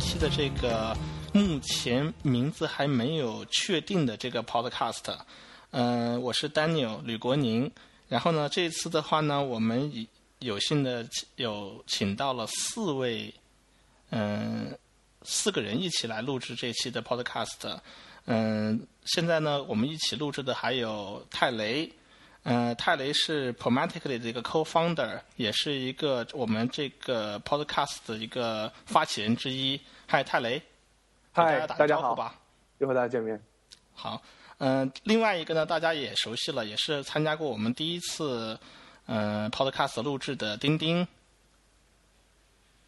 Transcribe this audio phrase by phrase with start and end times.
[0.00, 0.96] 期的这个
[1.32, 5.14] 目前名字还没有确定的这个 podcast。
[5.72, 7.70] 嗯、我是 Daniel 吕国宁。
[8.08, 10.06] 然后呢，这次的话呢，我们
[10.38, 13.32] 有幸的有请到了四位，
[14.08, 14.76] 嗯、
[15.22, 17.78] 四个人一起来录制这期的 podcast。
[18.24, 21.92] 嗯，现在呢，我们一起录制的还有泰雷。
[22.42, 29.78] 嗯，泰雷是 Promatically 的一个 co-founder，也是一个我们这个 podcast 的一个发起人之一。
[30.06, 30.60] 嗨，泰雷，
[31.32, 32.34] 嗨家打，个大家好，招呼吧。
[32.78, 33.38] 又和大家见面。
[33.92, 34.22] 好，
[34.56, 38.58] 嗯、另外一个呢，大家也熟悉了，也是参加过我们第一次
[39.06, 41.06] 嗯、呃 podcast 录制的丁丁。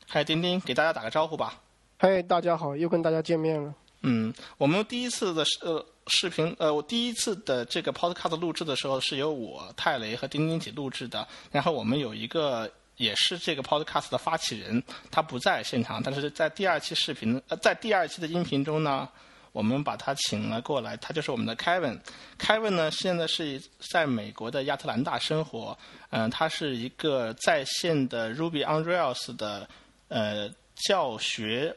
[0.08, 1.60] 嗨，丁丁，给大家打个招呼吧。
[1.98, 3.74] 嗨，大家好，又跟大家见面了。
[4.02, 19.08] 嗯，我们第一次的视呃视频呃，我第一次的这个 podcast 录制的时候是由我泰雷和丁丁一起录制的，然后我们有一个也是这个 podcast 的发起人，他不在现场，但是在第二期视频呃，在第二期的音频中呢，
[19.52, 21.98] 我们把他请了过来，他就是我们的 Kevin。
[22.40, 25.78] Kevin 呢，现在是在美国的亚特兰大生活，
[26.10, 29.68] 嗯、他是一个在线的 Ruby on Rails 的
[30.08, 31.76] 呃教学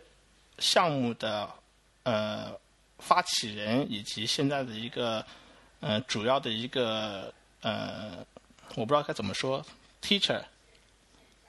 [0.58, 1.48] 项目的
[2.06, 2.58] 呃
[3.00, 5.24] 发起人，以及现在的一个
[5.82, 7.32] 呃主要的一个
[7.62, 8.26] 呃，
[8.76, 9.64] 我不知道该怎么说
[10.02, 10.42] ，teacher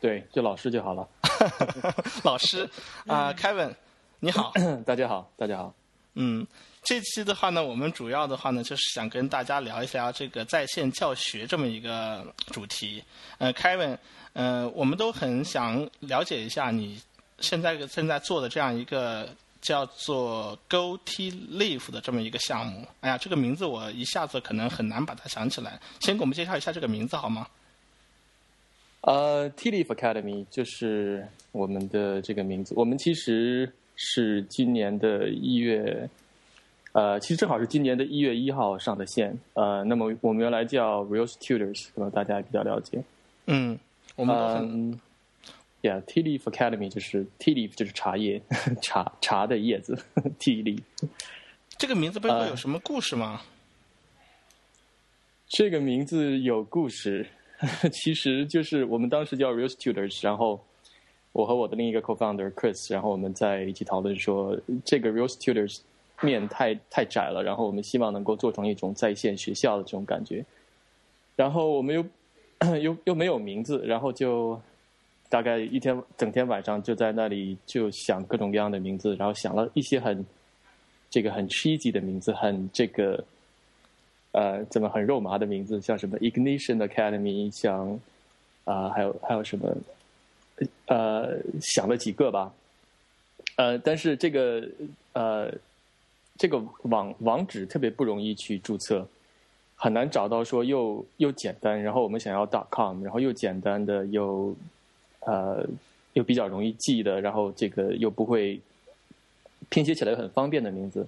[0.01, 1.09] 对，就老师就好了。
[2.25, 2.69] 老师
[3.07, 3.77] 啊、k e v i n
[4.21, 4.53] 你好，
[4.85, 5.75] 大家好，大家好。
[6.15, 6.47] 嗯，
[6.83, 13.05] 这期的话呢，我们主要的话呢，就是想跟大家聊一聊这个在线教学这么一个主题。
[13.39, 13.99] 呃，Kevin，
[14.33, 17.01] 呃，我们都很想了解一下你
[17.41, 19.29] 现在正在做的这样一个
[19.67, 22.87] 叫做 Go T Live 的这么一个项目。
[23.01, 27.49] 哎呀，这个名字我一下子可能很难把它想起来，先给我们介绍一下这个名字好吗？
[29.01, 32.75] 呃 t l e a f Academy 就是我们的这个名字。
[32.77, 36.09] 我们其实是今年的一月，
[36.93, 39.37] 呃，其实正好是今年的一月一号上的线。
[39.55, 43.03] 呃，那么我们原来叫 Real Tutors，可能大家比较了解。
[43.47, 43.77] 嗯，
[44.15, 45.01] 我们都很、嗯
[45.87, 48.41] ，Yeah, Tea Leaf Academy 就是 Tea Leaf 就是茶叶，
[48.83, 49.97] 茶茶的叶子
[50.39, 50.83] Tea Leaf。
[51.79, 53.43] 这个名字背后呃有什么故事吗？
[55.49, 57.27] 这个名字有故事，
[57.93, 60.61] 其实就是我们当时叫 Real Tutors，然后
[61.33, 65.81] 我和我的另一个 co-founder Chris，然后我们在一起讨论说，这个 Real Tutors
[66.23, 70.45] 面太太窄了，然后我们希望能够做成一种在线学校的这种感觉，
[71.37, 72.05] 然后我们又
[72.81, 74.61] 又又没有名字，然后就
[75.29, 80.25] 大概一天整天晚上就在那里就想各种各样的名字，然后想了一些很
[81.11, 83.25] 这个很 cheesy 的名字，很这个。
[84.33, 87.99] 呃，怎么很肉麻的名字，像什么 Ignition Academy，像
[88.65, 89.75] 啊、还有还有什么
[90.89, 92.53] 呃，想了几个吧，
[93.57, 94.69] 呃，但是这个
[95.15, 95.51] 呃，
[96.37, 99.09] 这个网网址特别不容易去注册，
[99.75, 104.55] 很难找到说又又简单，然后我们想要 .com，然后又简单的又
[105.27, 105.63] 呃
[106.15, 108.59] 又比较容易记的，然后这个又不会
[109.69, 111.07] 拼写起来又很方便的名字，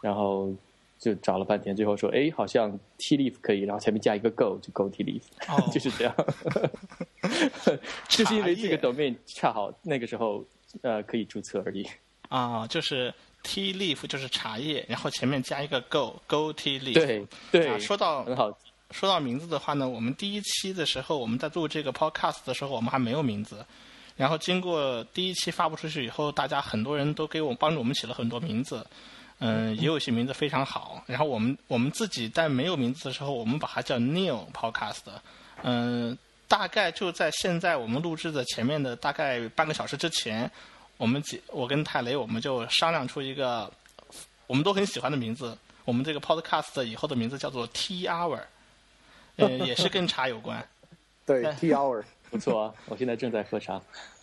[0.00, 0.54] 然后。
[1.00, 6.12] 就找了半天，最后说，哎，好像 T leaf 可以，然后前面加一个 go，就 go T leaf，、哦 就是这样。
[8.10, 10.44] 就是因为这个 domain 恰好那个时候
[10.82, 11.86] 呃可以注册而已。
[12.28, 13.14] 啊，就是
[13.44, 16.94] tea leaf 就是茶叶，然后前面加一个 go go tea leaf。
[16.94, 18.50] 对对，啊，说到很好。
[18.90, 23.64] 说到名字的话呢，我们第一期的时候，我们在录这个 podcast 的时候，我们还没有名字。
[24.16, 28.84] 然后经过第一期发布出去以后，大家很多人都给我帮助我们起了很多名字，
[29.38, 31.02] 嗯，也有一些名字非常好。
[31.06, 35.02] 然后我们我们自己在没有名字的时候，我们把它叫 New Podcast。
[35.62, 36.16] 嗯，
[36.48, 40.50] 大概就在现在我们录制的前面的大概半个小时之前，
[40.96, 43.70] 我们几我跟泰雷我们就商量出一个
[44.48, 45.56] 我们都很喜欢的名字。
[45.84, 48.40] 我们这个 podcast 以后的名字叫做 T Hour
[49.38, 50.64] 呃，也是跟茶有关。
[51.24, 53.80] 对，T hour，不错啊，我现在正在喝茶。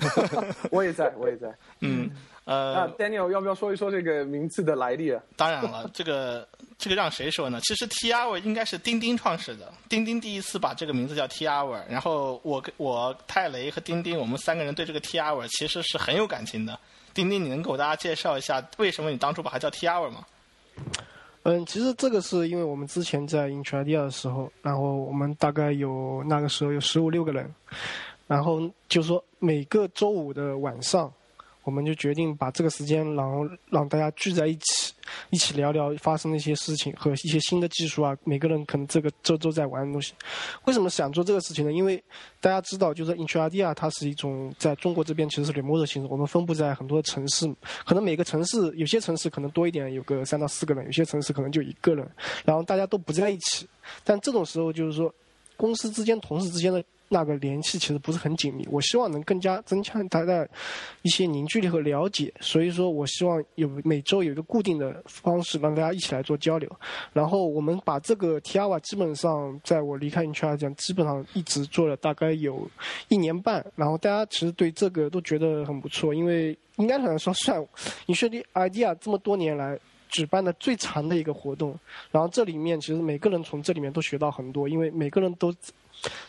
[0.71, 1.53] 我也在，我也在。
[1.81, 2.09] 嗯，
[2.43, 5.21] 那呃，Daniel 要不要说一说这个名字的来历啊？
[5.35, 6.47] 当然了，这个
[6.77, 7.59] 这个让谁说呢？
[7.61, 16.79] 其实 T Hour 应该是钉钉创始的，钉钉第一次把这个名字叫 T Hour，然后我跟我泰雷和钉钉，我们三个人对这个 T Hour 其实是很有感情的。
[17.13, 20.25] 钉钉，你能给我大家介绍一下为什么你当初把它叫 T Hour 吗？
[21.47, 27.53] 嗯，其实这个是因为我们之前在 Intradia 的时候，然后我们大概有那个时候有十五六个人，
[28.25, 28.59] 然后
[28.89, 31.13] 就是说每个周五的晚上，
[31.65, 34.93] 我们就决定把这个时间，然后让大家聚在一起，
[35.31, 40.13] 一起聊聊发生的一些事情和一些新的技术啊，每个人可能这个周周在玩的东西。
[40.65, 41.73] 为什么想做这个事情呢？
[41.73, 42.01] 因为
[42.39, 47.51] 大家知道，就是 Intradia 它是一种在中国这边其实是 remote 形式，我们分布在很多城市，
[47.83, 52.07] 可能每个城市有些城市可能多一点，有个三到四个人，有些城市可能就一个人，
[52.45, 53.67] 然后大家都不在一起。
[54.03, 55.11] 但这种时候就是说，
[55.57, 56.83] 公司之间、同事之间的。
[57.07, 60.45] 那个联系其实不是很紧密，我希望能更加增强大家
[61.03, 66.69] 一些凝聚力和了解，所以说我希望有每周有一个固定的方式让大家一起来做交流，
[67.13, 72.67] 然后我们把这个 T R a 基本上在我离开 i n t r a 讲，基本上一直做了大概有
[73.09, 77.67] 一年半，然后大家其实对这个都觉得很不错，因为应该来说算 i
[78.07, 79.79] n t r a Idea 这么多年来
[80.09, 81.77] 举办的最长的一个活动，
[82.09, 85.53] 然后这里面其实每个人从这里面都学到很多，因为每个人都。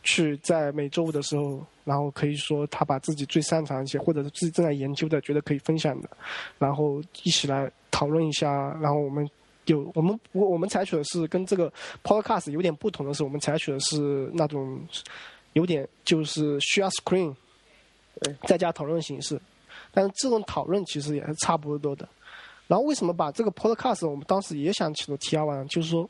[0.02, 6.08] 去在每周五的时候，然后可以说他把自己最擅长一些，或者是自己正在研究的，觉得可以分享的，
[6.58, 8.48] 然后一起来讨论一下。
[8.80, 9.28] 然后我们
[9.66, 14.80] 有我们我我们采取的是跟这个 podcast 有点不同的是，我们采取的是那种
[15.52, 17.34] 有点就是 share screen，
[18.46, 19.40] 在家讨论形式，
[19.92, 22.08] 但是这种讨论其实也是差不多的。
[22.66, 26.08] 然后为什么把这个 podcast 我们当时也想起了 T R One，就是说，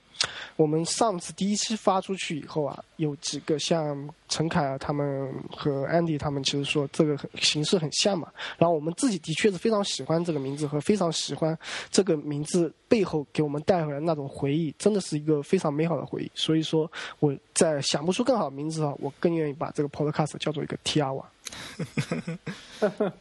[0.56, 8.29] 我们上次第一期发出去以后啊，有几个像陈凯啊他们和 Andy 他们其实说这个形式很像嘛。
[8.56, 11.56] 然后我们自己的确是非常喜欢这个名字和非常喜欢
[11.91, 16.31] 这个名字背后给我们带回来那种回忆，真的是一个非常美好的回忆。
[16.35, 21.25] 所以说我在想不出更好名字啊，我更愿意把这个 podcast 叫做一个 T R One。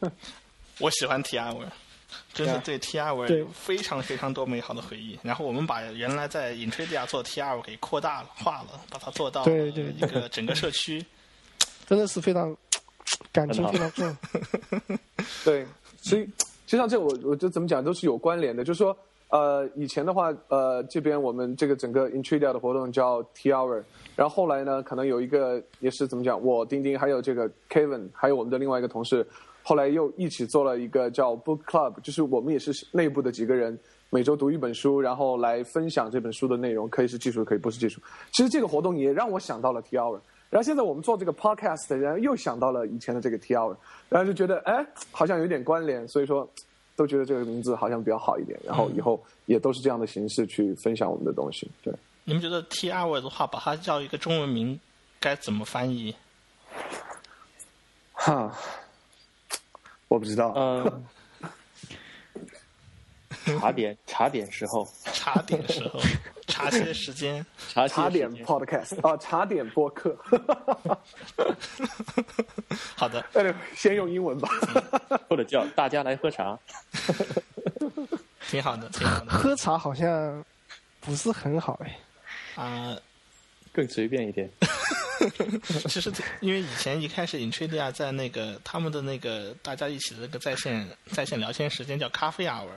[0.80, 1.70] 我喜欢 T R One。
[2.32, 5.18] 真是对 T R V 非常非常多美好的回忆。
[5.22, 11.04] 然后我们把原来在 Intradia 做 T R 给扩大了化了，把它做到对对一个整个社区，
[11.86, 12.56] 真的是非常
[13.32, 14.16] 感情非常重。
[15.44, 15.66] 对，
[16.02, 18.64] 所以实际上这我我就怎么讲都是有关联的。
[18.64, 18.96] 就是说，
[19.28, 29.26] 呃，以前的话，呃，这边我们这个整个 Intradia 的活动叫 T R，然后后来呢，可能有一个也是怎么讲，我丁丁还有这个 Kevin，还有我们的另外一个同事。
[29.68, 33.76] 后来又一起做了一个叫 Book Club，就是我们也是内部的几个人，
[34.10, 38.00] 每周读一本书，然后来分享这本书的内容，可以是技术，可以不是技术。
[38.30, 40.20] 其实这个活动也让我想到了 T Hour，
[40.50, 43.76] 然后现在我们做这个 Podcast，然后又想到了以前的这个 T Hour，
[44.08, 46.48] 然后就觉得哎，好像有点关联，所以说
[46.94, 51.68] 都觉得这个名字好像比较好一点，然后以后也都是这样的形式去分享我们的东西。
[51.82, 51.92] 对，
[52.22, 54.78] 你们觉得 T Hour 的话，把它叫一个中文名，
[55.18, 56.14] 该怎么翻译？
[58.12, 58.56] 哈。
[60.08, 60.52] 我不知道。
[60.56, 61.04] 嗯，
[63.60, 66.00] 茶点茶点时候，茶点时候，
[66.46, 70.16] 茶歇时间，茶茶点 podcast 啊，茶点播客。
[72.96, 73.24] 好的，
[73.74, 74.48] 先用英文吧，
[75.28, 76.58] 或者叫大家来喝茶。
[78.50, 79.32] 挺好的，挺好的。
[79.32, 80.44] 喝茶好像
[81.00, 81.98] 不是很好哎。
[82.62, 82.96] 啊。
[83.72, 84.48] 更随便一点。
[85.88, 92.68] 其实，因为以前一开始 Intradia 在那个他们的那个大家一起的那个在线在线聊天时间叫咖啡 hour，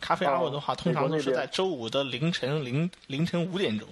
[0.00, 3.88] 咖啡 hour 的话，通常都是在周五的凌晨零凌晨五点钟。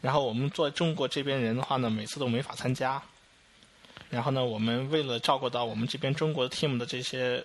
[0.00, 3.00] 然后我们做中国这边人的话呢，每次都没法参加。
[4.10, 7.44] 然后呢，我们为了照顾到我们这边中国 team 的这些。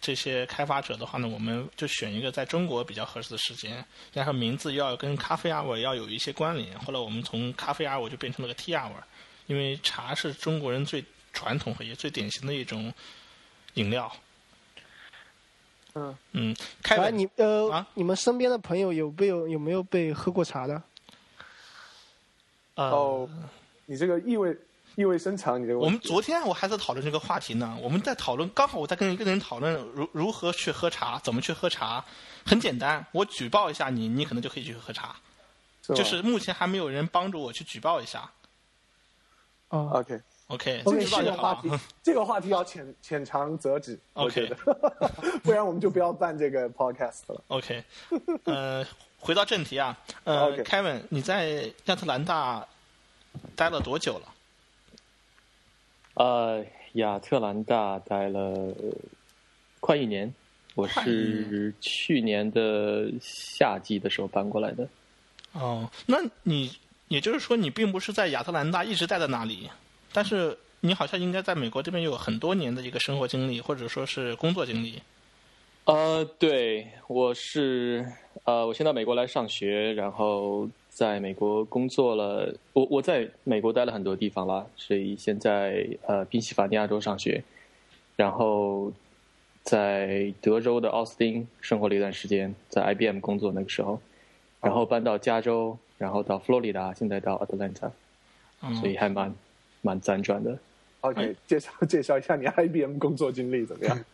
[0.00, 6.78] 这些开发者的话呢，我们就选一个在中国比较合适的时间，然后名字要跟咖啡 hour 要有一些关联。
[6.78, 8.92] 后来我们从咖啡 hour 就变成了个 tea hour，
[9.46, 12.92] 因为茶是中国人最传统和也最典型的一种
[13.74, 14.10] 饮料。
[15.94, 20.80] 嗯嗯，开来你呃，你们身边的朋友有没有有没有被喝过茶的？
[22.76, 23.28] 哦，
[23.86, 24.56] 你这个意味。
[24.98, 25.78] 意味深长，你这个。
[25.78, 27.78] 我们昨天我还在讨论这个话题呢。
[27.80, 32.04] 我们在讨论，刚好我在跟一个人讨论如如何去喝茶，怎么去喝茶。
[32.44, 35.14] 很简单，我举报一下你，你可能就可以去喝茶。
[35.94, 38.28] 就是目前还没有人帮助我去举报一下。
[39.68, 41.70] 哦，OK OK，这个话题，
[42.02, 43.96] 这个话题要浅浅尝辄止。
[44.14, 44.52] OK，
[45.44, 47.40] 不然我们就不要办这个 Podcast 了。
[47.46, 47.84] OK，
[48.42, 48.84] 呃，
[49.20, 52.66] 回到正题啊，呃， Kevin，你在亚特兰大
[53.54, 54.34] 待了多久了？
[56.18, 58.74] 呃，亚特兰大待了
[59.78, 60.34] 快一年，
[60.74, 64.88] 我是去年的夏季的时候搬过来的。
[65.52, 69.70] 哦，那你也就是说，你并不是在亚特兰大一直待在那里，
[70.12, 75.00] 但是你好像应该在美国这边有很多年的一个生活经历，或者说是工作经历。
[75.84, 78.04] 呃，对，我是
[78.42, 80.68] 呃，我先到美国来上学，然后。
[80.98, 87.40] 在美国工作了，我我在美国待了很多地方啦，所以现在呃宾夕法尼亚州上学，
[88.16, 88.92] 然后
[89.62, 94.00] 在德州的奥斯汀生活了一段时间，在 IBM 工作那个时候，
[94.60, 97.92] 然后搬到加州，然后到佛罗里达，现在到 Atlanta，
[98.80, 99.32] 所以还蛮
[99.82, 100.58] 蛮辗转的。
[101.02, 104.04] OK，介绍介绍一下你 IBM 工作经历怎么样？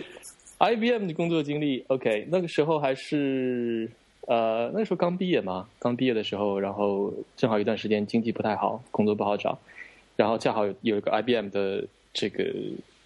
[0.60, 3.90] IBM 的工作经历，OK，那个时候还是
[4.26, 9.58] 呃，那时候刚毕业嘛，刚毕业的时候，然后正好一段时间经济不太好，工作不好找，
[10.16, 12.44] 然后恰好有有一个 IBM 的这个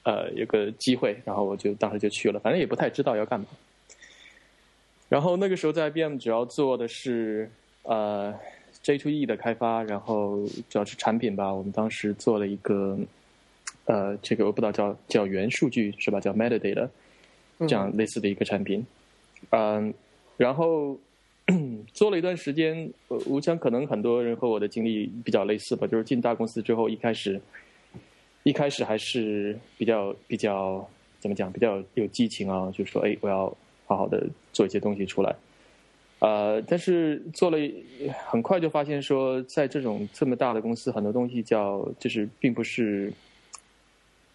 [0.04, 3.46] 呃有个机会，然后我就当时就去了，反正也不太知道要干嘛。
[5.08, 7.50] 然后那个时候在 IBM 主要做的是
[7.82, 8.34] 呃
[8.82, 12.98] J to E 的开发，然后主要是产品吧，我们当时做了一个
[13.84, 16.18] 呃这个我不知道叫叫元数据是吧？
[16.20, 16.88] 叫 metadata。
[17.68, 18.86] 这样类似的一个产品，
[19.50, 19.92] 嗯，
[20.38, 20.96] 然后
[21.92, 22.90] 做了一段时间，
[23.26, 27.40] 我想可能很多人和我的经历比较类似吧，就是进大公司之后，一开始
[28.42, 30.88] 一开始还是比较比较
[31.18, 35.34] 怎么讲，比较有激情啊，就是说哎，我要好好的做一些东西出来，
[36.20, 37.58] 呃，但是做了
[38.28, 43.12] 很快就发现说，在这种这么大的公司，很多东西叫就是并不是，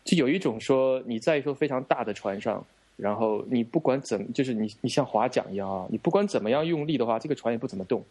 [0.03, 2.65] 就有一种说你在一艘非常大的船上。
[2.97, 8.03] 然后你不管怎，就是你你像划桨一样啊，你不管怎么样用力的话，这个船也不怎么动。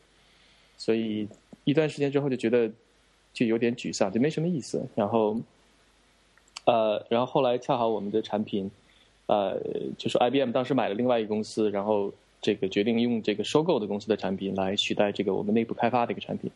[0.76, 1.26] 所以
[1.64, 2.70] 一段时间之后就觉得
[3.32, 4.86] 就有点沮丧，就没什么意思。
[4.94, 5.40] 然后
[6.66, 8.70] 呃，然后后来恰好我们的产品
[9.26, 9.58] 呃，
[9.96, 12.12] 就是 IBM 当时买了另外一个公司，然后
[12.42, 16.50] 这个决定用这个收购的公司的产品来取代这个我们内部开发的一个产品。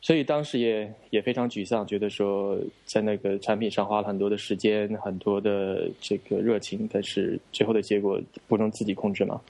[0.00, 9.40] 所以当时也也非常沮丧，觉得说在那个产品上花了很多的时间、很多的这个热情，但是最后的结果不能自己控制嘛。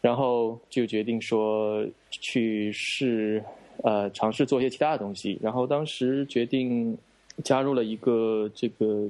[0.00, 3.42] 然后就决定说去试
[3.82, 5.38] 呃尝试做一些其他的东西。
[5.42, 6.96] 然后当时决定
[7.44, 9.08] 加入了一个这个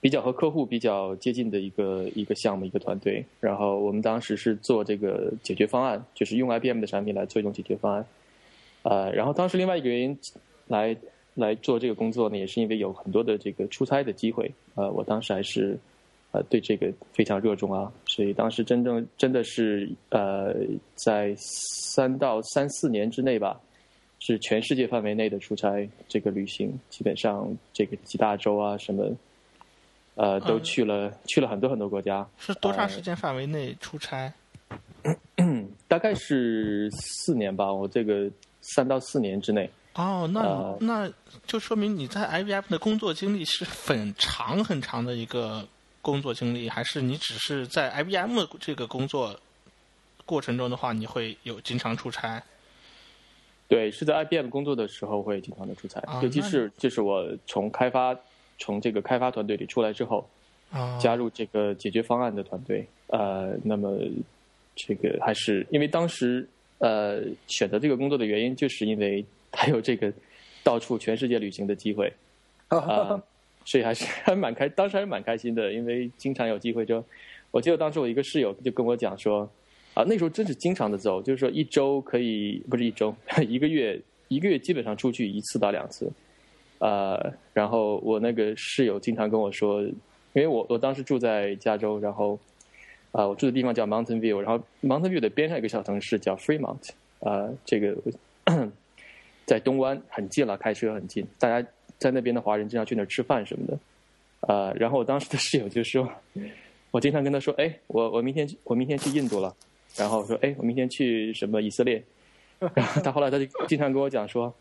[0.00, 3.24] 比较和客户比较接近的一个一个项目一个团队。
[3.40, 8.06] 然后我们当时是做这个解决方案，就是用 IBM 的产品来做一种解决方案。
[8.84, 10.18] 呃，然后当时另外一个原因
[10.66, 10.94] 来
[11.34, 14.52] 来做这个工作呢，也是因为有很多的这个出差的机会。
[14.74, 15.78] 呃，我当时还是
[16.32, 20.54] 呃对这个非常热衷啊，所以当时真正真的是呃
[20.94, 23.58] 在三到三四年之内吧，
[24.20, 29.10] 是全世界范围内的出差这个旅行，基本上这个几大洲啊什么，
[30.14, 32.28] 呃都去了、去了很多很多国家。
[32.36, 34.30] 是多长时间范围内出差？
[35.88, 38.30] 大概是四年吧，我这个。
[38.64, 41.12] 三到四年之内哦，那、呃、那
[41.46, 45.64] 就说明你在 IBM 的工作经历是很长很长的一个
[46.02, 49.38] 工作经历，还是你只是在 IBM 这个工作
[50.24, 52.42] 过程中的话，你会有经常出差？
[53.68, 58.16] 对，是在 IBM 工作的时候会经常的出差，啊、尤其是就是我从开发
[58.58, 60.28] 从这个开发团队里出来之后，
[60.72, 63.96] 啊、加入这个解决方案的团队，呃，那么
[64.74, 66.48] 这个还是因为当时。
[66.84, 70.12] 呃，选择这个工作的原因，就是因为他有这个
[70.62, 72.12] 到处全世界旅行的机会，
[72.68, 73.22] 啊、呃，
[73.64, 77.02] 所以还是还蛮开，当时还是蛮开心的，因为经常有机会就，
[77.50, 79.48] 我记得当时我一个室友就跟我讲说，
[79.94, 83.16] 啊，那时候真是经常的走，就是说一周可以不是一周，
[83.48, 83.98] 一个月
[84.28, 86.12] 一个月基本上出去一次到两次，
[86.80, 89.94] 呃，然后我那个室友经常跟我说，因
[90.34, 92.38] 为我我当时住在加州，然后。
[93.14, 96.90] 啊、我住的地方叫 Mountain View，然后 Mountain View 的边上有个小城市叫 Fremont，
[97.20, 97.96] 啊、这个
[99.46, 101.64] 在东湾很近了，开车很近，大家
[101.96, 106.10] 在那边的华人经常去那儿吃饭什么的，啊、然后我当时的室友就说，
[106.90, 109.54] 我经常跟他说，哎，我我明天我明天去印度了，
[109.96, 112.02] 然后说，哎，我明天去什么以色列，
[112.74, 114.52] 然后他后来他就经常跟我讲说，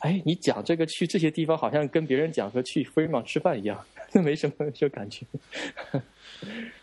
[0.00, 5.24] 哎，你讲这个去这些地方，好像跟别人讲说去 Fremont 吃饭一样，那 没什么就感觉。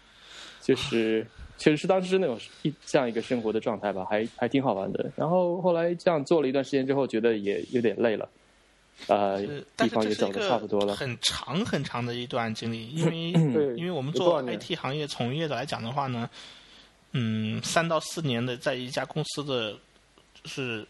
[0.69, 1.25] 就是，
[1.57, 5.11] 确实是当时那种一这样一个生活的状态吧，还还挺好玩的。
[5.15, 8.29] 然后后来这样做了一段时间之后，觉得也有点累了，
[9.07, 9.41] 呃，
[9.75, 10.95] 地方也走的差不多了。
[10.95, 13.31] 很长很长的一段经历，因为
[13.75, 16.29] 因为我们做 IT 行业从业的来讲的话呢，
[17.13, 19.73] 嗯，三到四年的在一家公司的，
[20.35, 20.85] 就是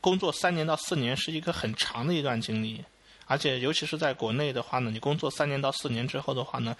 [0.00, 2.82] 工作三年到四年是一个很长的一段经历，
[3.26, 6.76] 而且尤其是在国内的话呢，你工作三年到四年之后的话呢。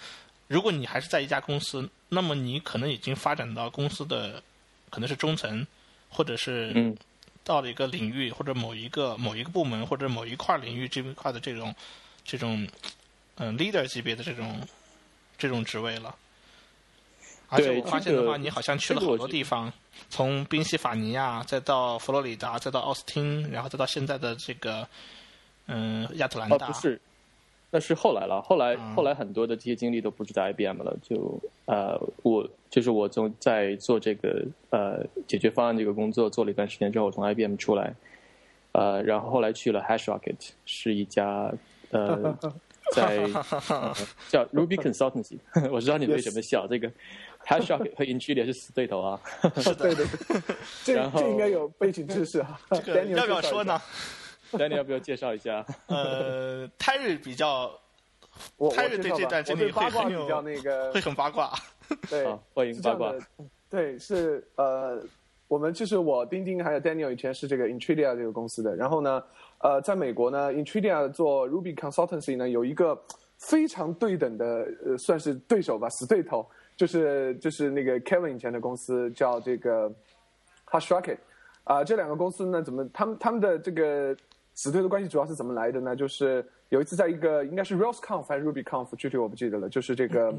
[0.51, 4.43] 如果你还是在一家公司，那么你可能已经发展到公司的
[4.89, 5.65] 可能是中层，
[6.09, 6.93] 或者是
[7.45, 11.73] 到了一个领域或者某一个某一个部门或者某一块领域这一块的这种
[12.25, 12.67] 这种
[13.37, 14.59] 嗯、呃、leader 级别的这种
[15.37, 16.13] 这种职位了。
[17.47, 19.71] 而且我发现的话，你好像去了好多地方，
[20.09, 24.85] 从宾夕法尼亚，再到佛罗里达，再到奥斯汀，然后再到现在的这个
[25.67, 26.67] 嗯亚特兰大。
[26.67, 26.99] 哦、不是。
[27.73, 37.93] 那是后来了，后来后来很多的这些经历都不是在 IBM 了，就呃，我就是我从在做这个呃解决方案这个工作做了一段时间之后，我从 IBM 出来，
[38.73, 41.49] 呃，然后后来去了 HashRocket，是一家
[41.91, 42.37] 呃
[42.93, 43.25] 在
[44.27, 45.37] 叫 Ruby Consultancy，
[45.71, 46.91] 我知道你为什么笑，这个
[47.45, 49.21] HashRocket 和 Intuit 是死对头啊，
[49.55, 50.05] 是的，对对，
[50.83, 53.79] 这这应该有背景知识啊，这个要不要说呢？
[54.57, 55.65] 丹尼要不要介绍一下？
[55.87, 57.71] 呃，泰瑞比较，
[58.75, 61.51] 泰瑞对这段经历会很有那个，会很八卦。
[62.09, 63.13] 对， 欢迎八卦。
[63.69, 65.01] 对，是呃，
[65.47, 69.23] 我们就是我丁丁还有 Daniel 以前是这个 Intridia 这个公司的，然后呢，
[69.59, 73.01] 呃，在美国呢，Intridia 做 Ruby Consultancy 呢有一个
[73.37, 79.89] 非常对等的，呃，算是对手吧，死对头，就是就是那个 Kevin 以前的公司叫这个
[80.69, 81.17] HashRocket，
[81.63, 84.15] 啊，这两个公司呢，怎么他们他们的这个。
[84.61, 85.95] 死对的关系主要是怎么来的呢？
[85.95, 89.67] 就是有一次在一个应该是 RailsConf 还是 RubyConf，具体我不记得了。
[89.67, 90.31] 就是这个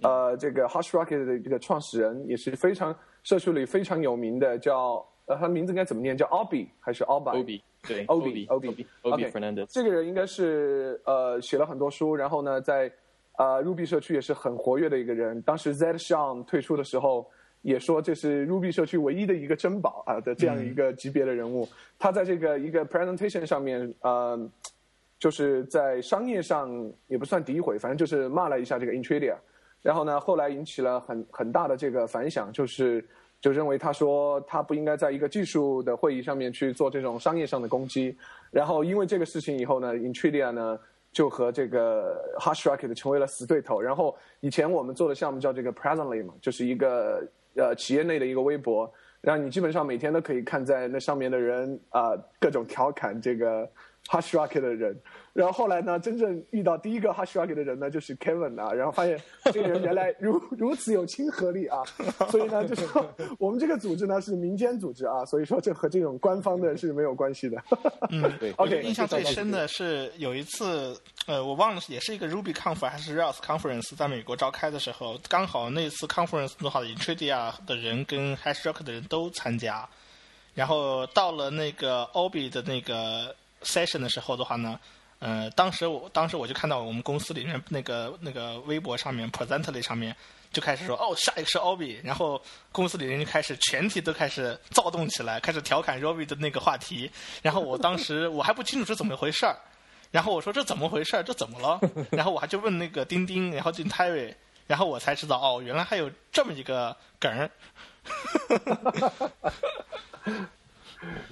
[0.00, 2.92] 呃，这个 HashRocket 的这个创始人也是非常
[3.22, 6.16] 社区里非常有名的，叫呃，他名字应该怎么念？
[6.16, 7.62] 叫 Obi 还是 Obi？
[7.86, 9.66] 对，Obi Obi Obi Fernandez。
[9.72, 12.92] 这个人应该是呃写了很多书，然后呢，在
[13.38, 15.40] 呃 Ruby 社区也是很活跃的一个人。
[15.42, 17.30] 当时 Zed Shawn 退出的时候。
[17.62, 24.50] 也说这是 Ruby 社区唯一的一个珍宝啊的这样一个级别的人物，他在这个一个 presentation 上面，呃，
[25.16, 29.36] 就是在商业上也不算诋毁，反正就是骂了一下这个 Intridia，
[29.80, 33.04] 然后呢，后来引起了很很大的这个反响，就是
[33.40, 38.16] 就认为他说他不应该在一个技术的会议上面去做这种商业上的攻击，
[38.50, 40.76] 然后因为这个事情以后呢，Intridia 呢
[41.12, 47.24] 就和这个 HashRocket 成为了死对头，然后以前我们做的项目叫这个 Presently 嘛，就是一个。
[47.54, 53.70] 呃，企业内的一个微博，让你基本上每天都可以看在那上面的人啊，各种调侃这个
[54.08, 54.98] HashRocket 的人。
[55.32, 58.70] 然后后来呢，真正遇到第一个 HashRocket 的人呢，就是 Kevin 啊。
[58.70, 61.82] 然后发现这个人原来如 如此有亲和力啊。
[62.30, 62.86] 所以呢，就是
[63.38, 67.56] 我们这个组织呢是民间组织啊，所以说这和这种官方的是没有关系的。
[68.10, 68.52] 嗯，对。
[68.60, 70.94] OK，印象最深的是有一次，
[71.26, 79.88] 呃，我忘了也是一个 RubyConf 还是 Rails Conference，在美国召开的时候，刚好那次 Conference 的话，Intridia 的人跟 HashRocket 的人都参加。
[80.52, 84.78] 然后到了那个 Obi 的那个 session 的时候的话呢。
[85.22, 90.16] 呃，当时我当时我就看到我们公司里面那个那个微博上面，Presently 上面
[90.52, 97.08] 就开始说，哦，下一个是 Obi，然后公司里人就开始全体都开始躁动起来，开始调侃 Robbie 的那个话题。
[97.40, 99.56] 然后我当时我还不清楚是怎么回事儿，
[100.10, 101.22] 然后我说这怎么回事儿？
[101.22, 101.78] 这怎么了？
[102.10, 104.34] 然后我还就问那个钉钉，然后就 Terry，
[104.66, 107.48] 然后我才知道哦，原来还有这么一个梗儿。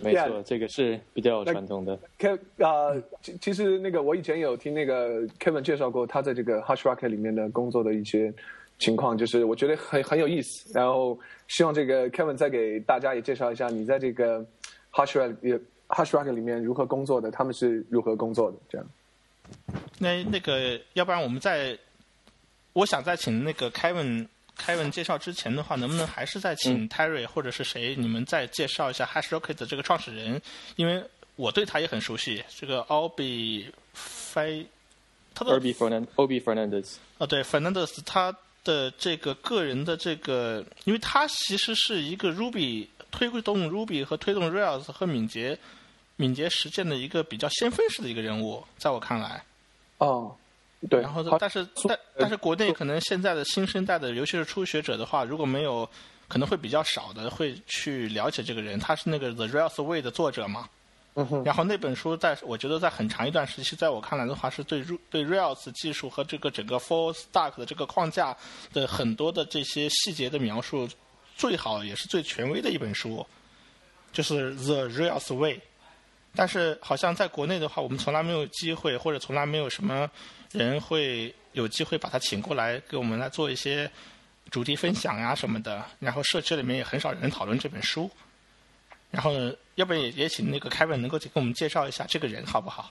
[0.03, 1.99] 没错，这个是比较传统的。
[2.19, 2.91] K 啊，
[3.23, 8.33] 其其实那个我以前有听那个 Kevin 介绍过他在这个 HashRocket 里面的工作的一些
[8.79, 10.73] 情况，就是我觉得很很有意思。
[10.75, 14.45] 然后希望这个 Kevin 再给大家也介绍一下你在这个
[14.93, 18.87] HashRocket HashRocket 里面如何工作的，他们是如何工作的这样。
[19.99, 21.79] 那那个，要不然我们再，
[22.73, 24.27] 我想再请那个 Kevin。
[24.61, 30.41] 开文介绍之前的话，能不能还是再请 Terry 或者是谁，你们再介绍一下 HashRocket 的这个创始人？
[30.77, 31.03] 因为
[31.37, 32.45] 我对他也很熟悉。
[32.55, 34.67] 这个 Obi F，
[35.35, 36.97] 他的 Obi Fernandez，Obi Fernandez。
[37.17, 45.59] 啊，对，Fernandez，他的这个个人的这个，因为他其实是一个 Ruby 推动 Ruby 和推动 Rails 和敏捷
[46.17, 49.43] 敏捷实践的一个比较先锋式的一个人物，在我看来。
[49.99, 50.37] 哦。
[50.89, 55.87] 对，然后但是但但是国内可能现在的新生代的，尤其是初学者的话，如果没有，
[56.27, 58.79] 可能会比较少的会去了解这个人。
[58.79, 60.69] 他是那个 The Rails Way 的作者嘛。
[61.15, 61.45] 嗯哼。
[61.45, 68.35] 然后那本书在我觉得在很长一段时期，在我看来的话，是对对 Rails 技术和这个整个 Full Stack 的这个框架
[68.73, 70.89] 的很多的这些细节的描述，
[71.37, 73.27] 最好也是最权威的一本书，
[74.13, 75.61] 就是 The Rails Way。
[76.35, 80.11] 但是好像在国内的话，我们从来没有机会，或者从来没有什么。
[80.53, 83.89] 人会有机会把他请过来，给我们来做一些
[84.51, 85.85] 主题分享呀什么的。
[86.01, 88.11] 然后社区里面也很少人讨论这本书。
[89.13, 92.91] 然后呢，要不然也也请那个凯文能够给我们介绍一下这个人好不好？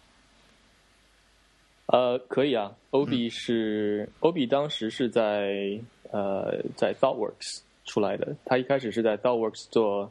[1.88, 2.71] 呃，可以啊。
[2.91, 5.78] 欧比是欧比，当时是在
[6.12, 8.34] 呃在 ThoughtWorks 出来的。
[8.45, 10.10] 他一开始是在 ThoughtWorks 做，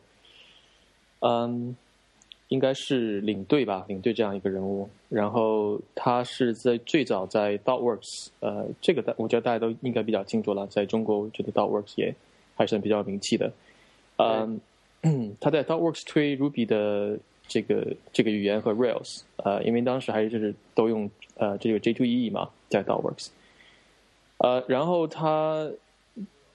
[1.20, 1.74] 嗯。
[2.48, 4.88] 应该是领队吧，领队这样一个人物。
[5.08, 10.66] 然后他是在最早在 ThoughtWorks，呃，这个大我觉得大家都应该比较清楚了。
[10.66, 12.14] 在中国，我觉得 ThoughtWorks 也
[12.54, 13.52] 还算比较有名气的。
[14.16, 23.28] 嗯，他在 ThoughtWorks 推 Ruby 的这个这个语言和 Rails，呃，因为当时还是就是都用呃这个 J2EE 嘛，在 ThoughtWorks，
[24.38, 25.70] 呃，然后他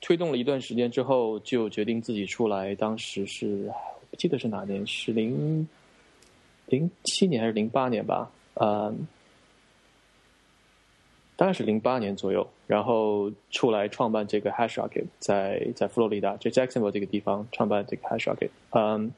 [0.02, 2.76] 推动了一段时间之后，就决定自己出来。
[2.76, 3.72] 当时是
[4.12, 5.68] 不记得是哪年，是零
[6.68, 8.32] 零七年还是零八年吧？
[8.56, 9.08] 嗯，
[11.36, 18.50] 大概是零八年左右，然后出来创办这个 HashRocket，在在佛罗里达，就 Jacksonville 这个地方创办这个 HashRocket。
[18.72, 19.12] 嗯，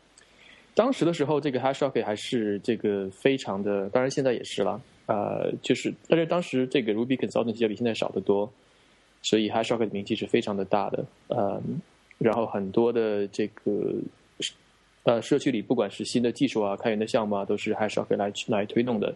[0.73, 4.81] 当时的时候，这个 HashRocket 还是这个非常的，当然现在也是了。
[5.07, 8.51] 呃，就是，但是当时这个 Ruby Consultancy 要比现在少得多，
[9.21, 11.05] 所以 HashRocket 的名气是非常的大的。
[11.27, 11.79] 嗯，
[12.17, 13.93] 然后很多的这个
[15.05, 19.15] 呃社区里，不管是新的技术啊、开源的项目啊，都是 HashRocket 来来推动的。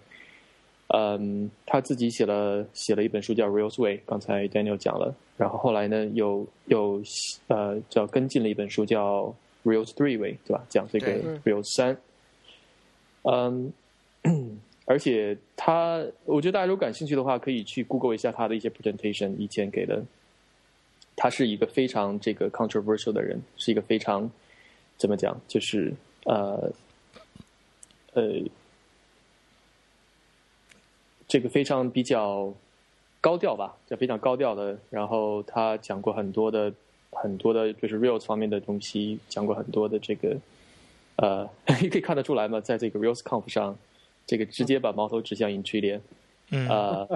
[0.88, 7.00] 嗯，他自己写了写了一本书叫 Rails Way，刚才 Daniel 讲了，然后后来呢，又又
[7.48, 10.66] 呃叫跟进了一本书叫 Rails Three Way，对吧？
[10.68, 11.96] 讲这个 Rails 三。
[13.24, 13.72] 嗯，
[14.86, 20.04] 而且他，我觉得大家如果感兴趣的话，可以去 Google 一下他的一些 presentation，以前给的。
[21.16, 24.32] 他是一个非常这个 controversial 的人，是一个非常
[25.00, 25.92] 怎么讲，就是
[26.26, 26.72] 呃
[28.14, 28.24] 呃。
[31.32, 32.52] 这个非常比较
[33.22, 34.76] 高调吧，就非常高调的。
[34.90, 36.74] 然后他讲过很多的
[37.12, 40.36] 很多的，就是 Rails 方面的东西，讲过很多的这个，
[41.18, 41.48] 呃，
[41.80, 43.78] 你 可以看得出来嘛，在这个 Rails Conf 上，
[44.26, 46.02] 这个直接把矛头指向 Intuition，
[46.68, 47.08] 啊，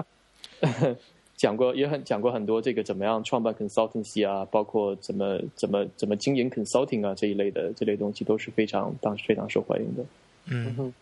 [1.36, 10.04] 讲过也很讲过很多这个怎么样创办 consultancy 啊，包括怎么怎么怎么经营 consulting 啊这一类的这类东西都是非常当时非常受欢迎的。
[10.46, 10.92] 嗯。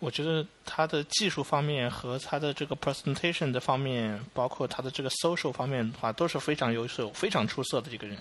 [0.00, 8.16] 我觉得他的技术方面和他的这个 presentation 的方面，包括他的这个 social 方面的话，都是非常优秀、非常出色的一个人。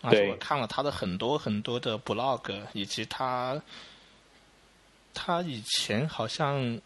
[0.00, 3.60] 而且我看了他的很多很多的 blog，以及他，
[5.12, 6.80] 他以前好像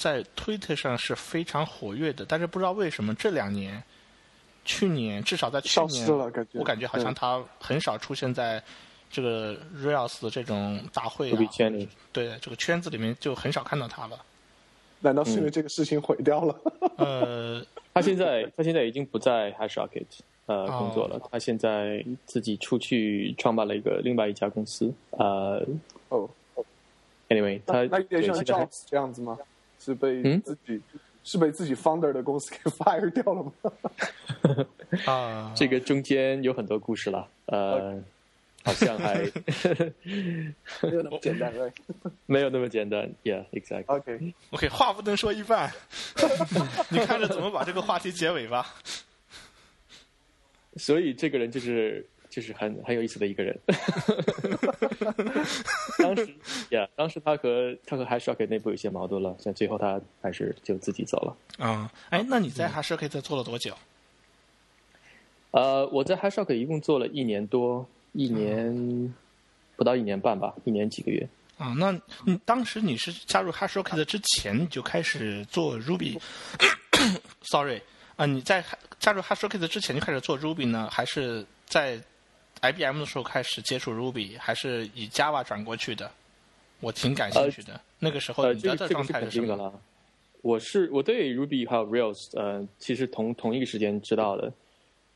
[0.00, 3.82] 在 Twitter 上是非常活跃的，但是不知道为什么这两年，
[4.64, 6.08] 去年至少在去年，
[6.54, 8.62] 我感觉好像他很少出现在。
[9.12, 11.38] 这个 Rails 的这种大会啊，
[12.12, 14.16] 对这个圈子里面就很少看到他了。
[15.00, 16.60] 难道是因为这个事情毁掉了？
[16.96, 17.60] 呃，
[17.92, 20.06] 他现在他现在已经不在 HashRocket
[20.46, 24.94] 呃工作了，他现在自己出去创办了一个另外一家公司。
[25.10, 25.60] 呃，
[26.10, 26.30] 哦
[27.28, 29.36] ，Anyway，他那有点像 Jobs 这样子吗？
[29.80, 30.80] 是被自己
[31.24, 33.52] 是被自己 founder 的公司给 fire 掉了吗？
[35.06, 38.00] 啊， 这个中间有很多故事了，呃。
[38.62, 39.22] 好像还
[40.82, 41.50] 没有那么简单，
[42.26, 43.84] 没有那么简单，Yeah，exactly。
[43.86, 45.72] OK，OK，话不能说一半，
[46.90, 48.74] 你看着怎么把这个话题结尾吧。
[50.76, 53.58] 所以这个人就是就是很很有意思的一个人。
[55.98, 56.26] 当时
[56.70, 61.36] ，Yeah，当时他和他和 HashRocket 内部有些矛盾了，但最后他还是就自己走了。
[61.58, 63.76] 啊，哎，那你在 HashRocket 做了多久？
[65.50, 67.86] 呃，我在 HashRocket 一共做了一年多。
[68.12, 69.14] 一年
[69.76, 71.28] 不到一年半吧，一年几个月。
[71.58, 71.92] 啊，那
[72.24, 77.80] 你当时你是加入 HashRocket 之前你就开始做 Ruby？Sorry，
[78.16, 78.64] 啊，你在
[78.98, 82.00] 加入 HashRocket 之前就开始做 Ruby 呢，还是在
[82.62, 86.10] IBM 的时候开始接触 Ruby，还是以 Java 转过去的？
[86.80, 87.80] 我挺感兴趣的。
[87.98, 89.80] 那个时候你的状态是什么？
[90.42, 94.52] 我是我对 Ruby 还有 Rails，呃，其实同同一个时间知道的。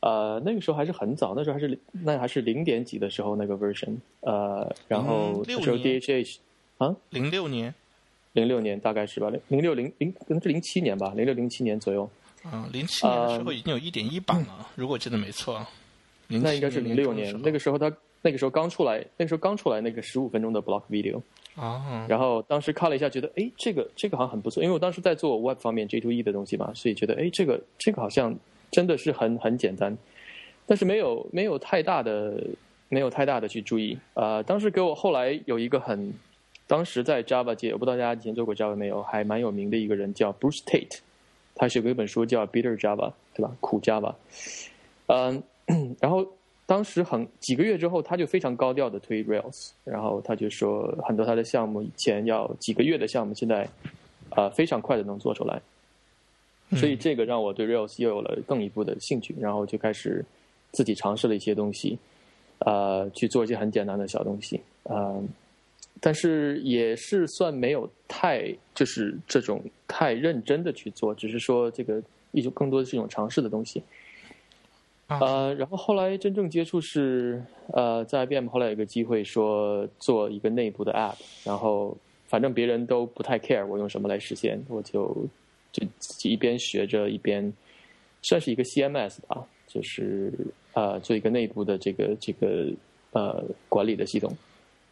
[0.01, 6.37] 呃，那个时候还是很早，那时候还是那还是零点几的时候那个 version，呃，然后那时候 DHH
[6.77, 7.73] 啊，零六年，
[8.33, 12.07] 零六年大概是吧，零零六零零可能是零七年吧，零六零七年左右。
[12.51, 15.65] 嗯，零七年的时候已经有一点一版了，如果记得没错。
[16.27, 21.21] 那应该是零六年，那个时候他那个时候刚出来，那个时候刚出来那个十五分钟的 block video。
[21.55, 22.05] 啊。
[22.09, 28.35] 然后当时看了一下，觉得哎，这个这个好像很不错，因为我当时在做 web 方面 J2E 的东西嘛，所以觉得哎，这个这个好像。
[28.71, 29.95] 真的是很很简单，
[30.65, 32.43] 但是没有没有太大的
[32.89, 34.43] 没有太大的去注意啊。
[34.43, 36.13] 当时给我后来有一个很，
[36.67, 40.99] 当时在 Java 界，我不知道大家以前做过 Java 没有，还蛮有名的一个人叫 Bruce Tate，
[41.53, 43.55] 他写过一本书叫 Bitter Java，对吧？
[43.61, 44.13] 苦 Java。
[45.05, 45.41] 嗯，
[45.99, 46.25] 然后
[46.65, 53.67] 当时很几个月之后，他就非常高调的推 Rails，然后他就说很多他的项目以前要几个月的项目，现在
[54.29, 55.61] 啊非常快的能做出来。
[56.71, 60.25] 所以这个让我对 Rails 又有了更一步的兴趣，然后就开始
[60.71, 61.99] 自己尝试了一些东西，
[62.59, 65.23] 呃，去做一些很简单的小东西，呃，
[66.01, 72.01] 但是也是算没有太就是这种太认真的去做，只是说这个
[72.31, 73.83] 一种更多的是一种尝试的东西。
[75.07, 85.15] 呃，然后后来真正接触是呃，在 IBM 后来有个机会说做一个内部的 App，然后反正别人都不太 care 我用什么来实现，我就
[85.71, 87.53] 就自己一边学着一边
[88.23, 90.33] 算是一个 CMS 吧，就是
[90.73, 92.67] 呃做一个内部的这个这个
[93.11, 94.35] 呃管理的系统，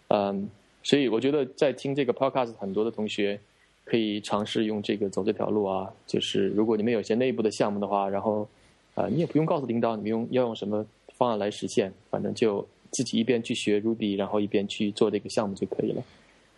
[0.09, 0.47] 嗯，
[0.83, 3.39] 所以我觉得在听这个 Podcast 很多的同学
[3.83, 8.47] 可以尝试用这个走这条路啊，就是如果你们有些内部的项目的话，然后。
[8.95, 16.03] 啊，你也不用告诉领导你们用要用什么方案来实现，反正就自己一边去学 Ruby，然后一边去做这个项目就可以了。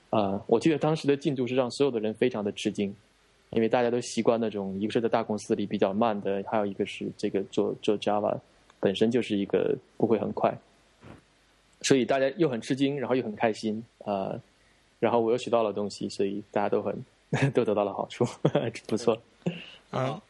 [0.10, 2.96] 啊，我记得当时的进度是让所有的人非常的吃惊，
[3.50, 8.38] 因为大家都习惯那种一个是在大公司里比较慢的，还有一个是这个做做 Java
[8.80, 10.58] 本身就是一个不会很快，
[11.82, 14.40] 所以大家又很吃惊，然后又很开心啊，
[15.00, 17.06] 然后我又学到了东西，所以大家都很
[17.54, 18.26] 都得到了好处，
[18.88, 19.18] 不错。
[19.92, 20.22] 嗯，到。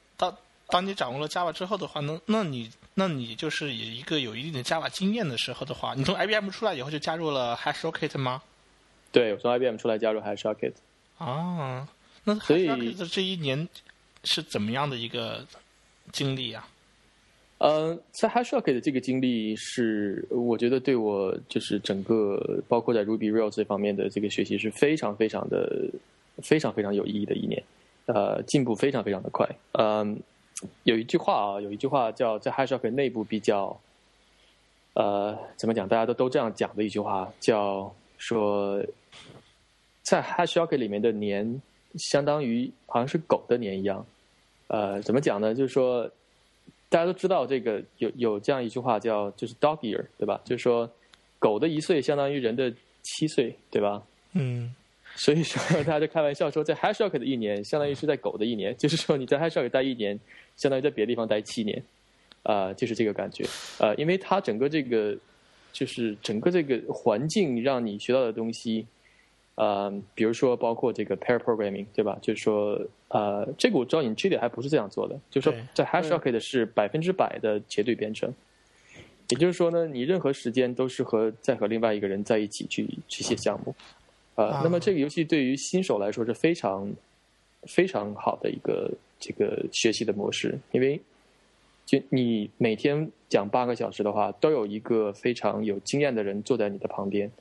[0.68, 8.42] 当你掌握了 Java 之后的话，那那你那你就是以一个有一定的 Java 经验的时候的话，你从 IBM 出来以后就加入了 HashRocket 吗？
[9.12, 10.74] 对，我从 IBM 出来加入 HashRocket。
[11.20, 11.88] 啊，
[12.24, 13.70] 那 HashRocket 这一年
[14.24, 15.46] 是怎么样的一个
[16.12, 16.68] 经历啊？
[17.60, 25.90] 嗯，在 HashRocket 的这个经历是，我觉得对我就是整个包括在 Ruby Rails 这方面的这个学习是非常非常的
[26.42, 27.64] 非常非常有意义的一年，
[28.08, 30.20] 呃，进步非常非常的快，嗯。
[30.84, 33.78] 有一句话啊，有一句话叫在 Hashok 内部比较，
[34.94, 35.88] 呃，怎么讲？
[35.88, 38.82] 大家都都这样讲的一句话，叫说，
[40.02, 41.62] 在 Hashok 里面的年
[41.96, 44.06] 相当于好像是狗的年一样。
[44.68, 45.54] 呃，怎么讲呢？
[45.54, 46.10] 就是说，
[46.90, 50.40] 大家都知道这个有有这样一句话叫就是 dog year，对吧？
[50.46, 50.90] 就是说，
[51.38, 54.02] 狗的一岁相当于人的七岁，对吧？
[54.34, 54.74] 嗯。
[55.16, 58.76] 所以说， 大家就开玩笑说，在 HashRocket 的一年，相当于是在狗的一年。
[58.78, 60.20] 就是说，你在 HashRocket 待一年，
[60.58, 61.82] 相当于在别的地方待七年，
[62.44, 63.46] 啊，就是这个感觉。
[63.80, 65.16] 呃，因为它整个这个，
[65.72, 68.86] 就是整个这个环境让你学到的东西，
[69.56, 72.20] 呃，比如说包括这个 pair programming，对吧？
[72.22, 78.34] 就是说，呃，这个我知道你 g i 还不是这样做的，就是说在 HashRocket 是百分之百的结对编程。
[79.30, 83.74] 也就是说呢，你任何时间都是和在和另外一个人在一起去去写项目。
[84.36, 86.92] 呃，那么这个游戏对于新手来说是非常
[87.64, 91.00] 非常好的一个这个学习的模式，因为
[91.86, 97.32] 就你每天讲八个小时的话，都有一个非常有经验的人坐在你的旁边，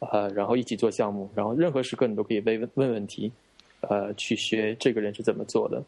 [0.00, 3.32] 呃，然后一起做项目，然后任何时刻你都可以问问问题，
[3.80, 5.82] 呃，去学这个人是怎么做的。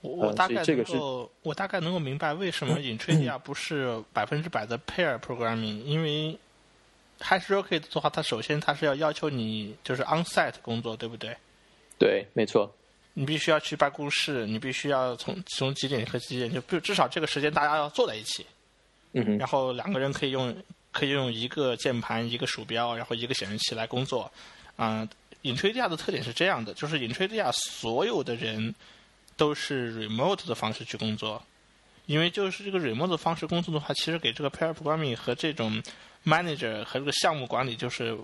[0.00, 6.38] 我大概能够，我大概能够明白为什么 Intridia 不是百分之百的 pair programming，因为。
[7.20, 11.36] HashRocket 的话，它首先它是要要求你就是 onsite 工作，对不对？
[11.98, 12.72] 对，没错。
[13.14, 18.46] 你必须要去办公室，你必须要从从几点和几点，就至少这个时间大家要坐在一起。
[19.12, 19.38] 嗯哼。
[19.38, 20.54] 然后两个人可以用
[20.92, 24.30] 可以用一个键盘、一个鼠标，然后一个显示器来工作。
[24.76, 25.08] 啊
[25.42, 28.72] ，Intridia 的特点是这样的，就是 Intridia 所有的人
[29.36, 31.42] 都是 remote 的方式去工作，
[32.08, 35.82] 因为就是这个 remote 的方式工作的话，其实给这个 pair programming 和这种
[36.24, 38.16] manager 和这个项目管理就是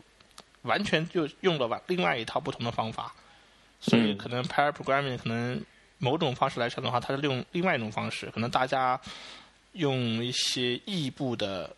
[0.62, 3.14] 完全就用了另外一套不同的方法，
[3.80, 5.62] 所以可能 pair programming 可能
[5.98, 8.98] 某种方式来讲的话，它是用另外一种方式，可能大家
[9.72, 9.94] 用
[10.24, 11.76] 一些异步的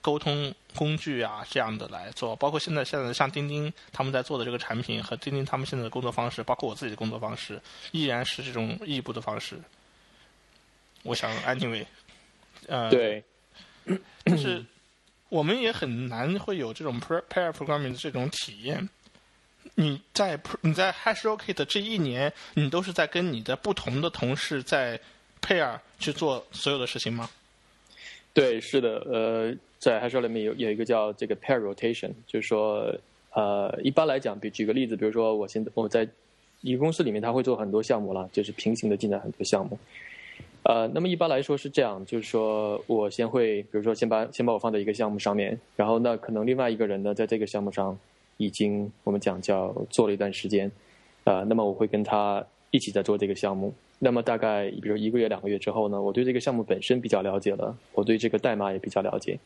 [0.00, 7.60] 沟通工具啊这样的来做，包括现在现在像钉钉他们在做的这个产品和钉钉他们现在的工作方式，包括我自己的工作方式，
[7.92, 9.60] 依然是这种异步的方式。
[11.04, 11.86] 我想，anyway，
[12.66, 13.22] 呃，对，
[14.24, 14.64] 但是。
[15.30, 18.88] 我们也很难会有这种 pair programming 的这种体验。
[19.74, 25.00] 你在你在 HashRocket 这一年，你都是在跟你的不同的同事在
[25.42, 27.28] pair 去做所有的事情吗？
[28.32, 29.00] 对，是的。
[29.10, 32.94] 呃，在 HashRocket 里面有有一个叫这个 pair rotation，就是说，
[33.32, 36.06] 呃，一般来讲，比举个例子，比如说，我现在我在
[36.60, 39.76] 一个公司里面，他会做很多项目了，就是平行的进展很多项目。
[40.64, 47.98] 呃，那么一般来说是这样，就是说我先会，比如说先把先把我放在一个项目上面，然后那可能另外一个人呢，在这个项目上
[48.38, 50.72] 已经我们讲叫做了一段时间，
[51.24, 53.74] 呃，那么我会跟他一起在做这个项目。
[53.98, 59.38] 那么大概比如一个月两个月之后呢，我对这个项目本身比较了解了，我对这个代码也比较了解。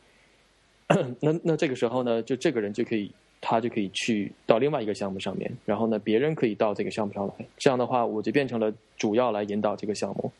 [1.19, 10.31] 那那这个时候呢，就这个人就可以他就可以去到另外一个项目上面，然后呢，别人可以到这个项目上来，这样的话我就变成了主要来引导这个项目。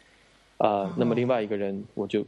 [0.59, 2.23] 啊，那么另外一个人，我就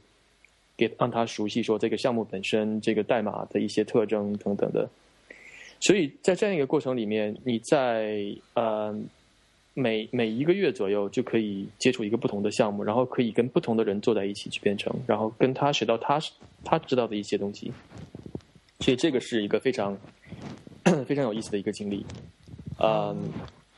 [0.75, 4.89] 给让他熟悉说这个项目本身这个代码的一些特征等等的。
[5.79, 8.95] 所以在这样一个过程里面，你在呃
[9.73, 16.19] 每每一个月左右就可以接触一个不同的项目，然后可以跟不同的人坐在一起去编程，然后跟他学到他
[16.63, 17.71] 他知道的一些东西，
[18.79, 19.97] 所以这个是一个非常
[21.05, 22.05] 非常有意思的一个经历。
[22.79, 23.15] 嗯，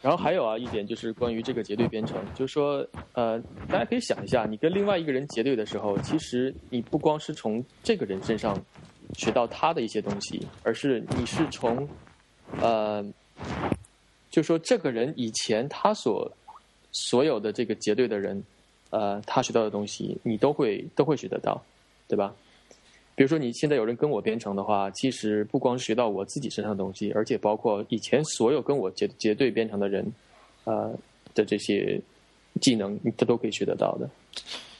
[0.03, 3.39] 然后还有啊一点就是关于这个结对编程，就是说呃，
[3.69, 8.55] 大家可以想一下，你跟另外一个人结对的时候，其实你不光是从这个人身上
[9.15, 11.87] 学到他的一些东西，而是你是从
[12.61, 13.03] 呃。
[14.29, 16.31] 就说这个人以前他所
[16.91, 18.43] 所有的这个结对的人，
[18.89, 21.63] 呃，他学到的东西，你都会都会学得到，
[22.07, 22.33] 对吧？
[23.15, 30.11] 比如说你现在有人跟我编程的话，其实不光学到我自己身上的东西，而且包括以前所有跟我结结对编程的人，
[30.63, 30.91] 呃
[31.35, 31.99] 的这些
[32.59, 34.09] 技能，他都可以学得到的。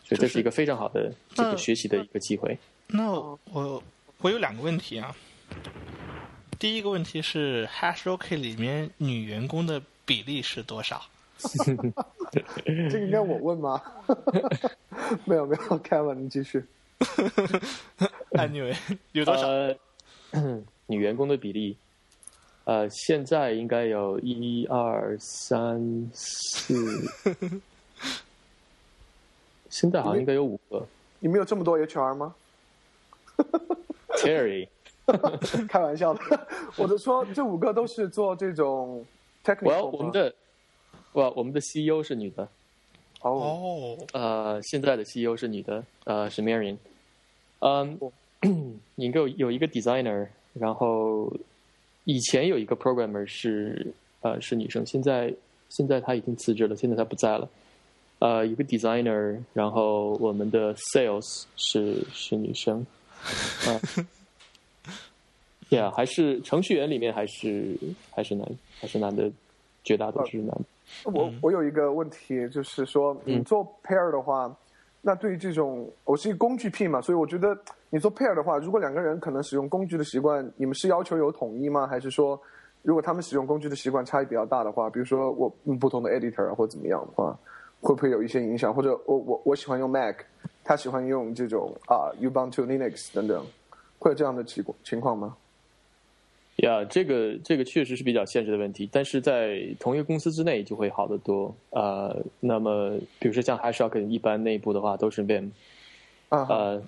[0.05, 2.57] 所以这是一个非常好的这个学习的一个机会。
[2.87, 3.83] 那我
[4.21, 5.15] 我有两个问题啊。
[6.59, 11.01] 第一个问题是，HashRocket 里面女员工的比例是多少？
[12.89, 13.81] 这应该我问吗？
[15.25, 16.63] 没有没有，Kevin，你继续。
[18.31, 18.75] Anyway，
[19.11, 19.47] 有多少？
[20.87, 21.77] 女员工的比例，
[22.65, 26.75] 呃，现在应该有一二三四，
[29.69, 30.85] 现在好像应该有五个。
[31.19, 32.35] 你们有这么多 HR 吗
[34.17, 34.67] ？Terry。
[35.67, 39.05] 开玩笑的，我就说这五个都是做这种
[39.43, 39.65] technical。
[39.65, 40.33] 我我们的，
[41.11, 42.47] 我我们的 CEO 是女的。
[43.21, 43.97] 哦。
[44.13, 46.77] 呃，现在的 CEO 是女的，呃，是 Marion。
[47.63, 47.99] 嗯，
[48.95, 51.31] 一个 有一个 designer，然后
[52.03, 55.33] 以前有一个 programmer 是呃是女生，现在
[55.69, 57.49] 现在她已经辞职了，现在她不在了。
[58.19, 62.85] 呃，一个 designer，然后我们的 sales 是是女生。
[63.65, 63.79] 啊。
[65.69, 67.75] 对啊，还是程序员里面还是
[68.11, 68.47] 还是男
[68.79, 69.31] 还是男的，
[69.83, 70.55] 绝大多数是男。
[71.05, 74.55] 我我有一个问题，就是说你做 pair 的话，
[75.05, 77.57] 那对于这种我是一个工具癖嘛，所以我觉得
[77.89, 81.85] 你做 pair 的话，如果两个人可能使用工具的习惯，你们是要求有统一吗？
[81.85, 82.39] 还是说
[82.83, 87.37] 如果他们使用工具的习惯差异比较大的话，比如说我用不同的 editor 或怎么样的话，
[87.81, 88.73] 会不会有一些影响？
[88.73, 90.15] 或者我我我喜欢用 Mac，
[90.63, 93.45] 他喜欢用这种啊 Ubuntu Linux 等等，
[93.99, 95.35] 会有这样的情情况吗？
[96.57, 101.53] 呀，这个这个确实是比较现实的问题，但是在同一个公司之内就会好得多。
[101.71, 105.49] 呃，那么比如说像 HashRocket 一般内部的话都是 Vim，
[106.29, 106.79] 呃，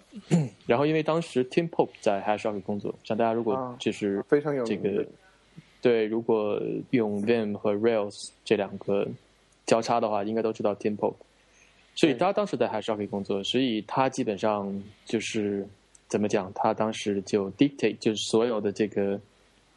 [0.67, 5.03] 然后因为当时 Tim Pope 在 HashRocket 工作，像大家如果就是非常有这个
[5.81, 9.07] 对，如果用 Vim 和 Rails 这两个
[9.65, 11.15] 交叉的话，应该都知道 Tim Pope，
[11.95, 14.71] 所以他当时在 HashRocket 工作，所以他基本上
[15.05, 15.67] 就是
[16.07, 19.19] 怎么讲，他当时就 dictate 就是所有的这个。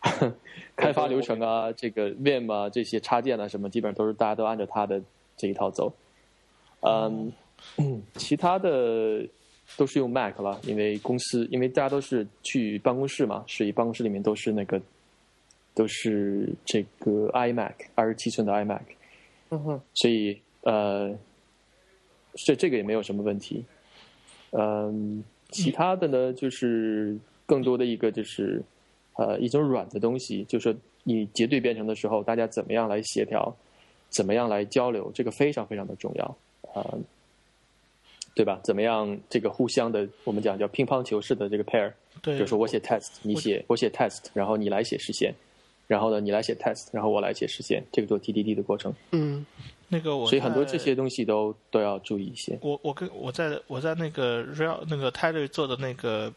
[0.76, 5.02] 开发流程啊，这个 Vim 啊，这些插件啊，什么基本上都是大家都按照他的
[5.36, 5.92] 这一套走。
[6.82, 7.32] 嗯，
[8.14, 9.26] 其他的
[9.76, 14.80] 都是用 Mac 了，因为公司，因为大家都是去办公室嘛，所以办公室里面都是那个
[15.74, 18.82] 都是这个 iMac 二十七寸的 iMac。
[19.50, 21.12] 嗯哼，所以呃，
[22.34, 23.64] 这这个也没有什么问题。
[24.52, 28.62] 嗯，其他的呢，就是更多的一个就是。
[29.18, 33.52] 呃，一种软的东西，就是你结对编程的时候，大家怎么样来协调，
[34.10, 36.36] 怎么样来交流，这个非常非常的重要，
[36.72, 36.86] 啊，
[38.32, 38.60] 对吧？
[38.62, 45.34] 怎么样这个互相的，我们讲叫乒乓球式的这个 pair，对，就是我写 test，你写我写 test，然后你来写实现，
[45.88, 48.94] 然后呢你来写 test，然后我来写实现，这个做 TDD 的过程。
[49.10, 49.44] 嗯，
[49.88, 52.56] 那个我所以很多这些东西都都要注意一些。
[52.62, 56.32] 我我跟我在我在那个 real 那个 Tyler 做的那个。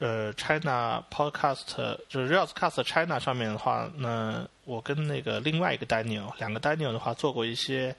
[0.00, 7.94] 呃，China Podcast 就是 Railscast China 上面的话，那我跟那个另外一个 Daniel，两个 Daniel 的话做过一些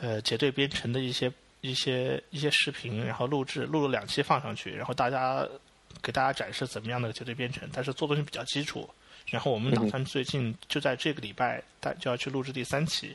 [0.00, 5.46] 呃结对编程的一些一些一些视频，然后录制录了两期放上去，然后大家
[6.00, 8.88] 给大家展示怎么样的结对编程，但是做东西比较基础。
[9.26, 13.14] 然后我们打算最近就在这个礼拜，大就要去录制第三期，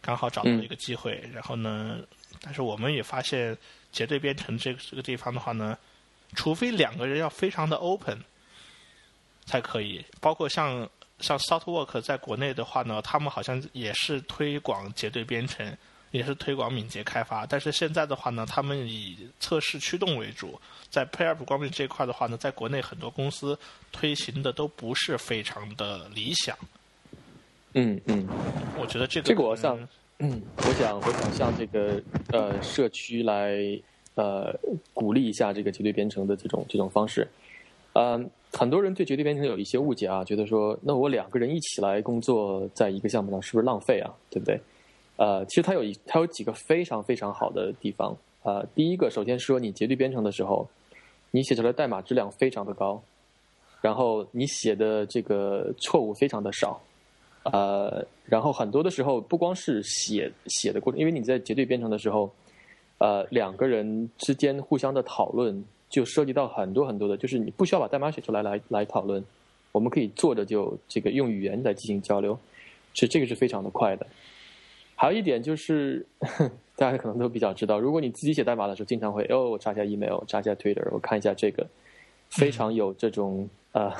[0.00, 1.22] 刚好找到一个机会。
[1.30, 1.98] 然后呢，
[2.40, 3.54] 但是我们也发现
[3.92, 5.76] 结对编程这个这个地方的话呢。
[6.34, 8.18] 除非两个人要非常的 open，
[9.44, 10.04] 才可以。
[10.20, 10.88] 包括像
[11.18, 15.76] 像 Softwork 在国内的话呢，他们好像也是推广结对编程，
[16.12, 17.44] 也是推广敏捷开发。
[17.44, 20.60] 但是现在的话呢，他们以测试驱动为主。
[20.88, 23.58] 在 Pairup 方面这一块的话呢，在国内很多公司
[23.90, 26.56] 推行的都不是非常的理想。
[27.74, 28.26] 嗯嗯，
[28.78, 29.76] 我觉得这个这个我想，
[30.18, 33.56] 嗯，我想我想向这个呃社区来。
[34.14, 34.54] 呃，
[34.92, 37.26] 鼓励一下这个结对编程的这种这种方式。
[37.94, 44.14] 嗯，很多人对绝对编程有一些误解啊，觉得说，那我两个人一起来工作在一个项目上是不是浪费啊？
[44.30, 44.60] 对不对？
[45.16, 48.16] 呃，其实它有一它有几个非常非常好的地方。
[48.42, 50.66] 呃，第一个，首先说你绝对编程的时候，
[51.30, 53.02] 你写出来代码质量非常的高，
[53.80, 56.80] 然后你写的这个错误非常的少。
[57.42, 62.30] 呃，然后很多的时候不光是写写的过程，因为你在绝对编程的时候，
[63.00, 65.62] 呃，两个人之间互相的讨论。
[65.90, 69.20] 就涉及到很多很多的，就是你不需要把代码写出来来来讨论，
[69.72, 72.38] 我们可以坐着就这个用语言来进行交流，
[72.94, 74.06] 是这个是非常的快的。
[74.94, 76.06] 还有一点就是，
[76.78, 81.66] 大家可能都比较知道，如果你自己写代码的时候，经常会哦，我查一下 email，查一下 Twitter，我看一下这个，
[82.28, 83.92] 非常有这种呃，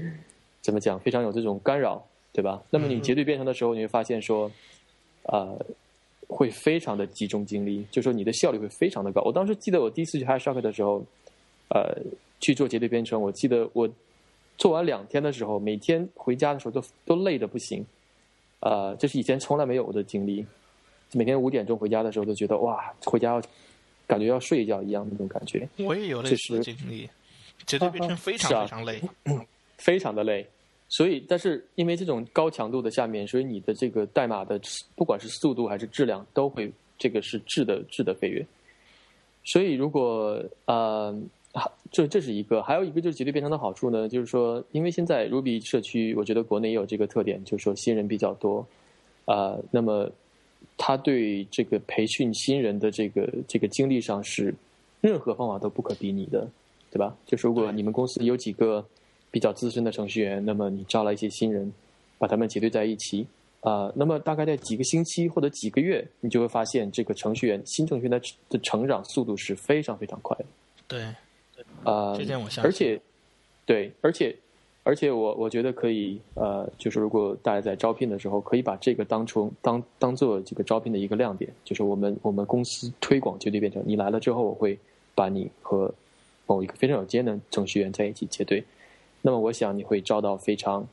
[0.62, 2.62] 怎么讲，非常有这种干扰，对吧？
[2.70, 4.50] 那么你结对编程的时候，你会发现说，
[5.24, 5.58] 呃。
[6.28, 9.22] 会非常的集中精力，就说你的效率会非常的高。
[9.22, 11.04] 我当时记得我第一次去 HashiCorp 的时候，
[11.68, 11.96] 呃，
[12.40, 13.88] 去做节对编程，我记得我
[14.58, 17.84] 做完两天的时候，每天回家的时候都都累的不行，
[18.60, 20.44] 呃，这是以前从来没有的经历。
[21.12, 23.42] 每天五点钟回家的时候都觉得哇，回家要
[24.08, 25.66] 感觉要睡一觉一样那种感觉。
[25.78, 27.08] 我也有类似的经历，
[27.64, 29.00] 节对编程非常非常累，
[29.78, 30.44] 非常的累。
[30.88, 34.60] 所以，但是因为这种高强度的下面，所以你的这个代码的
[34.94, 38.46] 不管是速度还是质量，都会这个是质的质的飞跃。
[39.42, 41.12] 所以，如果呃，
[41.90, 48.64] 这这是一个，还有一个就是绝对编程的好处呢，就是说，因为现在 Ruby 社区，我觉得国内也有这个特点，就是说新人比较多，
[49.24, 50.08] 啊，那么
[50.76, 54.54] 他对这个培训新人的这个这个精力上是
[55.00, 56.48] 任何方法都不可比拟的，
[56.92, 57.16] 对吧？
[57.26, 58.86] 就是如果你们公司有几个。
[59.36, 61.70] 比较资深的程序员，那么你招来一些新人，
[62.16, 63.26] 把他们结对在一起，
[63.60, 68.18] 啊，那么大概在几个星期或者几个月，你就会发现这个程序员新程序员的
[68.48, 70.46] 的成长速度是非常非常快的。
[70.88, 71.02] 对，
[71.84, 72.64] 啊，这点我相信。
[72.64, 72.98] 而且，
[73.66, 74.34] 对，而且，
[74.84, 84.78] 而且我我觉得可以，呃，就是如果大家在招聘的时候，可以把这个当成当当做这个招聘的一个亮点，就是我们我们公司推广绝对变成你来了之后，我会
[85.14, 85.92] 把你和
[86.46, 88.64] 某一个非常有经验的程序员在一起结对。
[89.26, 90.86] 那么我想你会招到非常，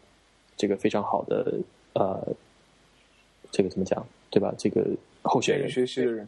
[0.58, 1.54] 这个非常好的
[1.94, 2.36] 呃，
[3.52, 4.52] 这个怎么讲对吧？
[4.58, 4.84] 这个
[5.22, 6.26] 候选人学习的人，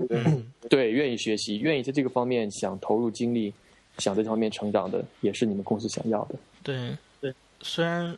[0.69, 3.51] 对，愿意学习，愿意在这个方面想投入精力，
[3.97, 6.35] 想在这方面成长的，也是你们公司想要的。
[6.61, 7.33] 对对，
[7.63, 8.15] 虽然。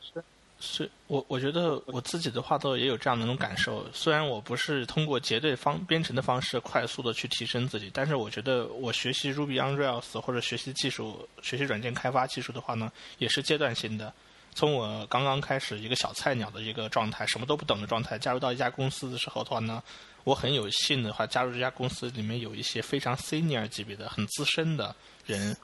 [0.60, 3.86] 是我我觉得我自己的话都也有这样的一种感受。
[3.94, 14.12] 虽然我不是通过结对方编程的方式快速的去提升自己，但是我觉得我学习 Ruby on Rails 或者学习技术、学习软件开发技术的话呢，也是阶段性的。
[14.56, 19.84] 从我刚刚开始一个小菜鸟的一个状态，什么都不懂的状态，加入到一家公司的时候的话呢，
[20.24, 24.96] 我很有幸的话加入这家公司里面有一些非常 senior 级别的、很资深的
[25.26, 25.56] 人。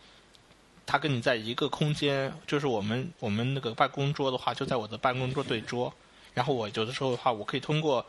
[0.85, 5.93] 他跟你在一个空间，就是我们我们那个办公桌的话，就在我的办公桌对桌。
[6.33, 8.03] 然后我有的时候的话，我可以通过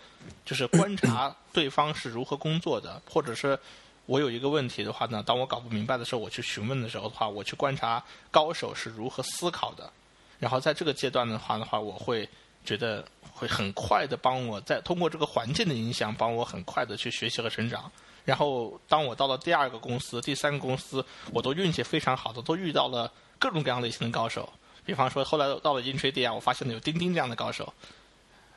[0.47, 3.59] 就是观察对方是如何工作的， 或者是
[4.07, 9.93] 我有一个问题的话呢，当我搞不明白的时候，我去询问的时候的话，我去观察高手是如何思考的。
[10.39, 12.27] 然后在这个阶段的话的话，我会
[12.65, 17.93] 觉得会很快的帮我在通过这个环境的影响，帮我很快的去学习和成长。
[18.25, 24.49] 然后，当我到了第二个公司、第三个公司，我都运气非常好的，都遇到了各种各样类型的高手。
[24.87, 27.71] 比方说，后来到了 i n t r a d 我发现了有钉钉这样的高手，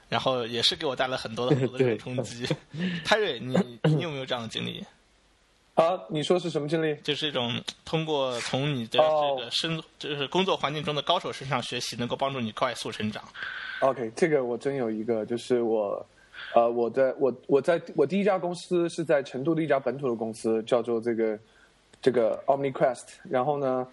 [0.07, 2.47] 然后也是给我带来很多的很多的冲击。
[3.03, 4.86] 泰瑞，你你有没有这样的经历？
[5.76, 6.95] 啊，你说是什么经历？
[7.03, 13.22] 就是一种通过从你的这个生，就是工作环境中的高手身上学习，能够帮助你快速成长。
[13.82, 16.05] OK，这个我真有一个，就是我。
[16.56, 21.38] 呃，我在我我在我第一家公司是在成都的一家本土的公司，叫做这个
[22.02, 23.04] 这个 OmniQuest。
[23.30, 23.88] 然后呢，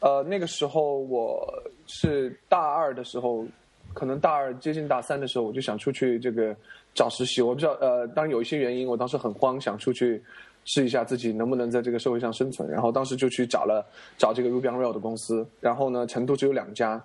[0.00, 1.46] 呃，那个时候我
[1.86, 3.46] 是大二的时候，
[3.94, 6.54] 可能大二接近大三的时候，我就想出去这个
[6.94, 7.40] 找实习。
[7.40, 10.22] 我不知道，呃，当然有一些原因，我当时很慌，想出去
[10.66, 12.70] 试一下自己能不能在这个社会上生存。
[12.70, 13.84] 然后当时就去找了
[14.18, 15.46] 找这个 Ruby on r a i l 的公司。
[15.60, 17.02] 然后呢，成都只有两家。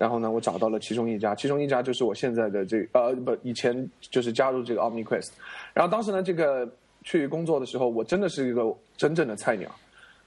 [0.00, 5.28] 然后呢，我找到了其中一家，其中一家就是我现在的这呃不，以前就是加入这个 OmniQuest。
[5.74, 6.66] 然后当时呢，这个
[7.04, 9.70] 去工作的时候，我真的是一个真正的菜鸟，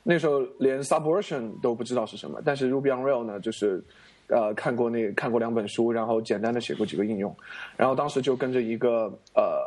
[0.03, 2.39] 那时候连 Subversion 都不知道是什么。
[2.45, 3.83] 但是 Ruby on r a i l 呢，就是
[4.27, 7.35] 呃看过那看过两本书，然后简单的写过几个应用。
[7.75, 9.57] 然后当时就跟着一个呃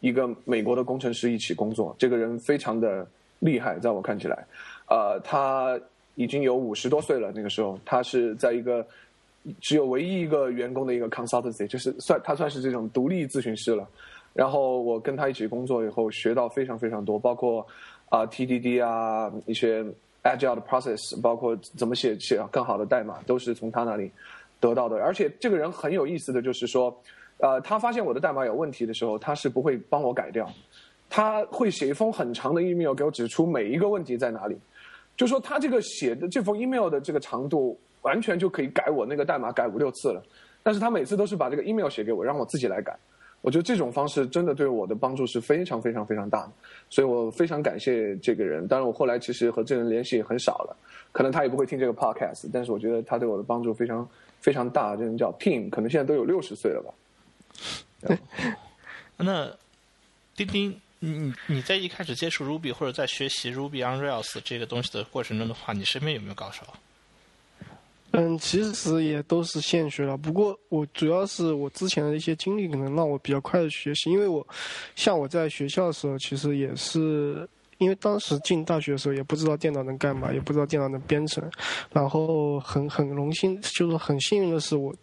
[0.00, 3.06] 一个美国的工程师一起工作，这个人非常的
[3.40, 4.42] 厉害，在我看起来，
[4.88, 5.78] 呃他
[6.14, 8.86] 已经有五十多岁了，那个时候他是在一个。
[9.60, 13.88] 只有唯一一个员工的一个 consultancy，就是算他算是这种独立咨询师了。
[14.32, 17.66] 然后我跟他一起工作以后，学到非常非常多，包括
[18.08, 19.82] 啊 TDD 啊一些
[20.22, 24.10] Agile 的 process，包括怎么写写更好的代码，都是从他那里
[24.60, 25.02] 得到的。
[25.02, 26.96] 而且这个人很有意思的就是说，
[27.38, 30.48] 呃，他发现我的代码有问题的时候，他是不会帮我改掉，
[31.08, 34.56] 他会写一封很长的 email 给我指出每一个问题在哪里。
[35.16, 40.22] 就说他这个写的这封 email 的这个长度，完全就可以改我那个代码改五六次了。
[40.62, 42.96] 但是他每次都是把这个 email 写给我，让我自己来改。
[43.40, 46.52] 我觉得这种方式真的对我的帮助是非常非常非常大的，
[46.90, 48.68] 所以我非常感谢这个人。
[48.68, 50.76] 当然，我后来其实和这人联系也很少了，
[51.12, 52.50] 可能他也不会听这个 podcast。
[52.52, 54.06] 但是我觉得他对我的帮助非常
[54.40, 54.94] 非常大。
[54.94, 58.16] 这人叫 Tim，可能现在都有六十岁了吧。
[59.16, 59.50] 那
[60.36, 60.80] 丁丁。
[61.02, 66.62] 你你在一开始接触 Ruby 或者在学习 Ruby on Rails 这个东西的过程中的话，你身边有没有高手？
[68.12, 70.16] 嗯，其实也都是现学了。
[70.16, 74.10] 不过我主要是我之前的一些经历，可能让我比较快的学习。
[74.10, 74.46] 因为我
[74.96, 77.48] 像我在学校的时候，其实也是
[77.78, 81.48] 因为当时进大学的时候也不知道电脑能干嘛，也不知道电脑能编程，
[81.92, 84.94] 然后很很荣幸，就是很幸运的是我。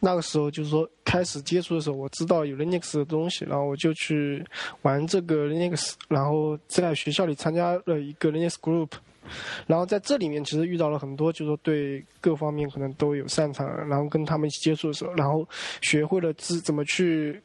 [0.00, 4.44] 那个时候就是说开始接触的时候，我知道有 Linux 的东西，然后我就去
[4.82, 8.90] 玩这个 Linux，然后在学校里参加了一个 Linux group，
[9.66, 15.46] 然后在这里面其实遇到了很多，就是说对各方面可能都有擅长，然后跟他们一起接触的时候，然后
[15.80, 17.40] 学会了知怎么去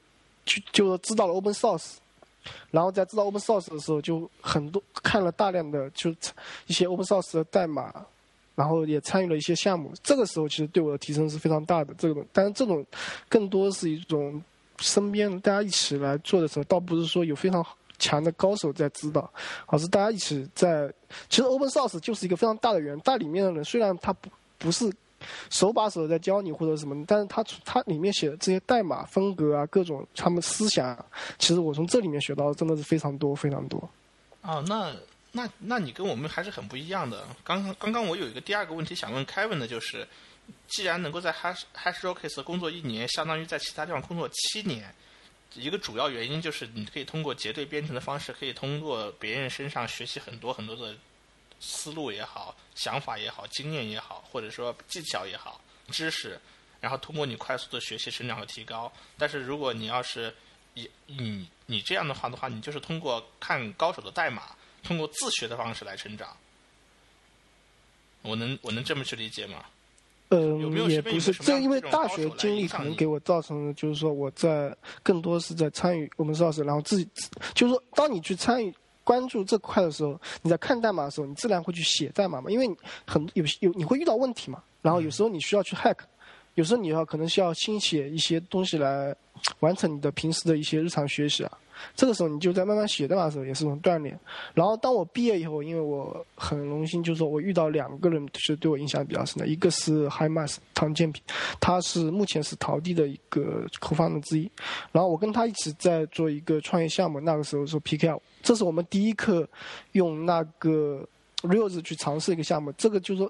[0.45, 1.95] 去，就知道了 Open Source，
[2.71, 6.09] 然后在知道 Open Source 的时候，就很多看了大量的就
[6.67, 8.05] 一些 Open Source 的代码。
[8.55, 11.91] 然后也参与了一些项目，这个时候其实对我的提升是非常大的。
[11.97, 12.85] 这种，但是这种
[13.27, 14.39] 更多是一种
[14.77, 19.31] 身边大家一起来做的时候，倒不是说有非常好强的高手在指导，
[19.67, 20.91] 而是大家一起在。
[21.29, 24.91] 其实 Open Source 就是一个非常大的圆，大里面的人虽然他不不是
[25.49, 30.97] 手把手的在教你或者什么，但是他他里面写的这些代码风格啊，各种他们思想，
[31.39, 33.89] 其实我从这里面学到的真的是非常多非常多。
[34.41, 34.93] 哦，那。
[35.35, 37.25] 那那你跟我们还是很不一样的。
[37.43, 40.07] 刚刚刚刚我有一个第二个问题想问 Kevin 的，就是
[40.67, 44.93] 既然能够在 Hash Hash r o c k e s 工作一年，相当于在其他地方工作七年，
[45.55, 50.95] 一个主要原因就是你可以通过结对编程的方式，可以通过别人身上学习很多很多的
[51.59, 56.39] 思路也好、想法也好、经验也好，或者说技巧也好、知识，
[56.81, 58.91] 然后通过你快速的学习、成长和提高。
[59.17, 60.35] 但是如果你要是
[60.73, 64.55] 以你你这样的话的话，你就是通过看高手的代码。
[64.85, 66.35] 通过自学的方式来成长，
[68.21, 69.63] 我能我能这么去理解吗？
[70.33, 77.07] 嗯，也不是，这因为大学经历可能给我造成的，就是说我在更多是在参与我们知道是，然后自己
[77.53, 78.73] 就是说，当你去参与
[79.03, 82.67] 关注这块的时候，你在看代码的时候，你自然会去写代码嘛，因为
[83.05, 85.97] 很有有你会遇到问题嘛，然后有时候你需要去 hack，
[86.55, 89.15] 有时候你要可能需要新写一些东西来
[89.59, 91.57] 完成你的平时的一些日常学习啊。
[91.95, 94.17] 这个时候你就在慢慢写代码的时候也是一种锻炼。
[94.53, 101.21] 然后当我毕业以后，因为我很荣幸，就是说我遇到两个人是对我影响比较深的，一个是 Hi Mas 唐建平，
[101.59, 104.49] 他是目前是淘地的一个合伙人之一。
[104.93, 109.45] 然后我跟他一起在做一个创业项目，那个时候是 PKL，这是我们第一课
[109.93, 111.05] 用那个
[111.41, 112.71] Rails 去尝试一个项目。
[112.73, 113.29] 这个就是说，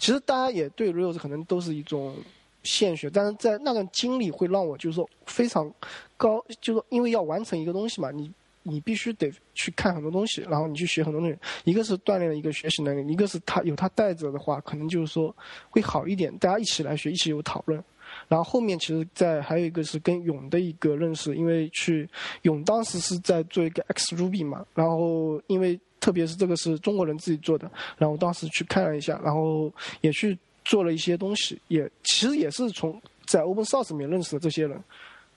[0.00, 2.16] 其实大家也对 Rails 可能都是一种。
[2.62, 5.72] 现学，但是在那段经历会让我就是说非常
[6.18, 8.30] 高，就是因为要完成一个东西嘛，你
[8.62, 11.38] 你必须得去看很多东西，然后你去学很多东西。
[11.64, 15.34] 一个是锻炼了一个学习能力，一个是他有他带着的话，可能就是说
[15.70, 16.30] 会好一点。
[16.36, 17.82] 大家一起来学，一起有讨论。
[18.28, 22.06] 然后后面其实，在还有一个是跟勇的一个认识，因为去
[22.42, 30.36] 勇当时是在做一个 X Ruby 嘛，然后因为特别是这个是中国人自己做的，然后当时去看了一下，然后也去。
[30.62, 34.78] 做了一些东西，也其实也是从在 Open Source 里面认识的这些人，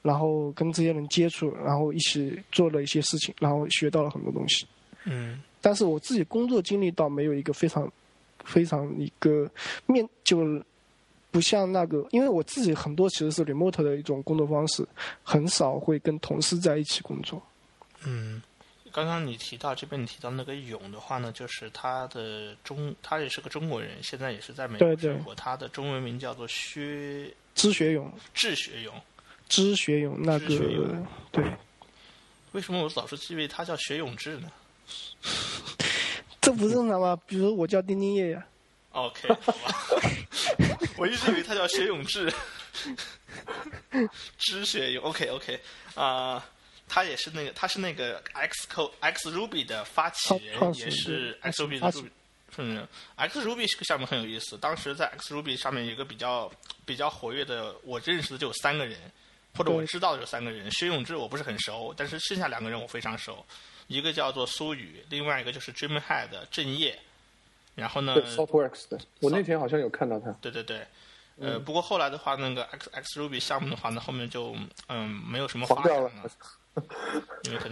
[0.01, 4.67] 然后跟这些人接触，然后一起做了一些事情，然后学到了很多东西。
[5.05, 7.89] 嗯，但是我自己工作经历倒没有一个非常
[8.43, 9.49] 非常一个
[9.87, 10.61] 面，就
[11.31, 14.85] 不像那个，因为我自己很多其实是 remote 的一种工作方式，
[15.23, 17.41] 很少会跟同事在一起工作。
[18.05, 18.41] 嗯。
[18.93, 25.33] 刚刚你提到这边，你提到那个勇的话呢，就是他的中，他也是个中国人，现在也是在美国生活。
[25.33, 28.93] 他的中文名叫做薛知学勇，智学勇，
[29.49, 30.47] 知学勇那个
[31.31, 31.43] 对。
[32.51, 34.51] 为什么我老是记为他叫学勇志呢？
[36.39, 37.19] 这不正常吗？
[37.25, 38.45] 比如我叫丁丁叶呀。
[38.91, 39.75] OK，好吧。
[40.97, 42.31] 我一直以为他叫学勇志，
[44.37, 45.03] 知学勇。
[45.03, 45.59] OK OK
[45.95, 46.45] 啊。
[46.93, 52.11] 他也是那个，他是那个 X Code X Ruby 的发起人，也是 X Ruby 的助理。
[52.57, 54.55] 嗯，X Ruby 这个项目很有意思。
[54.59, 56.51] 当时在 X Ruby 上面有一个比较
[56.85, 58.99] 比较活跃的，我认识的就有三个人，
[59.55, 60.69] 或者我知道的有三个人。
[60.69, 63.43] 薛永志我不是很熟，但是剩下两个人我非常熟。
[63.87, 66.99] 一个叫做苏宇，另外一个就是 DreamHead 郑业。
[67.73, 68.15] 然后呢
[69.19, 70.29] 我那天好像有看到他。
[70.33, 70.85] 对对对，
[71.39, 74.55] 呃，不过后来的话，那个 X X Ruby 项目的话呢，后面就
[74.89, 76.11] 嗯没有什么发展了，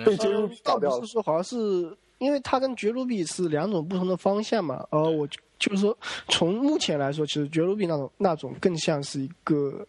[0.06, 1.00] 被是 J-Ruby 倒搞掉了。
[1.00, 5.98] 不是说好像是因为他跟绝路比是两种不同的方向嘛，呃，我就就是说
[6.28, 9.86] 从目前来说，其实绝路比那种那种更像是一个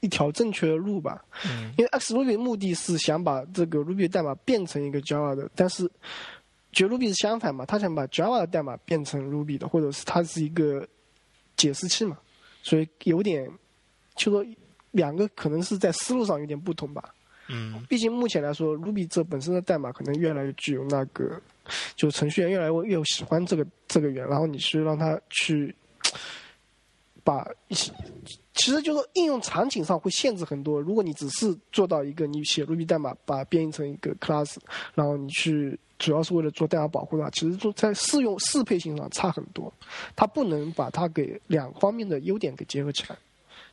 [0.00, 1.72] 一条正确的路吧，嗯。
[1.76, 5.90] 因为 X Ruby 目的是想把这个 Ruby 代码变成一个 Java 的，但是
[6.72, 10.86] 绝 Ruby 是相反嘛，他想把 Java 的代码变成 Ruby 的，或者是它是一个
[11.56, 12.16] 解释器嘛，
[12.62, 13.50] 所以有点
[14.14, 14.44] 就说
[14.92, 17.12] 两个可能是在思路上有点不同吧。
[17.48, 21.40] 嗯毕竟目前来说，Ruby 这本身的代码可能越来越具有那个，
[21.96, 25.74] 就程序员越来越越喜欢这个这个源，然后你去让他去
[27.24, 27.92] 把一些，
[28.54, 30.80] 其实就是应用场景上会限制很多。
[30.80, 34.56] 如果你只是做到一个你写 Ruby 代码，把它编译成一个 class，
[34.94, 39.72] 然后你去主要是为了做代码保护的话，其实就在适用适配性上差很多。
[40.16, 43.16] 它不能把它给两方面的优点给结合起来。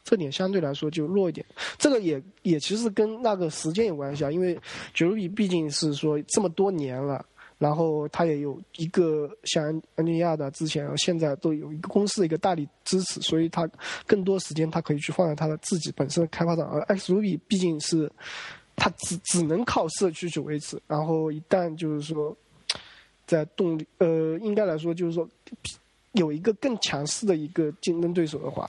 [0.10, 1.46] 这点相对来说就弱一点，
[1.78, 4.60] 这个也也其实跟那个时间有关系啊，因为
[4.92, 7.24] 九比毕竟是说这么多年了，
[7.60, 9.64] 然后它也有一个像
[9.96, 13.70] 安尼亚的之前现在都有一个公司的一个大力支持，所以它
[14.08, 18.12] 更多时间它可以去放在它的自己本身的开发上，而 X Ruby 毕竟是
[18.76, 22.36] 它只只能靠社区去维持，然后一旦就是说
[23.28, 25.30] 在动力呃，应该来说就是说
[26.14, 28.68] 有一个更强势的一个竞争对手的话。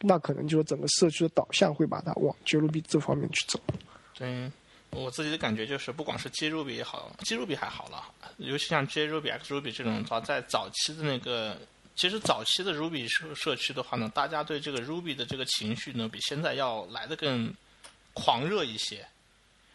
[0.00, 3.60] 那可能就是整个社区的导向会把它往 JRuby 这方面去走。
[4.14, 4.50] 对，
[4.90, 8.04] 我自己的感觉就是，不光是 JRuby 也好，JRuby 还好了，
[8.38, 11.58] 尤其像 J Ruby、X Ruby 这种，早在早期的那个，
[11.94, 17.52] 其实早期的 Ruby 社社区的话呢，大家对这个 Ruby 的这个情绪呢，比现在要来的更
[18.14, 19.06] 狂热一些。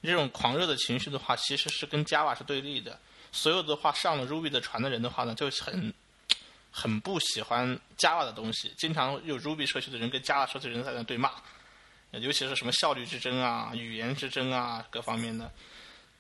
[0.04, 3.00] 这种狂热的情绪的话，其实是跟 Java 是对立的。
[3.32, 5.94] 所有的话上了 Ruby 的船的人的话呢，就很
[6.72, 11.32] 很不喜欢 Java 的东西，经常有 Ruby 社区的人跟 Java 社区的人在那对骂，
[12.12, 15.52] 尤其是什么效率之争啊、语言之争啊各方面的。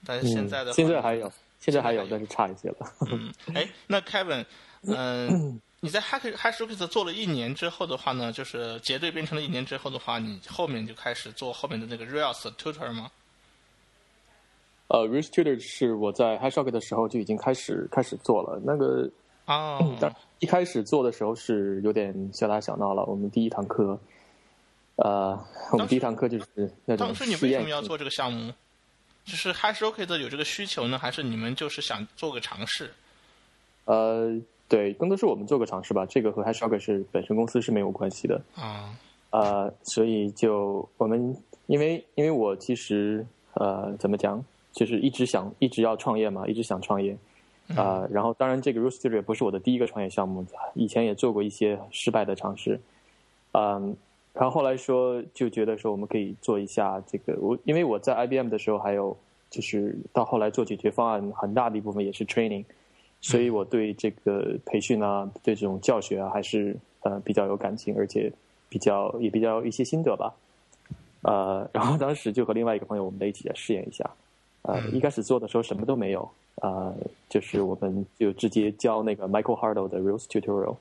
[0.06, 2.94] 但是现在的现在还有，现在还有，但是差一些了。
[3.10, 4.46] 嗯，哎，那 Kevin，
[4.82, 13.12] 嗯、你在 Hack HashRoots 做了一年之后的话呢，就是结对编程了一年之后的话，你后面就开始做后面的那个 Rails tutor 吗？
[14.88, 18.60] 呃，Rails Tutor 是我在 HashRock 的时候就已经开始开始做了。
[18.66, 19.10] 那个
[19.52, 23.04] 哦，但一开始做的时候是有点小打小闹了。
[23.06, 24.00] 我们第一堂课，
[24.96, 25.38] 呃，
[25.74, 28.54] 我们第一堂课就是那种当时你为什么要做这个项目？
[29.26, 32.92] 就是 HashRocket 有这个需求呢，还是你们就是想做个尝试？
[33.86, 34.36] 呃，
[34.68, 36.06] 对，更多是我们做个尝试吧。
[36.06, 38.42] 这个和 HashRock 是本身公司是没有关系的。
[38.56, 38.96] 啊，
[39.32, 41.36] 呃，所以就我们
[41.68, 43.26] 因为因为我其实
[43.56, 47.18] 呃怎么讲，就是一直想一直要创业嘛，一直想创业。
[47.76, 52.80] 啊、然后当然这个 Roost Studio 也不是我的第一个创业项目，以前也做过一些失败的尝试。
[53.54, 53.96] 嗯，
[54.34, 59.16] 然后后来说就觉得说我们可以做一下这个，我因为我在 IBM 的时候还有
[59.50, 62.64] 就是到后来做解决方案很大的一部分也是 training，
[63.20, 68.32] 所以我对这个培训啊，对这种教学啊还是呃比较有感情，而且
[68.70, 70.34] 比较也比较有一些心得吧。
[71.24, 74.10] 呃，然后当时就和另外一个朋友，我们在一起来试验一下。
[74.64, 76.94] 呃，一开始做的时候什么都没有，呃，
[77.30, 80.76] 就是我们就直接教那个 Michael Hardo 的 Rails tutorial，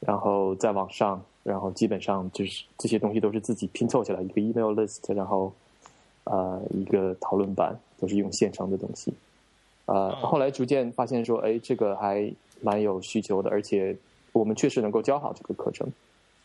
[0.00, 5.52] 然后在网上，然后基本上就是这些东西都是自己拼凑起来一个 email list，然后
[6.24, 9.12] 呃一个讨论版都是用现成的东西。
[9.86, 12.32] 呃，后来逐渐发现说，哎，这个还
[12.62, 13.94] 蛮有需求的，而且
[14.32, 15.86] 我们确实能够教好这个课程，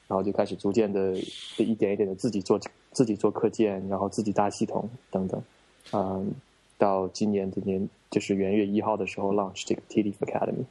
[0.09, 1.13] 然后就开始逐渐的
[1.57, 2.59] 一点一点的自己做
[2.91, 5.41] 自己做课件，然后自己搭系统等等，
[5.93, 6.29] 嗯、
[6.79, 10.65] 到今年的年就是元月一号的时候 launch 这个 TD Academy，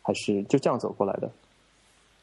[0.00, 1.30] 还是就这样走过来的。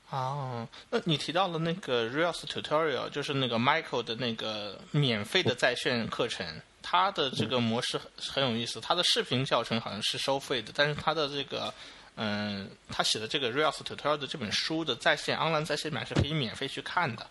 [0.09, 6.45] 哦，那你提到了那个 Rails tutorial，就是那个 Michael 的那个免费的在线课程，
[6.81, 8.79] 它的这个模式很有意思。
[8.79, 11.73] 它的视频教程好像是收费的，但是它的这个，
[12.15, 17.27] 嗯，他写的这个 Rails tutorial 的这本书的在线 online 在线版是可以免费去看的。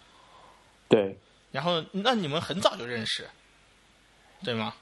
[0.88, 1.16] 对
[1.52, 3.26] 然后，那你们很早就认识，
[4.42, 4.74] 对吗？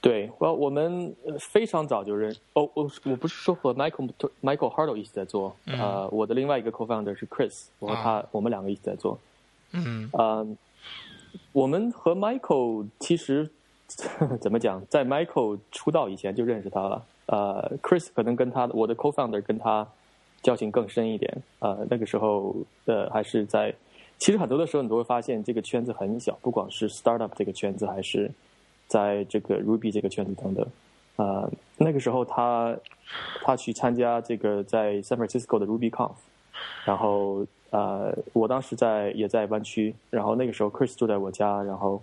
[0.00, 4.08] 对，我我们呃非常早就认哦，我我不是说和 Michael
[4.42, 9.18] Michael Hardo 一起在做，嗯呃，我的另外一个 co-founder 是 Chris，我和他、啊我们两个一起在做。
[9.72, 10.46] 嗯呃，
[11.52, 13.50] 我们和 Michael 其实
[14.40, 17.04] 怎么讲，在 Michael 出道以前就认识他了。
[17.26, 19.86] 呃，Chris 可能跟他我的 co-founder 跟他
[20.42, 21.42] 交情更深一点。
[21.58, 22.54] 呃，那个时候
[22.86, 23.74] 呃还是在，
[24.16, 28.30] 其实很多的时候你都会发现这个圈子很小，不管是 startup 这个圈子，还是
[28.88, 30.66] 在这个 Ruby 这个圈子等等。
[31.16, 32.76] 呃，那个时候他
[33.42, 36.14] 他去参加这个在 San Francisco 的 RubyConf，
[36.84, 42.00] 然后呃，我当时在也在湾区，然后那个时候 Chris 住在我家，然后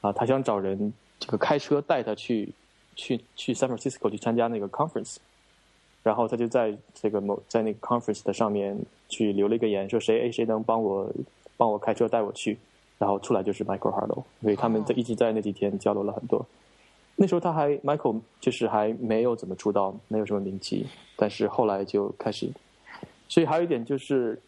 [0.00, 2.48] 啊，他想找人这个开车带他去
[2.96, 5.16] 去去 San Francisco 去参加那个 conference，
[6.02, 8.76] 然后他就在这个某在那个 conference 的上面
[9.08, 11.08] 去留了一个言，说谁诶谁能帮我
[11.56, 12.58] 帮我开车带我去，
[12.98, 16.44] 然后出来就是 Michael Harlow，所以他们在一直在那几天交流了很多。
[17.16, 20.86] 那时候他还 Michael 就是还没有怎么出道，没有什么名气，
[21.16, 22.50] 但是后来就开始。
[23.28, 24.38] 所以还有一点就是，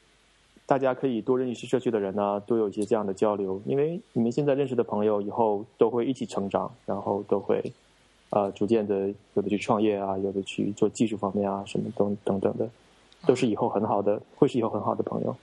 [0.67, 7.73] 大家可以多认识社区的人呢，多有一些这样的交流，因为你们现在认识的朋友以后都会一起成长，然后都会
[8.31, 12.69] 呃逐渐的有的去创业啊，有的去做技术方面啊，什么等等等的，
[13.27, 15.35] 都是以后很好的，会是以后很好的朋友。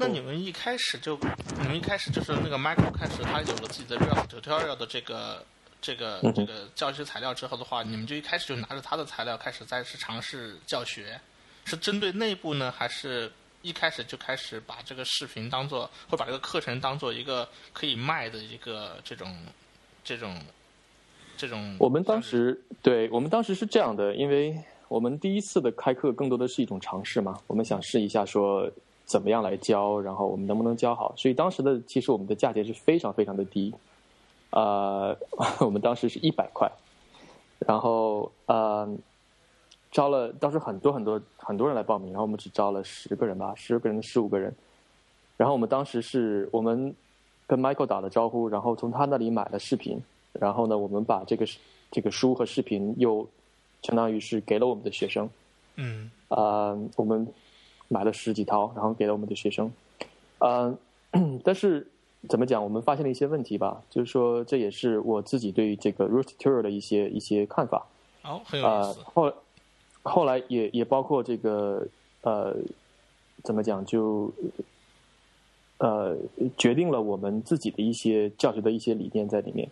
[0.00, 1.14] 那你们一开始就，
[1.60, 5.44] 你们一开始就是那个 Michael 开始他有了自己的 Real Tutorial 的这个。
[5.82, 11.18] 这个这个教学材料之后的话，你们就一开始就拿着他的材料开始在是尝试教学，
[11.64, 13.32] 是针对内部呢，还是
[13.62, 19.34] 一开始就开始把这个视频当做，或把这个课程当做一个可以卖的一个这种
[20.04, 20.38] 这种
[21.38, 21.74] 这种？
[21.80, 24.54] 我们当时对我们当时是这样的，因为
[24.88, 28.70] 我们第一次的开课更多的是一种尝试嘛，我们想试一下说
[29.10, 33.74] 怎么样来教，然后我们能不能教好，所以当时的其实我们的价钱是非常非常的低。
[34.50, 35.16] 呃，
[35.58, 36.70] 我们当时是一百块，
[37.58, 38.88] 然后呃，
[39.90, 44.54] 招了当时很多很多很多人来报名，然后我们只招了十个人吧，十个人十五个人，
[45.36, 46.94] 然后我们当时是我们
[47.48, 50.00] 跟 Michael 打了招呼，然后从他那里买了视频，
[50.32, 51.44] 然后呢，我们把这个
[51.90, 53.26] 这个书和视频又
[53.82, 55.28] 相当于是给了我们的学生，
[55.74, 57.26] 嗯，啊，我们
[57.90, 59.70] 买了十几套，然后给了我们的学生，
[60.38, 60.78] 嗯，
[61.44, 61.86] 但是。
[62.28, 62.62] 怎么讲？
[62.62, 67.86] 我们发现了一些问题吧，就是说，这也是我自己对于这个 Root Tour 的一些一些看法。
[68.24, 69.00] 哦，很有意思。
[69.04, 69.32] 后
[70.02, 71.86] 后来也也包括这个
[72.20, 72.54] 呃，
[73.42, 73.82] 怎么讲？
[73.86, 74.30] 就
[75.78, 76.14] 呃，
[76.58, 79.66] 决定了我们自己的一些教学的一些理念在里面。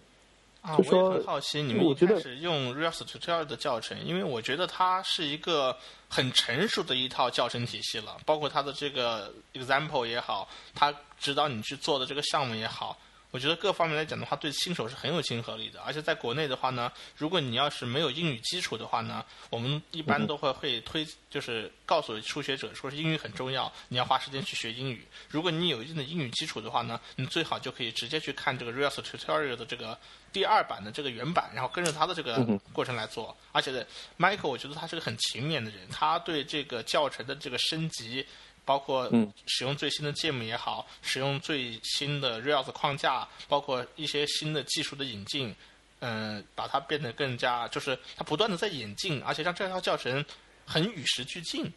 [0.61, 5.77] 啊，我也很好奇，你们一开始用 Real Tutorial 的教程，因为我觉得它是一个
[6.09, 12.99] 很成熟的一套教程体系了，包括它的这个 example 也好，它指导你去做的这个项目也好。
[13.31, 15.81] 我觉得各方面来讲的话，对新手是很有亲和力的。
[15.83, 25.07] 而且在国内的话呢，如果你要是没有英语基础的话呢，我们一般都会会推，就是告诉初学者说是英语很重要，你要花时间去学英语。
[25.29, 29.99] 如果你有一定的英语基础的话呢，你最好就可以直接去看这个 Real Tutorial 的这个
[30.33, 33.37] 第二版的这个原版，然后跟着他的这个过程来做。
[33.53, 33.87] 而且
[34.19, 38.27] ，Michael 我觉得他是个很勤勉的人，他对这个教程的这个升级。
[38.69, 39.11] 包括
[39.47, 45.55] 使用最新的界面也好，使用最新的 Rails 框架，包括一些新的技术的引进，
[46.01, 50.23] 嗯，把它变得更加，就是它不断的在演进，而且让这套教程
[50.67, 51.73] 很与时俱进。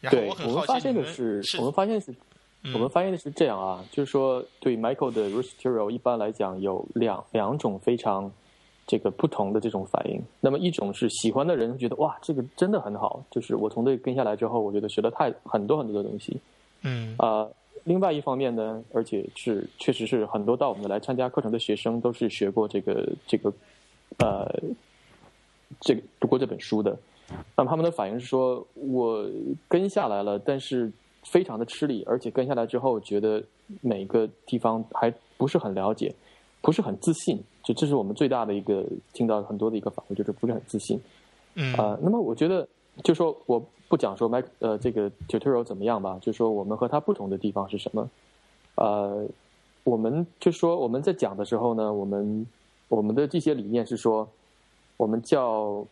[0.00, 2.12] 然后，我们发现的是，我们发现是，
[2.72, 8.32] 我们发现的是这样啊，就是说，对 Michael 的 r e s t u r a l 一般来讲有两两种非常。
[8.86, 16.36] 这个不同的这种反应，那么一种是喜欢的人觉得哇，这个真的很好，就是我从这跟下来之后，我觉得学了太很多很多的东西，
[16.82, 17.48] 嗯啊，
[17.84, 23.52] 另外一方面呢，而且是确实是很多到我们来参加课程的学生都是学过这个这个
[24.18, 24.46] 呃
[25.80, 26.96] 这个读过这本书的，
[27.56, 29.26] 那么他们的反应是说我
[29.68, 33.42] 跟下来了，但是非常的吃力，而且跟下来之后觉得
[33.80, 36.14] 每个地方还不是很了解。
[36.64, 38.84] 不是很自信，就这是我们最大的一个
[39.14, 41.00] 听到很多的一个反馈，就是不是很自信。
[41.54, 42.68] 嗯啊，那么我觉得，
[43.02, 48.10] 就说我不讲说 Mac 呃这个 Tutorial 怎么样吧，就说我们和他不同的地方是什么？
[48.74, 49.26] 呃，
[49.82, 52.46] 我们就说我们在讲的时候呢，我们
[52.88, 54.28] 我们的这些理念是说，
[54.96, 55.86] 我们叫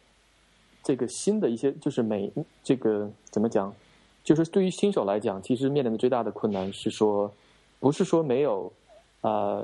[0.82, 2.30] 这个新的一些，就是每
[2.62, 3.72] 这个怎么讲？
[4.24, 7.32] 就是对于新手来讲，其实面临的最大的困难是说，
[7.80, 8.70] 不是说没有
[9.22, 9.62] 啊。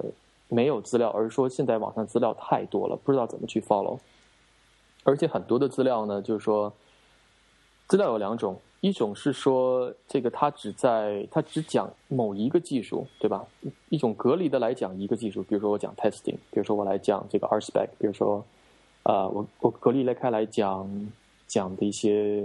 [0.48, 3.98] 没有资料，而是说现在网上资料太多了，不知道怎么去 follow。
[5.04, 6.72] 而且很多的资料呢，就是说，
[7.86, 13.46] 资料有两种，一种是说这个它只在它只讲某一个技术，对吧？
[13.88, 18.44] 一种隔离的来讲一个技术，比如说我讲 testing，比如说我来讲这个 RSpec，比如说
[19.02, 21.10] 啊，我我隔离来开来讲
[21.46, 22.42] 讲的一些，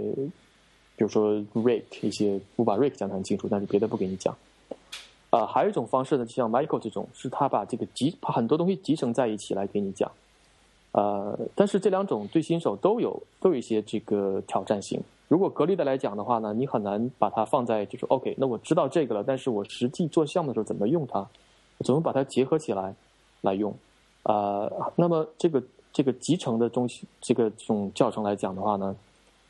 [0.96, 4.34] 比如说 Rake 一些，我把 Rake 讲得很清楚，但是别的不给你讲。
[5.34, 10.08] 啊，还有一种方式呢，就像 Michael 这种，是他把这个集很多东西集成在一起来给你讲。
[10.92, 15.02] 呃，但是这两种对新手都有都有一些这个挑战性。
[15.26, 21.26] 如果隔离的来讲的话呢，你很难把它放在就是 OK，那我知道这个了，但是我实际做项目的时候怎么用它，
[21.84, 22.94] 怎么把它结合起来
[23.40, 23.74] 来用？
[24.22, 25.60] 啊，那么这个
[25.92, 28.94] 这个集成的东西，这个这种教程来讲的话呢，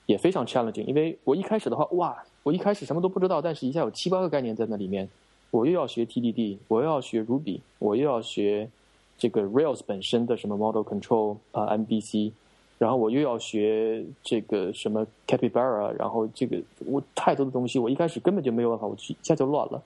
[0.07, 0.87] 也非常 challenging。
[0.87, 5.07] 因为我一开始的话，哇，我一开始什么都不知道，但是一下有七八个概念在那里面，
[5.55, 8.69] 我又要学 TDD，我又要学 Ruby，我又要学
[9.17, 12.33] 这个 Rails 本身的什么 Model Control 啊 MVC，
[12.77, 19.81] 然后我又要学这个什么 Capybara，然后这个我太多的东西，我一开始根本就没有办法，我去一下就乱了。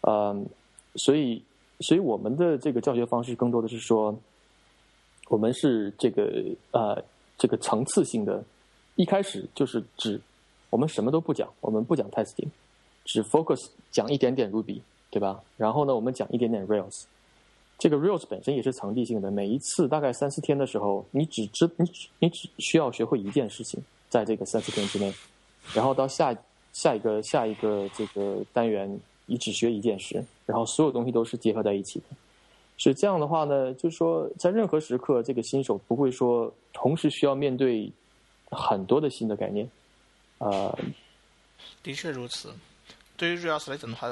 [0.00, 0.46] 嗯，
[0.94, 1.42] 所以，
[1.80, 4.16] 所以我们的这个教学方式更多的是说，
[5.28, 7.04] 我们是这个呃
[7.36, 8.42] 这个层次性的，
[8.94, 10.18] 一开始就是只
[10.70, 12.48] 我们什么都不讲，我们不讲 testing，
[13.06, 15.42] 只 focus 讲一点点 Ruby，对吧？
[15.56, 17.04] 然后呢，我们讲一点点 Rails，
[17.78, 25.14] 这个 Rails 本身也是层递性的，每一次大概三四天的时候，你只知你只你只需要学会一件事情，在这个三四天之内，
[25.72, 26.36] 然后到下
[26.72, 29.00] 下一个下一个这个单元。
[29.28, 32.04] 你只学一件事，然后所有东西都是结合在一起的。
[32.78, 37.90] 所以这样的话呢，就是说，在任何时刻，这个新手不会说同时需要面对
[38.52, 39.68] 很多的新的概念。
[40.38, 40.72] 呃，
[41.82, 42.50] 的确如此。
[43.16, 44.08] 对于 Rails 来讲的话，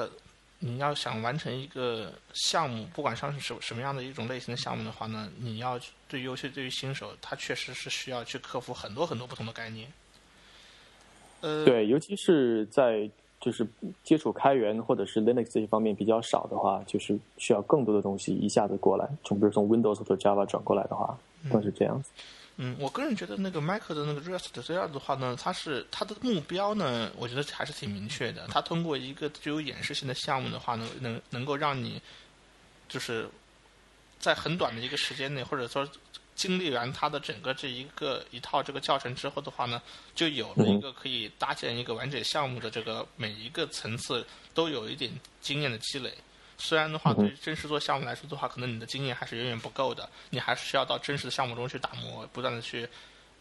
[0.59, 9.91] 你要想完成一个项目，不管上是什什么样的一种类型的项目的话呢，你要对尤其对于新手，他确实是需要去克服很多很多不同的概念。
[11.41, 13.09] 呃，对，尤其是在。
[13.37, 13.67] 就是
[14.03, 19.07] 接触开源或者是 Linux 这些方面比较少的话，就是需要更多的东西一下子过来。
[19.23, 21.15] 从比如从 Windows 或者 Java 转过来的话，
[21.51, 22.09] 更是这样子。
[22.17, 22.23] 嗯，
[22.79, 28.47] 我个人觉得那个 Mac 的那个 Rust 这样的话呢，它是它的目标呢，我觉得还是挺明确的。
[28.49, 32.01] 它通过一个具有演示性的项目的话呢，能能够让你
[32.87, 33.29] 就是
[34.19, 35.87] 在很短的一个时间内，或者说。
[36.35, 39.81] 经历完它的整个这一个一套这个教程之后的话呢，
[40.13, 46.13] 就有了一个可以搭建一个完整项目的这个每一个层次都有一点经验的积累。
[46.57, 52.87] 虽然的话，对于真实做项目来说的话，可能你的经验还是远远不够的，你还是需要到真实的项目中去打磨，不断的去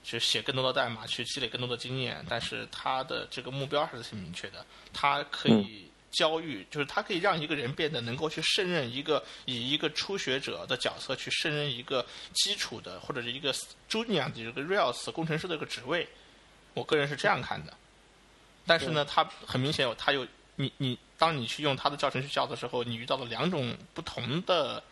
[0.03, 2.25] 去写更多的代码，去积累更多的经验。
[2.29, 5.91] 但是它的这个目标还是挺明确的，它可以。
[6.17, 13.53] 教育就是它可以让一个人变得能够去胜任一个以一个初学者的角色去胜任一个基础的或者是一个
[13.91, 16.09] junior 的一个 Rails 工程师的一个职位，
[16.73, 17.75] 我个人是这样看的。
[18.65, 24.83] 但是呢，它很明显有，它有你你当你去用他的教程去教的时候，你遇到了两种不同的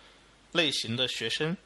[0.53, 1.57] 类型的学生，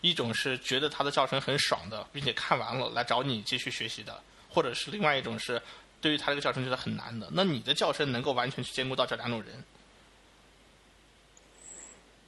[0.00, 5.60] 一种是觉得他的教程很爽的，并且看完了来找你继续学习的，或者是另外一种是。
[6.00, 9.54] 对于他这个教程觉得很难的，那你的教程能够完全去兼顾到这两种人？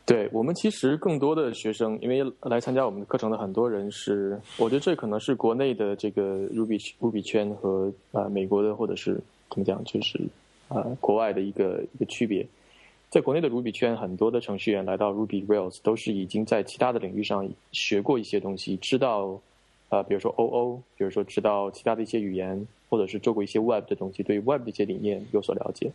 [0.06, 9.20] 对我们其实更多的学生，因为来参加我们的课程的很多人是，我觉得这可能是国内的这个 Ruby Ruby 圈和呃美国的或者是
[9.50, 10.20] 怎么讲，就是
[10.68, 12.46] 呃国外的一个一个区别。
[13.10, 19.40] 在国内的 Ruby 圈，很多的程序员来到 Ruby Rails 都是已经在其他的领域上学过一些东西，知道
[19.88, 22.66] 呃比如说 OO，比如说知道其他的一些语言。
[22.90, 25.90] 或者是做过一些 Web 的东西，对 Web 的一些理念有所了解，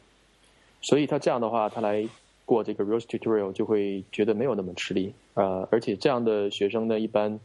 [0.81, 2.05] 所以他这样的话，他来
[2.43, 5.13] 过这个 Rails Tutorial 就会觉得没有那么吃力。
[5.35, 7.39] 呃，而且这样的学生呢，一般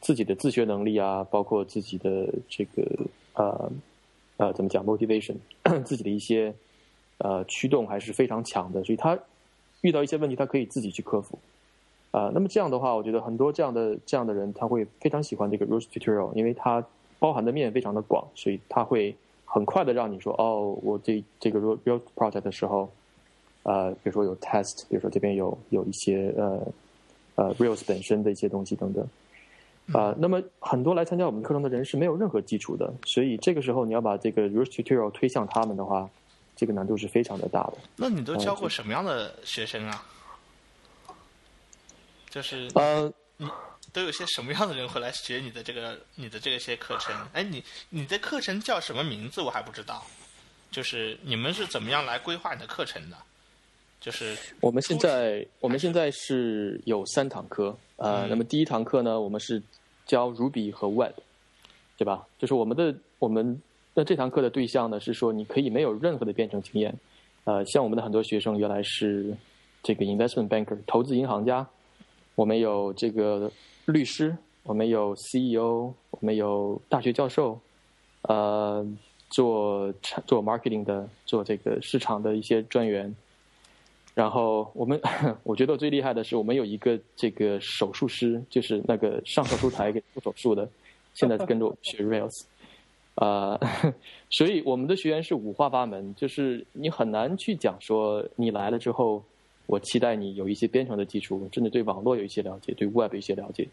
[0.00, 2.82] 自己的自学能力啊，包括自己的这个
[3.34, 3.72] 呃
[4.36, 5.34] 呃怎么讲 motivation，
[5.84, 6.54] 自己的一些
[7.20, 9.18] 呃驱动还是非常强的，所以他
[9.80, 11.38] 遇到一些问题，他可以自己去克服。
[12.10, 16.84] 啊，那么这样的话，我觉得很多这样的这样的人，他会非常喜欢这个 Rails Tutorial，因为它。
[17.20, 19.14] 包含的面非常的广，所以他会
[19.44, 22.88] 很快的让你说哦，我这这个 real project 的时候，
[23.62, 26.66] 呃，比如说有 test，比如说这边有有一些呃
[27.34, 29.06] 呃 rails 本身的一些东西等等，
[29.92, 36.08] 啊，那么很多来参加我们课程的人是没有任何基础的，所以这个时候你要把这个 rails tutorial 推向他们的话，
[36.60, 37.78] 这个难度是非常的大的。
[37.96, 40.04] 那你都教过什么样的学生啊？
[42.28, 43.10] 就是呃。
[43.92, 47.12] 都有些什么样的人会来学你的这个你的这些课程？
[47.32, 49.40] 哎，你你的课程叫什么名字？
[49.40, 50.06] 我还不知道。
[50.70, 53.16] 就是你们是怎么样来规划你的课程的？
[54.00, 59.60] 就是我们现在我们现在是有三堂课，呃，那么第一堂课呢，我们是
[60.06, 61.14] 教 Ruby 和 Web，
[61.96, 62.24] 对吧？
[62.38, 63.60] 就是我们的我们
[63.94, 66.94] 那这堂课的对象呢，是说你可以没有任何的编程经验，
[67.44, 69.36] 呃，像我们的很多学生原来是
[69.82, 71.66] 这个 investment banker 投资银行家，
[72.34, 73.50] 我们有这个。
[73.86, 77.58] 律师，我们有 CEO，我们有大学教授，
[78.22, 78.86] 呃，
[79.30, 79.92] 做
[80.26, 83.12] 做 marketing 的，做这个市场的一些专员。
[84.14, 85.00] 然后我们，
[85.42, 90.68] 我觉得最厉害的是，我们有一个这个手术师，就是那个上手术台给做手术的，
[91.14, 92.44] 现在跟着我们学 Rails。
[93.20, 93.56] 啊，
[94.28, 99.22] 所以我们的学员是五花八门，就是你很难去讲说你来了之后。
[99.66, 103.68] 我期待你有一些编程的基础，甚至对网络有一些了解，对 Web 一些了解。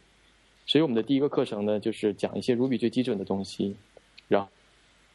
[0.67, 3.75] 所以我们的第一个课程呢，就是讲一些 Ruby 最基准的东西，
[4.27, 4.47] 然后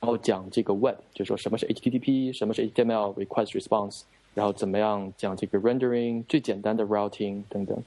[0.01, 4.03] 然后讲这个 Web，就说什么是 HTTP，什么是 HTML request response，
[4.35, 7.81] 然后怎么样讲这个 rendering 最简单的 routing 等等。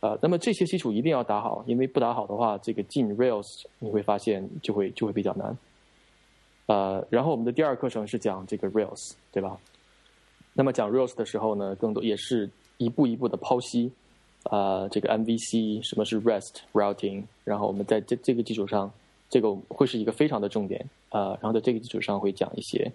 [0.00, 5.56] 呃，那么这些基础一定要打好，因为不打好的话，这个进 Rails 你会发现就会就会比较难。
[6.70, 9.58] 呃，然后我们的第二课程是讲这个 Rails，对吧？
[10.52, 13.90] 那么讲 Rails 的时候呢，更多也是一步一步的剖析，
[14.44, 18.88] 呃，这个 MVC 什么是 REST routing，然后我们在这这个基础上，
[19.28, 22.92] 这个会是一个非常的重点，呃，然后在这个基础上会讲一些，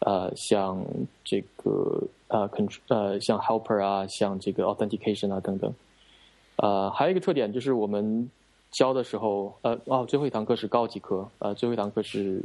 [0.00, 0.84] 呃，像
[1.24, 5.72] 这个呃 control 呃像 helper 啊，像这个 authentication 啊等等。
[6.56, 8.30] 呃，还有一个特点就是我们
[8.70, 12.42] 教的时候，呃，哦，最后一堂课是高级课，呃，最后一堂课是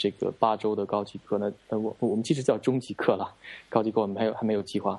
[0.00, 3.36] 这个八周的高级课呢，呃，我我们其实叫中级课了，
[3.68, 4.98] 高级课我们还有还没有计划。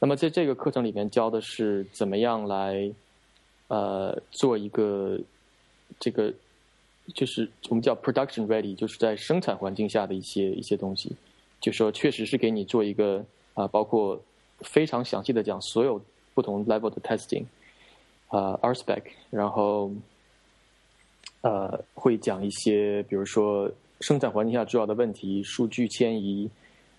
[0.00, 2.92] 那么在这个课程里面教的是怎么样来，
[3.68, 5.18] 呃，做一个
[5.98, 6.30] 这个
[7.14, 11.16] 就是我们叫 production ready，就是在生产环境下的一些一些东西，
[11.58, 13.24] 就说确实是给你做一个
[13.54, 14.20] 啊，包括
[14.60, 15.98] 非常详细的讲所有
[16.34, 17.44] 不同 level 的 testing。
[18.28, 19.90] 呃，RSpec，然后
[21.42, 23.70] 呃会讲一些，比如说
[24.00, 26.48] 生产环境下主要的问题，数据迁移，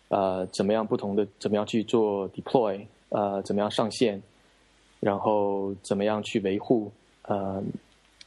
[0.07, 4.21] 呃，怎么样不同的，怎么样去做 deploy，呃，怎么样上线，
[4.99, 6.91] 然后怎么样去维护，
[7.23, 7.61] 呃，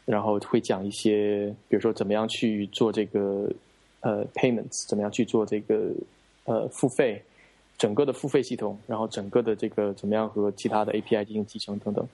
[0.05, 3.51] 然后会讲一些，比如说怎么样去做这个
[4.01, 5.91] 呃 payments，怎么样去做这个
[6.45, 7.23] 呃付费，
[7.77, 12.07] 整个的付费系统，然后整个的这个怎么样和其他的 API 进行集成等等。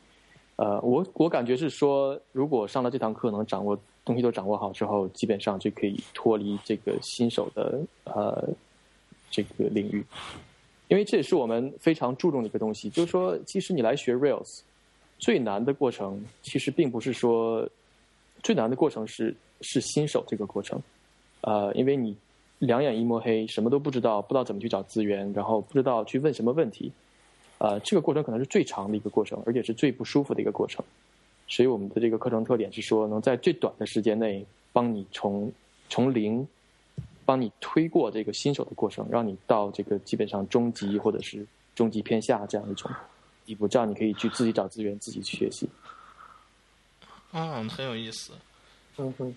[0.56, 8.48] 呃，我我感觉是说，如果上了这堂课，能掌握东西都掌握好之后，基本上就可以脱离这个新手的呃
[9.32, 10.04] 这个领域，
[10.86, 12.88] 因为这也是我们非常注重的一个东西。
[12.88, 14.60] 就是说，其实你来学 Rails，
[15.18, 17.68] 最难的过程其实并不是说
[18.40, 20.80] 最难的过程是是新手这个过程，
[21.40, 22.16] 呃，因为你
[22.60, 26.92] 两眼一摸黑，什么都不知道，不知道怎么去找资源，然后不知道去问什么问题。
[27.58, 30.84] 呃，这个过程可能是最长的一个过程，而且是最不舒服的一个过程。
[31.46, 35.50] 所以我们的这个课程特点是说，能在最短的时间内帮你从
[35.88, 36.46] 从零，
[37.24, 42.90] 帮你推过这个新手的过程，让你到这个基本上中级或者是中级偏下这样一种
[43.46, 45.68] 地步，这样你可以去自己找资源，自己去学习。
[47.32, 48.32] 嗯，很有意思。
[48.96, 49.34] 嗯哼，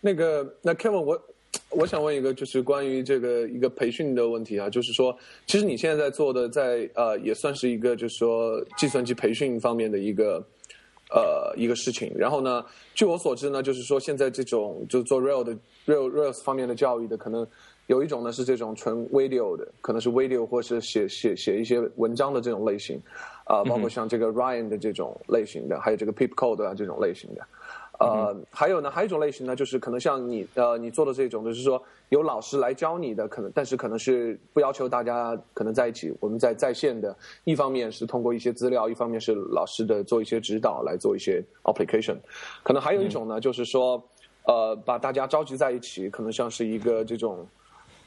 [0.00, 1.22] 那个，那 Kevin，我。
[1.70, 10.42] 我想问一个，就是关于这个一个培训的问题啊，就是说，其实你现在在做的，在呃，也算是一个，就是说，计算机培训方面的一个
[11.10, 12.12] 呃一个事情。
[12.16, 15.54] 然后呢，据我所知呢，就是说，现在这种就做 Rail 的
[15.86, 17.46] Rail Rails 方面的教育的，可能
[17.86, 23.00] 有一种呢是这种纯 video 的，可能是 video 或是写写写一些文章的这种类型，
[23.44, 27.46] 啊，包括像这个 Ryan 的这种类型的，还有这个 Pip Code 啊这种类型的。
[27.98, 42.16] 呃，还有呢，还有一种类型呢，就是可能像你呃，你做的这种，就是说有老师来教你的，可能但是可能是不要求大家可能在一起，我们在在线的，一方面是通过一些资料，一方面是老师的做一些指导来做一些 application，
[42.62, 44.02] 可能还有一种呢，就是说
[44.44, 47.46] 呃，把大家召集在一起，可能像是一个这种。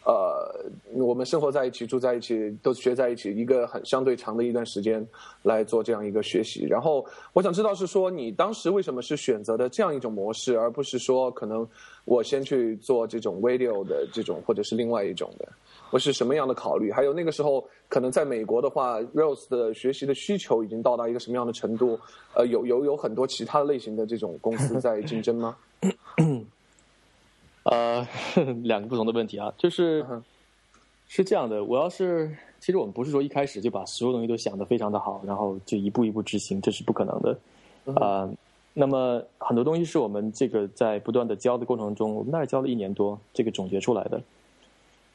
[0.04, 5.06] 呃，我们生活在一起，住在一起，都学在一起，一个很相对长的一段时间
[5.44, 6.66] 来做这样一个学习。
[6.66, 11.68] 然后，我想知道是说，你当时为什么是选择的这样一种模式，而不是说可能
[12.06, 15.48] 我先去做这种 video 的这种，或者是另外一种的？
[15.92, 16.92] 我是什么样的考虑？
[16.92, 22.00] 还有那个时候，可能在美国的话，Rose 的学习的需求已经到达一个什么样的程度？
[22.34, 25.56] 呃，有有有很多其他类型的这种公司在竞争吗？
[27.64, 28.08] 呃，
[28.64, 30.06] 两个不同的问题啊，就是
[31.08, 31.64] 是这样的。
[31.64, 37.38] 我要是其实我们不是说一开始就把所有东西都想得非常的好，然后就一步一步执行，这是不可能的。
[37.96, 38.30] 啊，
[38.74, 44.22] 那么很多东西是我们这个在不断的教的过程中，我们大概教了一年多，这个总结出来的。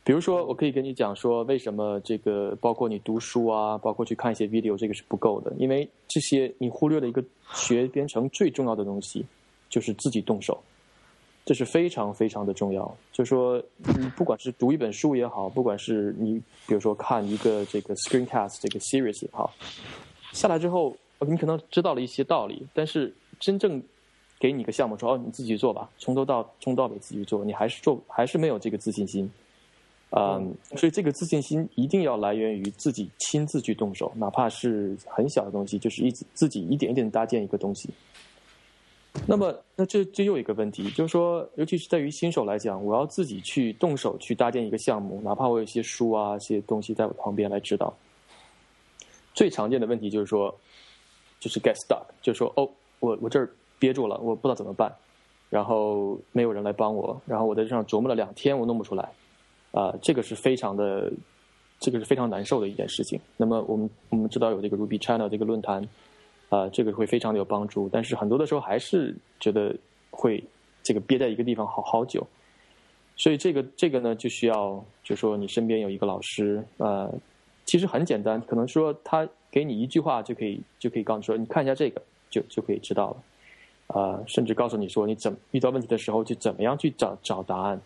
[0.05, 9.26] 比如说，我可以跟你讲说，为什么这个包括你读书啊，包括去看一些 video，这个是不够的，因为这些你忽略了一个学编程最重要的东西，
[9.68, 10.62] 就是自己动手。
[11.47, 13.62] 这是非常非常的重要，就是说，
[13.97, 19.55] 你不管是读一本书也好，不管是你比如说看一个这个 screencast 这个 series 也好，
[20.32, 23.80] 下来之后，你可能知道了一些道理，但是真正
[24.40, 29.30] 给你个项目说哦，你自己做吧，从头到从到尾自己做，你还是做还是没有这个自信心，
[30.11, 37.88] 嗯，所以这个自信心一定要来源于自己亲自去动手，哪怕是很小的东西，就是一自己一点一点搭建一个东西。
[39.25, 47.93] 那么，那这这又一个问题，就是说，尤其是在于新手来讲，我要自己去动手去搭建一个项目，哪怕我有些书啊、一些东西在我旁边来指导。
[49.35, 50.55] 最常见的问题就是说，
[51.41, 52.69] 就是 get stuck，就是说，哦，
[53.01, 54.95] 我我这儿憋住了，我不知道怎么办，
[55.51, 59.11] 然后没有人来帮我，然后我在这上琢磨了两天，我弄不出来，
[59.73, 61.12] 啊，这个是非常的，
[61.81, 63.21] 这个是非常难受的一件事情。
[63.37, 65.87] 那么我们我们知道有这个 Ruby China 这个论坛，
[66.49, 69.74] 啊，这个会非常的有帮助，但是很多的时候还是觉得
[70.11, 70.42] 会
[70.82, 72.26] 这个憋在一个地方好好久，
[73.16, 77.12] 所以这个这个呢就需要就说你身边有一个老师，呃，
[77.64, 83.16] 其实很简单，可能说他给你一句话就可以就可以告诉说你看一下这个就就可以知道了。
[83.88, 87.80] 啊，甚至告诉你说，你怎遇到问题的时候，就怎么样去找找答案，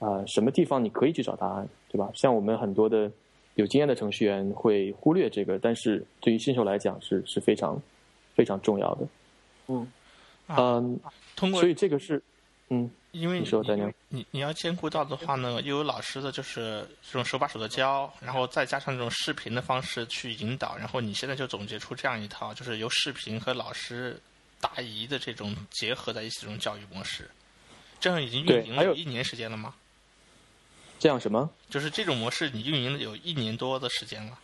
[0.00, 2.10] 啊，什么地方你可以去找答案，对吧？
[2.14, 3.08] 像我们很多的
[3.54, 7.80] 有经验的程序员会忽略这个，但是对于新手来讲是是非常
[8.36, 9.08] 非常重要的。
[9.66, 9.92] 嗯
[10.48, 11.00] 嗯，
[11.34, 12.22] 通过所以这个是
[12.68, 24.20] 嗯，因为你说大娘你你要兼顾到的话呢，又有老师的就是这种手把手的教，然后再加上这种视频的方式去引导，然后你现在就总结出这样一套，就是由视频和老师。
[24.58, 27.30] 答疑的这种结合在一起这种教育模式，
[28.00, 29.74] 这样已经运营了有一年时间了吗？
[30.98, 31.48] 这样什么？
[31.68, 34.38] 就是这种模式，你运营了有一年多的时间了。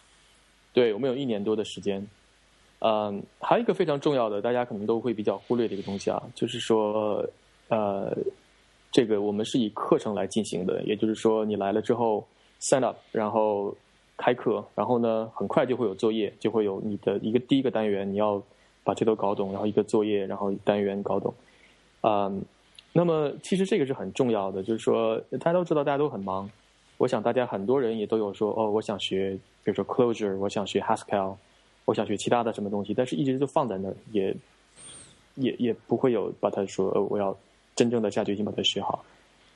[0.74, 2.06] 对，我们有一年多的时间。
[2.84, 7.24] 嗯，还有一个非常重要的，大家可能都会比较忽略的一个东西啊，就是说，
[7.68, 8.12] 呃，
[8.90, 12.26] 这个我们是以课程来进行的，也就是说，你来了之后
[12.60, 13.74] sign up，然后
[14.16, 18.42] 开课，然后呢，很快就会有作业，就会有你的一个第一个单元你要。
[18.84, 21.32] 把这都搞懂，然后一个作业，然后单元搞懂，
[22.00, 22.42] 嗯，
[22.92, 26.50] 那么其实这个是很重要的，就是说大家都知道大家都很忙，
[26.96, 31.36] 我想大家很多人也都有说哦，我想学，比如说 Closure，我想学 Haskell，
[31.84, 34.34] 我想学其他的什么东西，但是一直就放在那儿，也
[35.34, 37.36] 也也不会有把它说我要
[37.74, 39.04] 真正的下决心把它学好，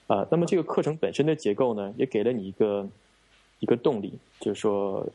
[0.06, 2.88] 啊，那么这个课程本身的结构呢，也给了你一个
[3.60, 5.06] 一个动力，就是说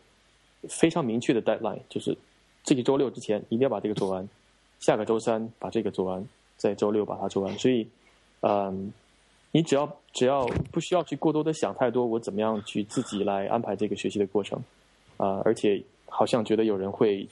[0.70, 2.18] 非常明确的 deadline，就是。
[2.64, 4.30] 这个周六之前一定要把这个做完，
[4.80, 6.24] 下个周三把这个做完，
[6.58, 7.58] 在周六把它做完。
[7.58, 7.88] 所以，
[8.42, 8.94] 嗯，
[9.52, 14.64] 你只要只要不需要去过多的想太多，我怎么样去自己来安排这个学习的过程，
[15.18, 15.82] 啊，而且
[16.14, 17.28] 好像觉得有人会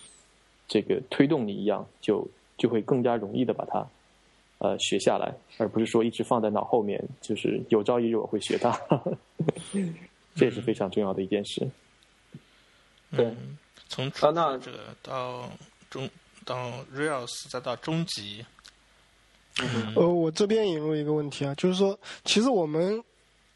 [0.67, 2.25] 这个推动你一样，就
[2.57, 3.85] 就会更加容易的把它
[4.59, 8.71] 呃学下来，而不是说一直放在脑后面，就是有朝一日我会学它，
[10.35, 11.69] 这也是非常重要的一件事。
[13.11, 13.35] 对。
[13.87, 15.49] 从初者到
[15.89, 16.07] 中
[16.45, 18.45] 到 Rails 再到中级，
[19.95, 23.03] 呃，我这边引入一个问题啊，就是说，其实我们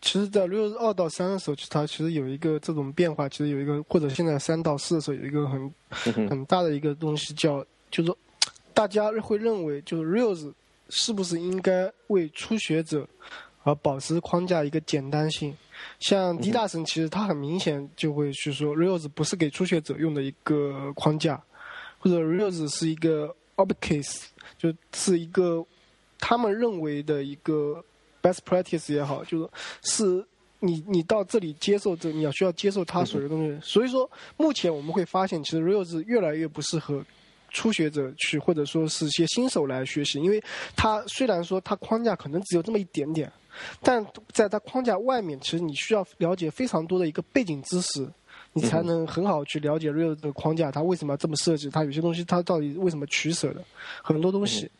[0.03, 5.73] 其实，在 Rails 二到三的时候，其实它其实有一个这种变化，其实有一个或者现在三到四的时候有一个很
[6.29, 8.17] 很大的一个东西叫，就是说，
[8.73, 10.51] 大家会认为，就是 Rails
[10.89, 13.07] 是不是应该为初学者
[13.63, 15.55] 而保持框架一个简单性？
[15.99, 21.41] 像 D 大神，其实他很明显就会去说，Rails 不是给初学者用的一个框架，
[21.99, 24.23] 或者 Rails 是一个 Objects，
[24.57, 25.65] 就是一个
[26.19, 27.83] 他们认为的一个
[28.23, 29.49] Best Practice 也好，就是
[29.83, 30.25] 是
[30.59, 33.59] 你你到这里接受这，你要需要接受他所有的东西。
[33.61, 37.03] 所以说，目前我们会发现，其实 Rails 越来越不适合
[37.49, 40.41] 初学者去，或者说是些新手来学习，因为
[40.75, 43.31] 它虽然说它框架可能只有这么一点点。
[43.83, 48.07] 但在它框架外面，其实你需要了解非常多的一个背景知识，
[48.53, 53.63] 你才能很好去了解 Rails 这个框架它为什么要这么设计，它有些东西它到底为什么取舍的
[54.01, 54.71] 很多东西。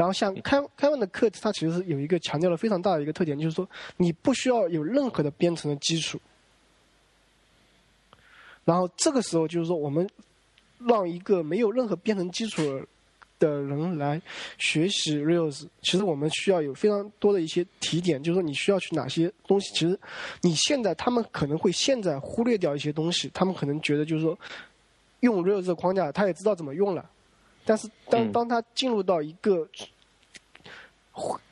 [0.00, 6.18] 然后像开开完的课，它其实是有一个强调了非常大的一个特点，就是说你不需要有任何的编程的基础。
[8.64, 10.08] 然后这个时候就是说，我们
[10.78, 12.62] 让一个没有任何编程基础。
[13.40, 14.20] 的人来
[14.58, 19.72] 学习 Rails，其实我们需要有非常多的一些提点，就是说你需要去哪些东西。
[19.72, 19.98] 其实
[20.42, 24.38] 你现在他们可能会现在忽略掉一些东西，他们可能觉得就是说
[25.20, 27.08] 用 Rails 这个框架，他也知道怎么用了。
[27.64, 29.66] 但是当当他进入到一个，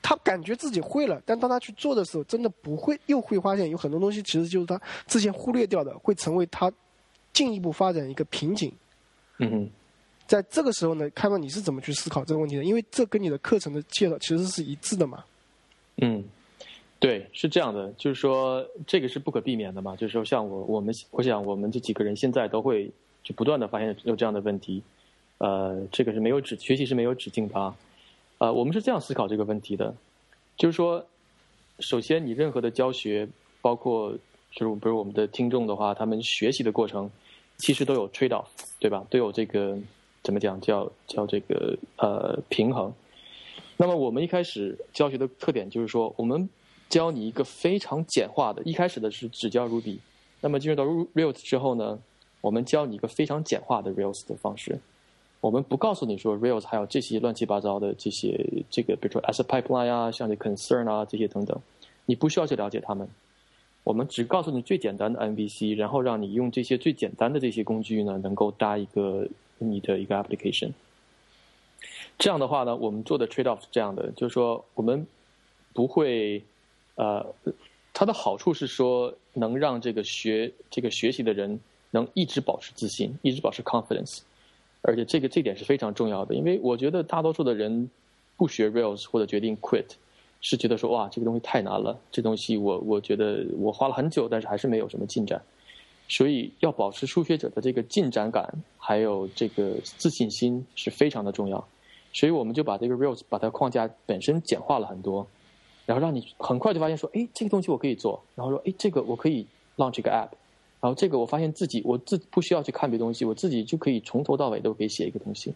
[0.03, 6.73] 他感觉自己会了，但当他去做的时候，真的不会，又会发现有很多东西其实就是他之前忽略掉的，会成为他
[7.33, 8.73] 进一步发展一个瓶颈。
[9.39, 9.71] 嗯哼。
[10.27, 15.25] 在这个时候呢，看到你是怎么去思考这个问题的，因为这跟你的课程的介绍其实是一致的嘛。
[16.03, 16.23] 嗯，
[16.99, 19.97] 对，是这样的，就是说这个是不可避免的嘛。
[19.97, 22.91] 就是说，像我我们，我想我们这几个人现在都会
[23.25, 24.83] 就不断的发现有这样的问题。
[25.39, 27.75] 呃，这个是没有止，学习是没有止境的。
[28.39, 29.95] 呃，我们是这样思考这个问题的，
[30.57, 31.05] 就是说，
[31.81, 33.29] 首先你任何的教学，
[33.61, 34.13] 包括
[34.53, 37.11] 就是比如我们的听众的话，他们学习的过程
[37.59, 38.47] 其实都有 trade off，
[38.79, 39.07] 对吧？
[39.11, 39.79] 都有这个。
[40.21, 42.93] 怎么讲叫叫这个呃平衡？
[43.79, 46.47] 那么我们一开始教学的特点就是说，我们
[46.91, 49.99] 教你一个非常简化的，一开始的是只教 Ruby，
[50.41, 51.99] 那么进入到 Rails 之后呢，
[52.43, 54.79] 我们教你一个非常简化的 Rails 的方式。
[55.41, 61.57] 我们不告诉你说 Rails 还有这些乱七八糟的这些这个，比如说 as a pipeline 啊，像这 concern 啊这些等等，
[62.07, 63.09] 你不需要去了解他们。
[63.85, 69.27] 我们只告诉你最简单的 MVC，然后让你用这些最简单的这些工具呢，能够搭一个
[69.59, 70.73] 你的一个 application。
[72.19, 75.07] 这样的话呢，我们做的 trade off 是这样的，就是说我们
[75.73, 76.43] 不会
[76.97, 77.25] 呃，
[77.95, 81.61] 它的好处是说能让这个学这个学习的人
[81.93, 84.19] 能一直保持自信，一直保持 confidence。
[84.83, 87.91] 而且这个这点是非常重要的，因为我觉得大多数的人
[88.37, 89.87] 不学 Rails 或者决定 quit，
[90.41, 95.43] 是觉得说哇这个东西太难了，这东西我我觉得我花了很久，但是还是没有什么进展。
[96.09, 101.69] 所以要保持初学者的这个进展感，还有这个自信心是非常的重要。
[102.15, 105.27] 所以我们就把这个 Rails 把它框架本身简化了很多，
[105.85, 109.47] 然后让你很快就发现说，哎，这个东西我可以做，然后说，哎，这个我可以
[109.77, 110.31] launch 一个 app。
[110.81, 115.53] 然后这个我发现自己我自不需要去看别东西，我自己就可以从头到尾都可以写一个东西。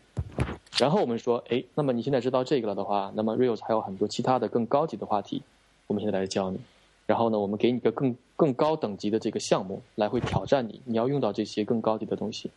[0.79, 5.43] 然后我们说，哎，那么你现在知道这个了的话，那么 Rails 还有很多其他的更高级的话题，
[5.87, 6.59] 我们现在来教你。
[7.07, 12.51] 然后呢，我们给你一个更更高等级的这个项目来会挑战你，你要用到这些更高级的东西。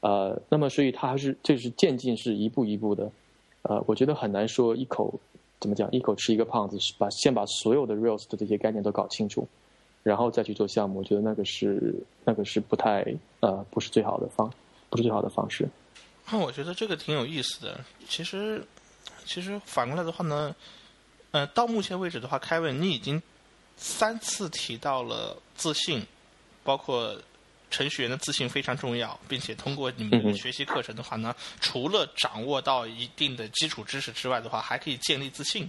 [0.00, 3.10] 呃，那么所以它还是这是渐进，是一步一步的。
[3.62, 5.12] 呃，我觉得很难说一口
[5.58, 9.46] 怎么讲，一口吃一个胖子，把先把所有的 Rails 的这些概念都搞清楚。
[10.02, 11.94] 然后再去做项目，我觉得那个是
[12.24, 13.04] 那个是不太
[13.40, 14.50] 呃不是最好的方，
[14.88, 15.68] 不是最好的方式。
[16.30, 17.80] 那我觉得这个挺有意思的。
[18.08, 18.64] 其实
[19.24, 20.54] 其实反过来的话呢，
[21.32, 23.20] 呃，到目前为止的话，凯文你已经
[23.76, 26.06] 三次提到了自信，
[26.64, 27.20] 包括
[27.70, 35.68] 程序员的自信非常重要，并且通过你们的学习课程的话呢，除了掌握到一定的基础知识之外的话，还可以建立自信。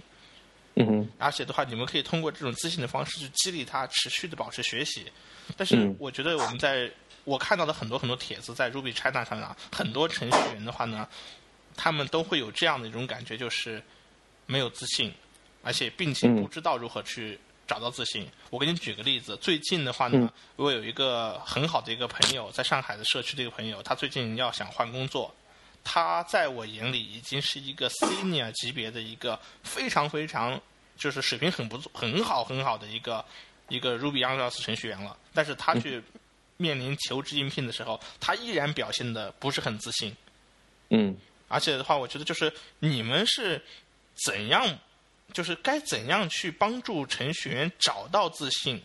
[0.74, 5.04] 嗯哼，而且的话，你们可以通过这种自信的方式去激励他持续的保持学习。
[5.56, 6.90] 但是，我觉得我们在
[7.24, 11.06] 我看到的很多很多帖子在 Ruby China 上啊，很多程序员的话呢，
[11.76, 13.82] 他们都会有这样的一种感觉，就是
[14.46, 15.12] 没有自信，
[15.62, 18.26] 而且并且不知道如何去找到自信。
[18.48, 25.34] 我给你举个例子，最近的话呢，我有一个很好的一个朋友，在上海的社区的一个朋友，他最近要想换工作。
[25.84, 30.60] 他在我眼里已经是一个 senior 级别的一个非常非常
[30.96, 33.24] 就是水平很不错、很好很好的一个
[33.68, 35.16] 一个 Ruby on Rails 程序员了。
[35.34, 36.02] 但是他去
[36.56, 40.14] 面临求职应聘的时候，他依然表现的不是很自信。
[40.90, 41.16] 嗯，
[41.48, 43.60] 而且的话，我觉得就是你们是
[44.24, 44.78] 怎样，
[45.32, 48.80] 就是该怎样去帮助程序员找到自信。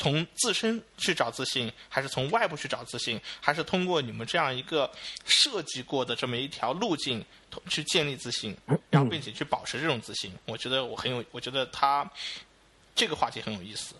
[0.00, 4.90] 从自身去找自信，还是从外部去找自信，还是通过你们这样一个
[5.26, 7.22] 设计过的这么一条路径
[7.68, 8.56] 去建立自信，
[8.88, 10.32] 然后并且去保持这种自信？
[10.46, 12.10] 我觉得我很有，我觉得他
[12.94, 13.94] 这个话题很有意思。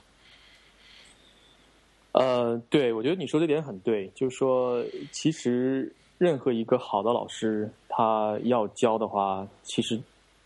[2.12, 4.82] 呃，对，我觉得你说这点很对，就是说，
[5.12, 10.01] 其实任何一个好的老师，他要教的话，其实。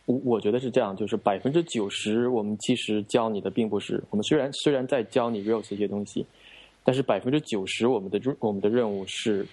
[0.06, 6.26] 我我觉得是这样，就是百分之九十，我们其实教你的并不是我们虽然虽然在教你 Rails 这些东西，
[6.82, 9.46] 但是百分之九十我们的任我们的任务是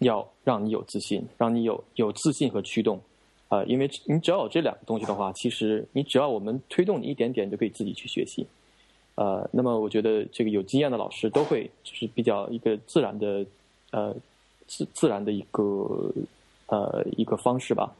[0.00, 3.00] 要让你有自信，让你有有自信和驱动，
[3.48, 8.44] 啊，因为你只要有这两个东西的话，其实你只要我们推动你一点点，就可以自己去学习，
[9.14, 13.46] 呃，那么我觉得这个有经验的老师都会就是比较一个自然的
[13.92, 14.12] 呃
[14.66, 16.12] 自自然的一个
[16.66, 17.94] 呃一个方式吧。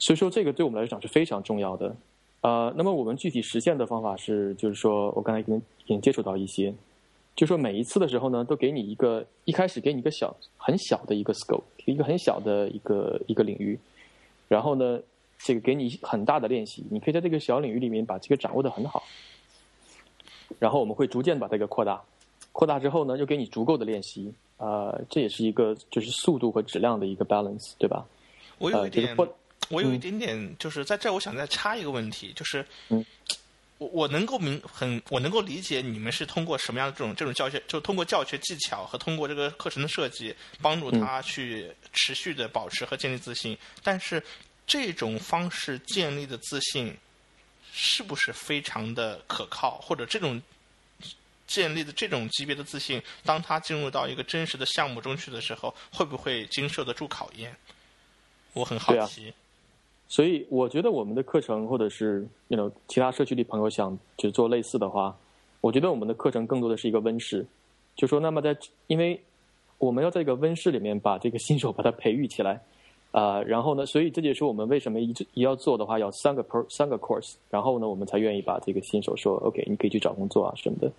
[0.00, 1.94] 所以说，这个对我们来讲是非常重要的。
[2.40, 6.74] 呃，那么我们具体实现的方法是，就是说我刚才已经已经接触到一些，
[7.36, 13.78] 就说每一次的时候呢，都给你一个一开始给你一个小很小的一个 scope，一个很小的一个一个领域，
[14.48, 14.98] 然后呢，
[15.38, 19.02] 这个给你很大的练习，你可以在这个小领域里面把这个掌握的很好，
[20.58, 22.02] 然后我们会逐渐把这个扩大，
[22.52, 28.06] 扩大之后呢，又给你足够的练习，呃，这也是一个就是速度和质量的一个 balance，对吧？
[28.56, 29.14] 我有一点。
[29.70, 32.66] 我有一点点，就是在这，我想再插一个问题，就是，
[33.78, 43.56] 我我能够明很，我能够理解你们是通过什么样的这种这种教学，就通过教学技巧和通过这个课程的设计，帮助他去持续的保持和建立自信。
[43.82, 44.22] 但是
[44.66, 46.94] 这种方式建立的自信，
[47.72, 49.78] 是不是非常的可靠？
[49.78, 50.42] 或者这种
[51.46, 57.56] 建立的这种级别的自信，当他进入到一个真实的项目中去的时候，会不会经受得住考验？
[58.52, 59.32] 我很好奇。
[60.10, 65.16] 所以我觉得我们的课程，或者是 you know 其他社区里朋友想就做类似的话，
[65.60, 67.46] 我觉得我们的课程更多的是一个温室。
[67.94, 68.56] 就说那么在，
[68.88, 69.22] 因为
[69.78, 72.60] 我们要在一个温室里面把这个新手把它培育起来，
[73.12, 80.90] 啊，然后呢，所以这就是我们为什么一直一要做的话要三个 per 三个 course，然后呢，我们才愿意把这个新手说 OK，你可以去找工作啊什么的。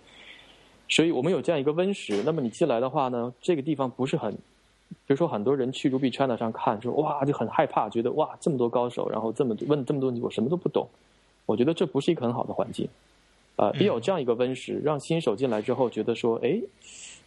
[0.87, 4.33] 所以我们有这样一个温室，那么你进来的话呢，这个地方不是很。
[5.05, 10.87] 比如说很多人去 Ruby China 上看，说哇就很害怕，觉得哇这么多高手，然后这么问这么多问题，我什么都不懂。
[11.45, 12.87] 我觉得这不是一个很好的环境。
[13.57, 16.59] 呃，也有这样一个温室，让新手进来之后觉得说，哎，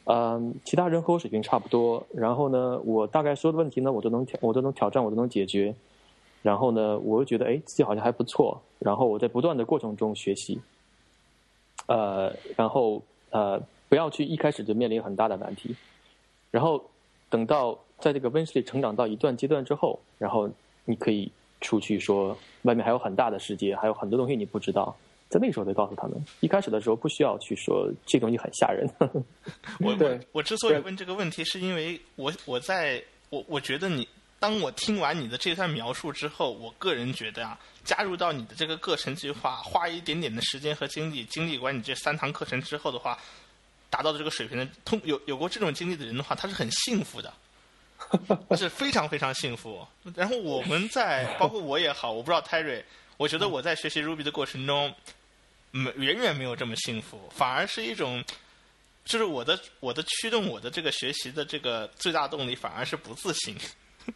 [0.05, 5.75] 嗯，其他人和我水平差不多，然后呢，我大概说的问题呢，我都能挑，我都能挑战，我都能解决。
[6.43, 8.61] 然后呢，我又觉得，哎，自己好像还不错。
[8.79, 10.61] 然后我在不断的过程中学习。
[11.87, 15.77] 呃，然后呃，不要去一开始就面临很大的难题。
[16.51, 16.83] 然后
[17.35, 20.49] 等到在这个温室里成长到一段阶段之后，然后
[20.85, 21.29] 你可以
[21.61, 24.97] 出去说，外面还有很大的世界，还有很多东西你不知道。
[25.29, 28.89] 在那个时候再告诉他们，一开始的时候不需要去说这东西很吓人。
[29.83, 34.07] 我我我之所以问这个问题，是因为我我在我我觉得你，
[34.39, 43.19] 当我听完你的这段描述之后，我个人觉得啊，加入到你的这个课程计划，花一点点的时间和精力，经历完你这三堂课程之后的话，
[43.95, 47.33] 达到这个水平的，通有有过这种经历的人的话，他是很幸福的，
[48.57, 49.87] 是非常非常幸福。
[50.17, 52.85] 然后我们在，包括我也好，我不知道泰瑞，
[53.17, 54.93] 我觉得我在学习 Ruby 的过程中。
[55.71, 58.25] 没远远没有这么幸福，反而是一种，
[59.05, 63.57] 就是我的我的驱动我的这个学习的这个最大动力，反而是不自信。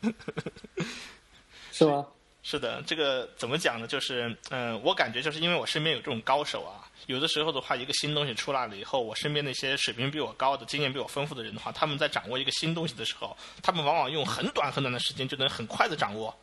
[1.72, 2.06] 是吗？
[2.51, 3.87] 是的，这个怎么讲呢？
[3.87, 16.35] 就是嗯，我感觉就是因为我身边有这种高手啊，有的时候的话，一个新东西出来了以后，我身边那些水平比我高的、经验比我丰富的人的话，他们在掌握一个新东西的时候，他们往往用很短很短的时间就能很快的掌握。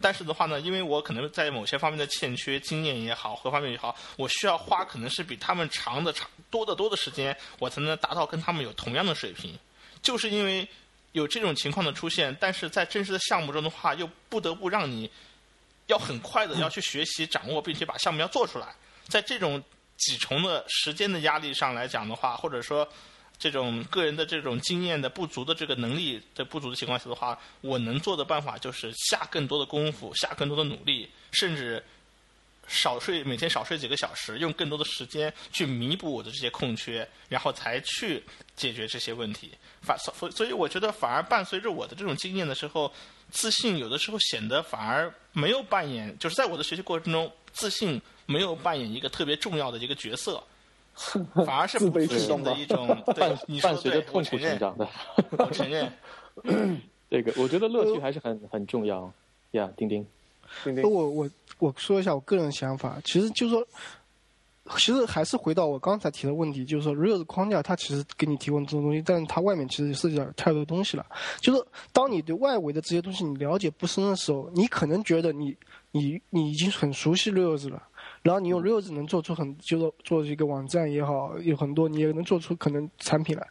[0.00, 9.56] 但是的话呢，因为我可能在某些方面的欠缺经验也好，各方面也好，我需要花可能是比他们长的长多得多的时间，我才能达到跟他们有同样的水平。
[10.02, 10.68] 就是因为
[11.12, 15.08] 有这种情况的出现，但是在真实的项目中的话，又不得不让你
[15.86, 18.74] 要很快的要去学习掌握，并且把项目要做出来。
[19.08, 19.62] 在这种
[19.96, 22.88] 几重的时间的压力上来讲的话，或者说。
[23.36, 31.84] 这种个人的这种经验的不足的这个能力的不足的情况下的话，我能做的办法就是下更多的功夫，下更多的努力，甚至
[32.66, 38.22] 少睡，每天少睡几个小时，用更多的时间去弥补我的这些空缺，然后才去
[38.56, 39.50] 解决这些问题。
[39.82, 42.92] 反所所以，我觉得反而伴随着我的这种经验的时候，
[43.30, 50.42] 自信有的时候显得反而没有扮演，就是在我的学习过程中，自信没有扮演一个特别重要的一个角色。
[51.44, 52.86] 反而是不自信的一种，
[53.16, 54.88] 对，你说对，痛苦成长的，
[55.38, 55.92] 我承认。
[57.10, 59.12] 这个我觉得乐趣还是很很重要
[59.50, 60.06] 呀，丁丁。
[60.64, 63.66] 丁丁，我我我说一下我个人想法，其实就是说，
[64.76, 71.04] 其实还是回到我刚才提的问题，就是说，Rails 框架它其实给你提供这种东西，但是它外面其实涉及到太多东西了。
[71.40, 75.56] 就是当你对外围的这些东西你了解不深的时候，你可能觉得你
[75.92, 77.82] 你你已经很熟悉 Rails 了。
[78.22, 83.46] 然后你用 Rails 能做出很，就是做一个网站也好，有很多你也能做出可能产品来，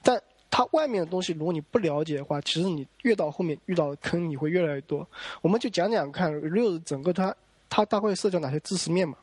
[0.00, 0.20] 但
[0.52, 5.08] 它外面的东西如果你不了解的话，其实你越到后面遇到的坑你会越来越多。
[5.40, 7.34] 我们就讲讲看 r e a l 整个它
[7.70, 9.16] 它大概涉及哪些知识面嘛？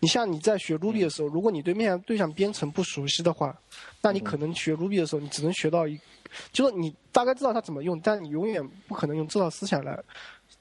[0.00, 3.58] 你像你在学 Ruby 的时候，如果你对面向对象编程不熟悉的话，
[4.02, 5.98] 那你可能学 Ruby 的时候你只能学到一，
[6.52, 9.98] 就是你大概知道它怎么用，但你永远不可能用这套思想来。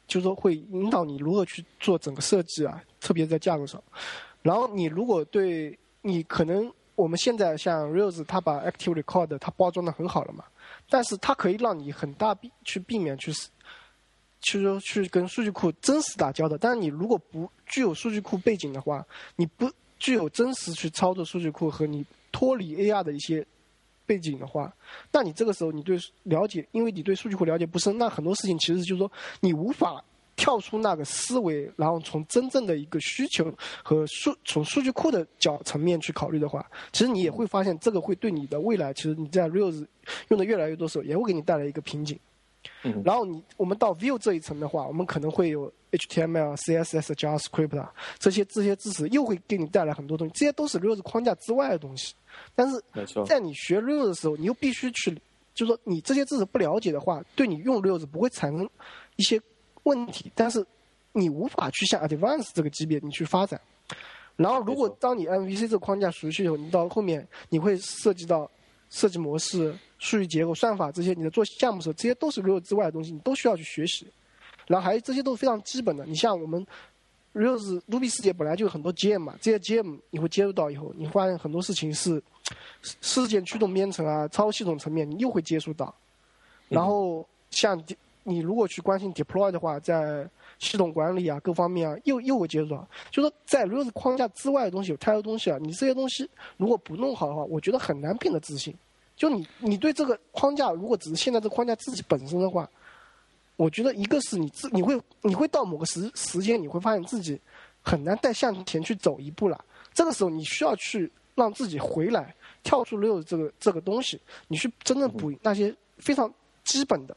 [0.08, 3.84] 就是说会引导你如何去做整个设计啊，特别在架构上。
[4.42, 10.46] 然后你如果对你可能我们现在像 Rails，它把 Active Record 它包装的很好了嘛，
[10.90, 13.32] 但是它可以让你很大避去避免去，
[14.42, 16.58] 去说去跟数据库真实打交道。
[16.58, 19.06] 但是你如果不具有数据库背景的话，
[19.36, 23.46] 你不具有真实去操作数据库和你脱离 AR 的一些。
[24.08, 24.72] 背景的话，
[25.12, 30.00] 那你这个时候你对了解，因为你对数据库了解不深，那很多事情其实就是说你无法
[30.36, 33.52] 跳出那个思维，然后从真正的一个需求
[33.84, 39.86] 和数从数据库的角层面去考虑的话，其实你也会发现这个会对你的未来，其实你在 Rails
[40.28, 42.20] 用的越来越多时候，也会给你带来一个瓶颈。
[42.84, 43.02] 嗯。
[43.06, 47.88] 然后你我们到 View 这一层的话，我们可能会有 HTML、CSS、JavaScript
[48.20, 52.14] 这些这些知识，又会给你带来很多东西，这些都是 Rails 框架之外的东西。
[52.54, 52.84] 但是，
[53.26, 55.14] 在你学 Rails 的时候，你又必须去，
[55.54, 58.70] 就是说你这些知识不了解的话，对你用 Rails 不会产生
[59.16, 59.40] 一些
[59.86, 60.32] 问题。
[60.36, 60.64] 但是，
[61.14, 63.60] 你无法去向 Advanced 这个级别你去发展。
[64.36, 68.48] 然后，如果当你 MVC 这个框架熟悉以后，你到后面你会涉及到
[68.90, 74.06] 设计模式、数据结构、算法这些，你在做项目的时候，这些都是 Rails 之外的东西，你都需要去学习。
[74.68, 76.06] 然后还这些都是非常基本的。
[76.06, 76.66] 你像我们。
[77.36, 82.24] Rails Ruby 世界本来就有很多 GM 嘛，这些 GM 你会接触到以后，你发现很多事情是
[83.02, 85.94] 事件驱动编程啊，超系统层面你又会接触到。
[86.70, 87.78] 然后像
[88.28, 90.28] 你如果去关心 Deploy 的话，在
[90.58, 92.88] 系统管理啊各方面啊，又又会接触到。
[93.12, 96.28] 就说在 Rails 框架之外的东西有太多东西啊，你这些东西
[96.58, 98.76] 如果不弄好的话，我觉得很难变得自信。
[99.16, 102.68] 就你你对这个框架，如果只是现在这个框架自己本身的话，
[103.58, 107.40] 我觉得一个是你自你会你会到某个时时间，你会发现自己
[107.82, 109.64] 很难再向前去走一步了。
[109.94, 116.34] 这个时候你需要去让自己回来，跳出 Rails 这个这个东西，你去真正补那些非常
[116.66, 117.16] 基本的，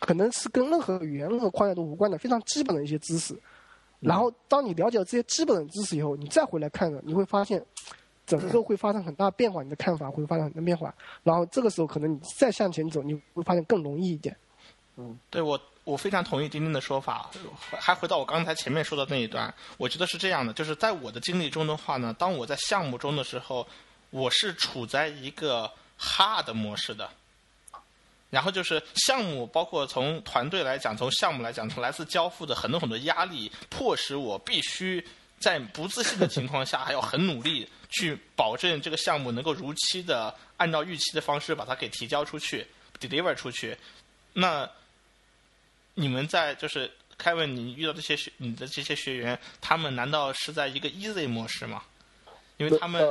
[0.00, 3.38] 可能是跟任何语言、任何框架都无关的非常基本的一些知识。
[4.00, 7.64] 然后当你了解了这些基本的知识以后，你再回来看呢，你会发现。
[8.26, 10.94] 整个会发生很大变化，你的看法会发生很大变化，
[11.24, 14.36] 然后这个时候可能你再向前走，你会发现更容易一点。
[14.94, 17.28] 嗯，对我我非常同意丁丁的说法，
[17.72, 23.66] 还回到我刚才前面说的那一段，我觉得是这样的，就是在我的经历中的话呢，当我在项目中的时候，
[24.10, 25.68] 我是处在一个
[25.98, 27.10] hard 模式的，
[28.30, 35.04] 然后就是项目，包括从团队来讲，从项目来讲，从来自交付的很多很多压力，迫使我必须
[35.38, 37.68] 在不自信的情况下，还要很努力。
[37.92, 42.64] 去保证这个项目能够如期的按照预期的方式把它给提交出去
[43.00, 43.76] ，deliver 出去。
[44.32, 44.70] 那
[45.94, 46.88] 你们在就是
[47.18, 51.82] 凯文，你遇到这些学你的这些学员，他们难道是在一个 easy 模式吗？
[52.58, 53.02] 因为他们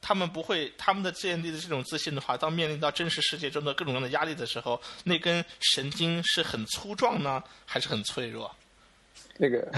[0.00, 8.50] 他们不会他们的建立的这种自信的话，当面临到真实世界中的各种各样的压力的时候，那根神经是很粗壮呢，还是很脆弱？
[9.38, 9.70] 那个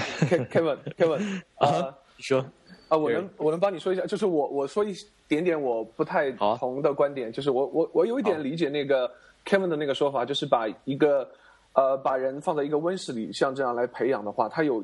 [0.51, 2.45] Kevin，Kevin 啊，你说。
[2.89, 4.95] 啊，我能我能帮你说一下，就是我我说一
[5.27, 9.07] 点点我不太同的观点，就是我我我有一点理解那个
[9.45, 11.31] Kevin 的那个说法，就是把一个
[11.75, 14.83] 呃把人放在一个温室里，像这样来培养的话，他有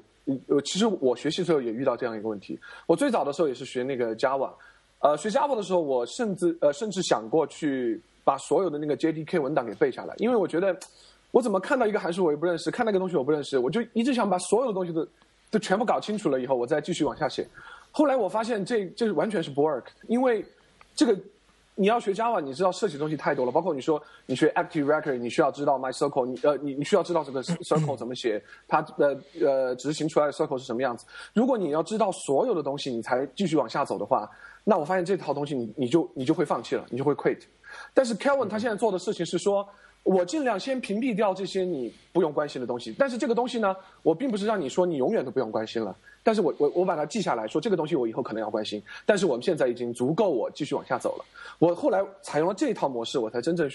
[0.48, 2.61] 有其实我学习的时候也遇到这样一个问题。
[2.85, 4.52] 我最早的时候也是学那个 Java，
[5.00, 10.74] 呃，学 Java 的时候，我甚至呃甚至想过去把所有的那个 JDK 文档给背下来，因为我觉得
[11.30, 15.06] 我怎么看到一个函数我也不认识，看那个东西我不认识，我就一直想把所有的东西都
[15.50, 17.46] 都全部搞清楚了以后，我再继续往下写。
[17.90, 20.44] 后来我发现这这完全是不 work，因为
[20.96, 21.16] 这个
[21.76, 23.52] 你要学 Java，你知道涉及东西太多了。
[23.52, 31.04] 包括你说你学 Active Record，你需要知道 My Circle，你呃你你需要知道这个 Circle 怎么写，它的呃执行出来的 Circle 是什么样子。
[31.34, 34.28] 如果你要知道所有的东西，你才继续往下走的话，
[34.64, 37.38] 那我发现这套东西你你就你就会放弃了，你就会 quit。
[37.92, 39.68] 但是 Kevin 他现在做的事情是说。
[40.04, 51.24] 我尽量先屏蔽掉这些你不用关心的东西，但是这个东西呢，我并不是让你说你永远都不用关心了，但是我我我把它记下来说这个东西我以后可能要关心，但是我们现在已经足够我继续往下走了。
[51.58, 53.66] 我后来采用了这一套模式，我才真正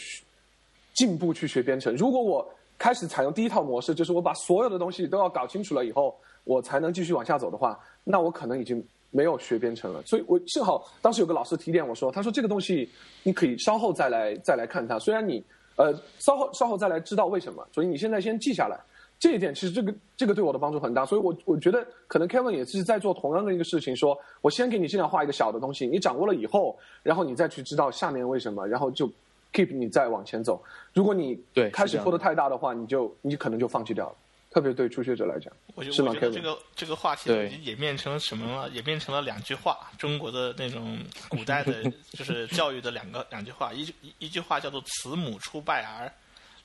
[0.93, 1.95] 进步去学编程。
[1.95, 2.47] 如果我
[2.77, 10.01] 开始采用第一套模式，就是我把所有的东西都要搞清楚了以后，我才能继续往下走的话，那我可能已经没有学编程了。
[10.05, 12.89] 所以我幸好当时有个老师提点我说，他说这个东西
[13.23, 15.43] 你可以稍后再来再来看它，虽然你。
[15.79, 18.77] 呃，稍后稍后再来知道为什么，所以你现在先记下来，
[19.17, 29.09] 这一点其实这个这个对我的帮助很大，所以我我觉得可能 Kevin 也是在做同样的一个事情，说我先给你尽量画一个小的东西，你掌握了以后，然后你再去知道下面为什么，然后就
[29.53, 30.61] keep 你再往前走。
[30.93, 34.15] 如果你对开始拖得太大的话，你就你可能就放弃掉了。
[34.51, 38.67] 特别对初学者来讲，我觉得这个这个话题已经演变成了什么了？
[38.69, 46.11] 演变成了两句话，中国的那种古代的，就是教育的两个两句话，一句一句话叫做“慈母出败儿”，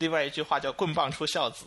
[0.00, 1.66] 另外一句话叫“棍棒出孝子”。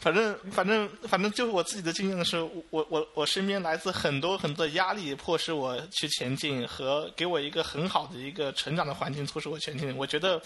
[0.00, 2.38] 反正反正反正，就是我自己的经验是，
[2.70, 9.96] 我我我身边来自很多很多的压力，迫使我去前进，和给我一个很好的一个成长的环境，促使我前进。
[9.96, 10.40] 我觉得，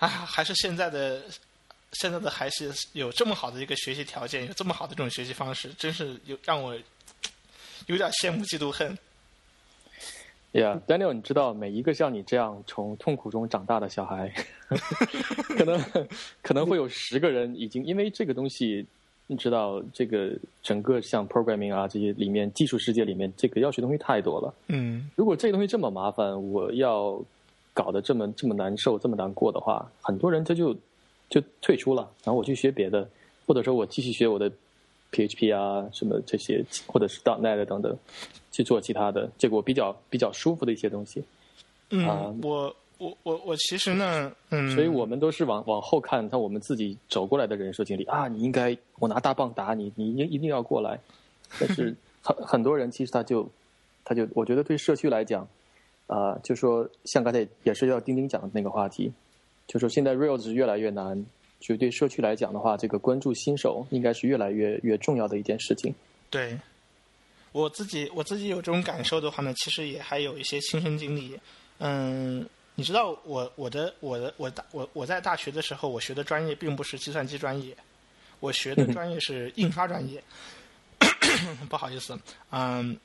[0.00, 1.22] 啊，还是现在的。
[1.94, 6.74] 现在的孩子有这么好的一个学习条件，有这么好的这种学习方式，真是有让我
[7.86, 8.96] 有点羡慕嫉妒恨。
[10.52, 14.32] Yeah，Daniel，你知道每一个像你这样从痛苦中长大的小孩，
[15.58, 15.82] 可能
[16.42, 18.86] 可能会有十个人已经因为这个东西，
[19.26, 24.54] 你知道这个整个像 programming 啊这些里面技术世界里面，这个要学东西太多了。
[24.68, 27.20] 嗯，如果这个东西这么麻烦，我要
[27.72, 30.76] 搞得这么这么难受、这么难过的话，很多人他就。
[31.30, 33.08] 就退出了，然后我去学别的，
[33.46, 34.50] 或者说我继续学我的
[35.10, 37.96] PHP 啊什么这些，或者是 .NET 等等，
[38.52, 41.24] 去做其他的，这个我比较比较舒服的一些东西。
[41.90, 50.98] 嗯，我我我我其实呢，嗯，所以我们都是往往后看，看我们自己走过来的人生经历啊，你应该我拿大棒打你，你一一定要过来。
[51.58, 53.48] 但是 很很多人其实他就
[54.04, 55.46] 他就我觉得对社区来讲，
[56.06, 59.12] 啊，就说像刚才也是要丁丁讲的那个话题。
[59.66, 61.24] 就说现在 Rails 越来越难，
[61.60, 65.94] 就对社区来讲的话，这个关注新手应该是越来越越重要的一件事情。
[66.30, 66.58] 对，
[67.52, 71.38] 我自己我自己有这种感受的话呢，其实也还有一些亲身经历。
[71.78, 77.76] 嗯，你知道我我的我的我大我我在大学的时候，我学的专业并不是计算机专业，
[78.40, 80.22] 我学的专业是印刷专业。
[81.68, 82.18] 不好意思，
[82.50, 82.96] 嗯，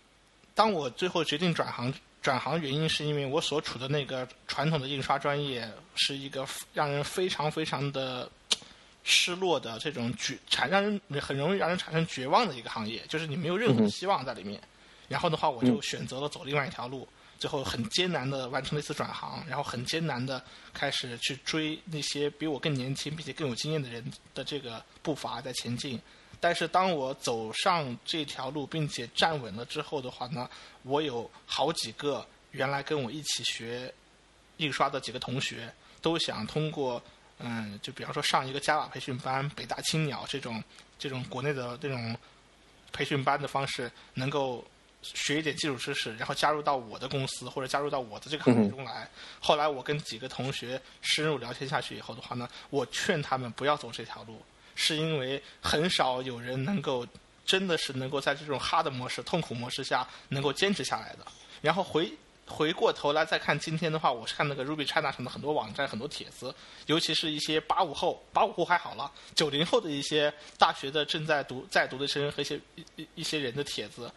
[0.54, 1.92] 当我最后决定转行
[2.22, 8.30] 转行原因是因为我所处的那个传统的印刷专业是一个让人非常非常的
[9.04, 14.62] 失落的这种绝产让人很容易让人产生绝望的一个行业，就是你没有任何的希望在里面。
[15.08, 17.08] 然后的话，我就选择了走另外一条路，
[17.40, 20.44] 最后很艰难的完成了一次转行，然后很艰难的
[20.74, 24.04] 开始去追那些比我更年轻并且更有经验的人
[24.36, 26.00] 的这个步伐在前进。
[26.40, 30.50] 但是当我走上这条路并且站稳了之后的话呢，
[30.84, 33.94] 我有好几个原来跟我一起学
[34.58, 37.02] 印刷的几个同学，都想通过
[37.40, 40.64] 嗯，就比方说上一个 Java 培训班、北大青鸟这种
[40.98, 42.18] 这种国内的这种
[42.92, 44.66] 培训班的方式，能够。
[45.02, 49.10] 学一点基础知识，然后加入到我的公司或者加入到我的这个行业中来。
[49.40, 54.42] 后来我跟几个同学深入聊天下去以后的话呢，我劝他们不要走这条路，
[54.82, 57.06] 是因为很少有人能够
[57.46, 61.26] 真的是能够在这种 hard 模式、痛苦模式下能够坚持下来的。
[61.62, 62.10] 然后回
[62.48, 72.58] 回过头来再看今天的话，我是看那个 Ruby China 上的很多网站、很多帖子，尤其是一些八五后、八五后还好了，九零后的一些大学的正在读在读的生和一些
[72.96, 74.10] 一一些人的帖子。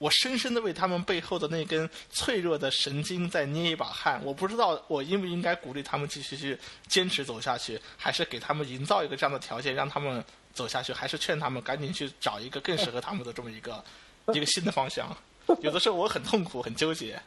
[0.00, 4.18] 我深深的为他们背后的那根脆弱的神经在捏一把汗。
[4.24, 6.58] 我不知道我应不应该鼓励他们继续去
[6.88, 10.24] 坚持走下去，还是给他们营造一个这样的条件让他们
[10.54, 13.84] 走下去，还是劝他们赶紧去找一个更适合他们的这么一个
[14.32, 15.14] 一个新的方向。
[15.60, 17.20] 有的时候我很痛苦，很纠结。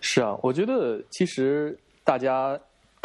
[0.00, 2.56] 是啊，我觉得其实大家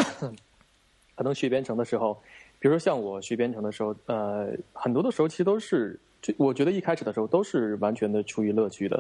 [1.15, 2.21] 可能学编程的时候，
[2.59, 5.99] 比如说像我学编程的时候，呃，很多的时候其实都是。
[6.21, 8.97] 就我觉得一开始的时候都是完全的出于乐趣的，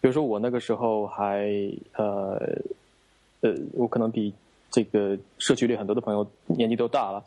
[0.00, 1.48] 比如说我那个时候还
[1.94, 2.40] 呃
[3.40, 4.32] 呃，我可能比
[4.70, 7.22] 这个社区里很多的朋友年纪都大了。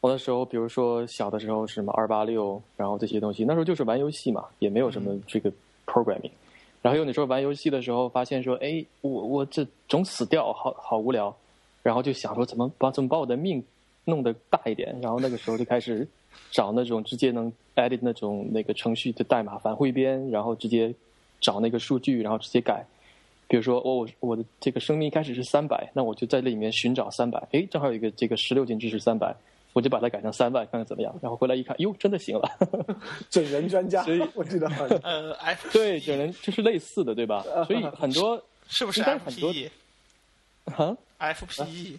[0.00, 5.50] 我那时候比如说小的时候是什么二八六，然后这些东西，那时候就是玩游戏嘛，也没有什么这个
[5.86, 6.30] programming。
[6.82, 11.34] 然后有的时候玩游戏的时候发现说，哎，我我这总死掉，好好无聊。
[11.82, 13.62] 然后就想说怎么把怎么把我的命
[14.04, 14.94] 弄得大一点。
[15.00, 16.06] 然后那个时候就开始。
[16.50, 20.92] 找那种直接能 edit 那种那个程序的代码反汇编，然后直接
[21.40, 22.84] 找那个数据，然后直接改。
[23.46, 29.34] 比如说，我我我的这个生命一开始是三百，那我就在里面寻找三百，哎，正好有一个这个十六进制是三百，
[29.72, 31.14] 我就把它改成三万，看看怎么样。
[31.22, 32.48] 然后回来一看，哟，真的行了，
[33.30, 34.02] 整人专家。
[34.02, 34.68] 所以 我记得，
[35.02, 37.44] 呃，F 对整人就是类似的，对吧？
[37.66, 39.70] 所以很多是不是 FPE？
[40.64, 41.98] 啊，FPE，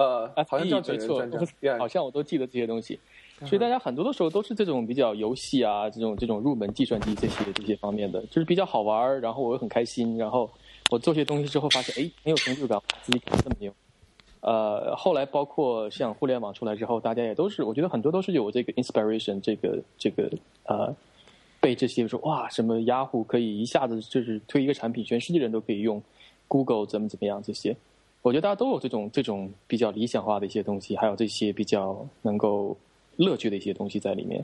[0.00, 1.38] 呃，好像叫整人专家，
[1.78, 2.98] 好像我都记得这些东西。
[3.44, 10.50] 所以大家很多的时候都是这种比较游戏啊，这种这种入门计算机这些这些方面的，就是比较好玩儿然后我又很开心，然后
[10.90, 13.72] 我做些东西之后发现，哎，很有成就感，自己可以这么牛。
[14.40, 20.30] 呃，后来包括像互联网出来之后，大家也都是，我觉得很多都是有这个 inspiration，这个这个
[20.64, 20.94] 呃，
[21.60, 26.02] 被这些说哇，什么 Yahoo 可以一下子就是推一个产品，全世界人都可以用
[26.48, 27.76] ，Google 怎么怎么样这些，
[28.22, 32.76] 我觉得大家都有这种这种比较理想化的一些东西，还有这些比较能够。
[33.16, 34.42] 乐趣的一些东西在里面，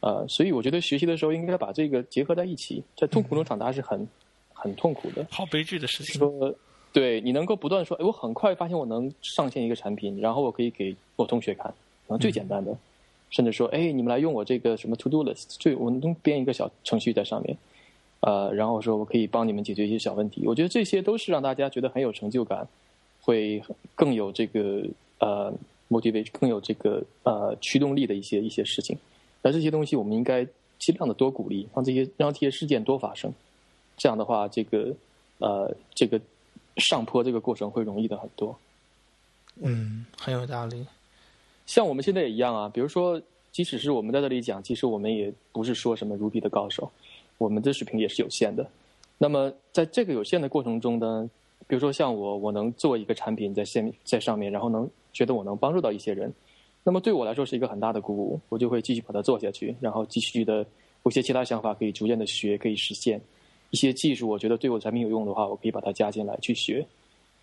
[0.00, 2.82] 呃，所以我觉得学习的时候应该把这个结合在一起。
[2.96, 4.08] 在痛苦中长大是很
[4.52, 6.18] 很痛苦的，好悲剧的事情。
[6.18, 6.52] 说，
[6.92, 11.66] 对你能够不断说，哎，我很快发现我能上线一个产品，然后我可以给我同学看，
[12.08, 12.76] 然后最简单的，
[13.30, 17.56] 甚至说，哎，你们来用我这个什么 To Do List，最我能编一个小程序在上面，
[18.20, 20.42] 呃，然后说我可以帮你们解决一些小问题。
[20.44, 22.66] 我觉得这些都是让大家觉得很有成就感，
[23.28, 23.62] 会
[23.94, 24.82] 更有这个
[25.18, 25.52] 呃。
[25.90, 28.94] motivate 更有这个呃驱动力的一些一些事情，
[29.40, 30.46] 那这些东西我们应该
[30.78, 33.32] 尽量的多鼓励，让这些让这些事件多发生，
[33.96, 34.94] 这样的话，这个
[35.38, 36.20] 呃这个
[36.76, 38.54] 上坡这个过程会容易的很多。
[39.62, 40.86] 嗯，很有道理。
[41.64, 43.18] 像我们现在也一样啊，比如说，
[43.50, 46.92] 即使是我们在这里讲，其实我们也不是说什么 Ruby 的高手，
[47.38, 48.68] 我们的水平也是有限的。
[49.16, 51.30] 那么在这个有限的过程中呢，
[51.68, 54.90] 比如说像我，我能做一个产品在线在上面，然后能。
[55.10, 56.32] 觉得我能帮助到一些人，
[56.84, 60.64] 那么对我来说是一个很大的鼓舞，我就会继续把它做下去，然后继续的
[61.02, 63.20] 有些其他想法可以逐渐的学，可以实现
[63.70, 66.86] 一些技术，我觉得对我产品有用的话，我可以把它加进来去学，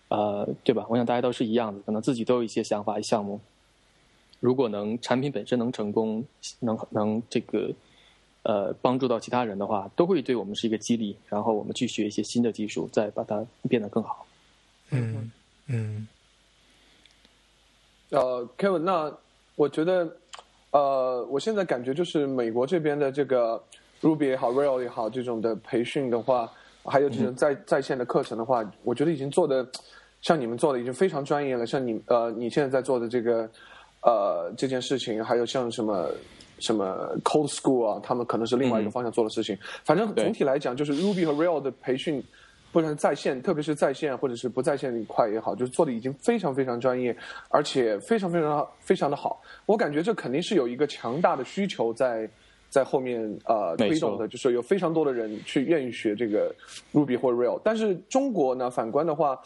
[0.08, 0.86] 呃，对吧？
[0.88, 3.38] 我想大家都是一样的，可能自己都有一些想法、项目，
[4.40, 6.24] 如果能产品本身能成功，
[6.60, 7.70] 能能这个
[8.46, 14.24] 呃帮助到其他人的话，都会对我们是一个激励，然后我们去学一些新的技术，再把它变得更好。
[14.90, 15.32] 嗯
[15.66, 16.06] 嗯。
[18.10, 19.12] 呃，Kevin，那
[19.56, 20.08] 我觉得，
[20.70, 23.60] 呃，我现在感觉就是美国这边的这个
[24.00, 26.48] Ruby 也好，Rail 也好，这种的培训的话，
[26.84, 29.66] 还有这种在在线的课程的话，我觉得已经做的
[30.22, 31.66] 像你们做的已经非常专业了。
[31.66, 33.50] 像你呃，你现在在做的这个
[34.02, 36.08] 呃这件事情，还有像什么
[36.58, 39.56] 什么 Cold School 啊，他们可能是另外一个方向做的事情。
[39.84, 42.22] 反正总体来讲，就是 Ruby 和 Rail 的培训，
[42.72, 47.16] 不管是在线，特别是在线或者是不在线的一块也好，就是做的已经非常非常专业，
[47.48, 49.40] 而且非常非常非常的好。
[49.66, 52.28] 我感觉这肯定是有一个强大的需求在
[52.68, 56.54] 在后面呃推动的，就是有非常多的人去愿意学这个
[56.92, 57.60] Ruby 或 Rail。
[57.62, 59.38] 但是中国呢，反观的话。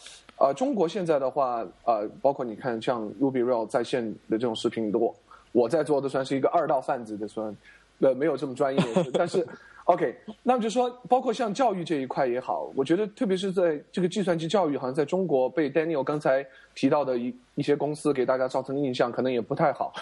[0.42, 5.14] 呃，中国现在的话，呃，包括你看像 Ruby Rail 在线的这种视频，我
[5.52, 7.54] 我在做的算是一个二道贩子的算，
[8.00, 8.82] 呃，没有这么专业。
[9.12, 9.46] 但是，
[9.84, 19.92] OK，那么就说，包括像教育这一块也好，我觉得特别是在这个计算机教育，好像在中国被 Daniel 刚才提到的一一些公司给大家造成的印象，可能也不太好。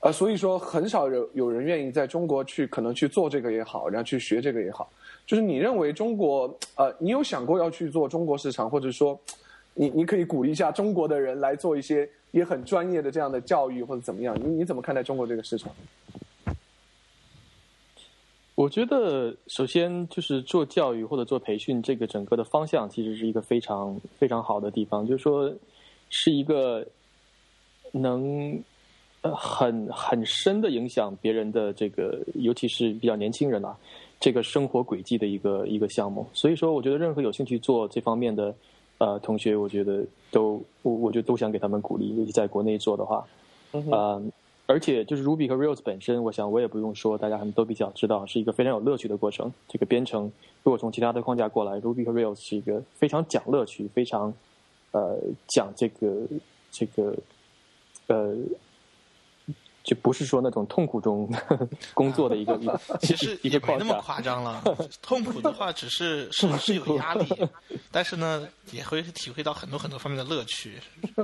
[0.00, 4.88] 呃，所以说很少有有人愿意在中国去可能去做这个也好，然后去学这个也好。
[5.26, 9.18] 就是你认为中国，呃，你有想过要去做中国市场，或者说？
[9.78, 14.34] 你你可以鼓励一下中国的人来做一些也很专业的这样的教育或者怎么样？
[14.42, 15.70] 你你怎么看待中国这个市场？
[18.54, 25.52] 我觉得首先就是做教育或者做培训，这个整个的方向其实是一个非常非常好的地方，就是说
[26.08, 26.82] 是一个
[27.92, 28.58] 能
[29.20, 33.76] 很很深的影响别人的这个，尤其是比较年轻人啊，
[34.18, 36.26] 这个生活轨迹的一个一个项目。
[36.32, 38.54] 所以说，我觉得任何有兴趣做这方面的。
[38.98, 43.26] 呃，同学，我觉得都我我就都想给他们鼓励，尤其在国内做的话，
[43.90, 44.20] 啊，
[44.66, 49.52] 而且就是 Ruby 和 Rails 本身，我想我也不用说，大家可能都比较知道，是一个非常有乐趣的过程。
[49.68, 50.30] 这个编程
[50.62, 54.32] 如果从其他的框架过来，Ruby 和 Rails 是一个非常讲乐趣、非常
[54.92, 56.26] 呃讲这个
[56.70, 57.14] 这个
[58.06, 58.36] 呃。
[59.86, 61.32] 就不是说那种痛苦中
[61.94, 62.58] 工作的一个，
[63.00, 64.60] 其实也没那么夸张了。
[65.00, 67.26] 痛苦的话，只是是是有 压力，
[67.92, 70.74] 但是呢，也会体会到很多很多方面的乐趣。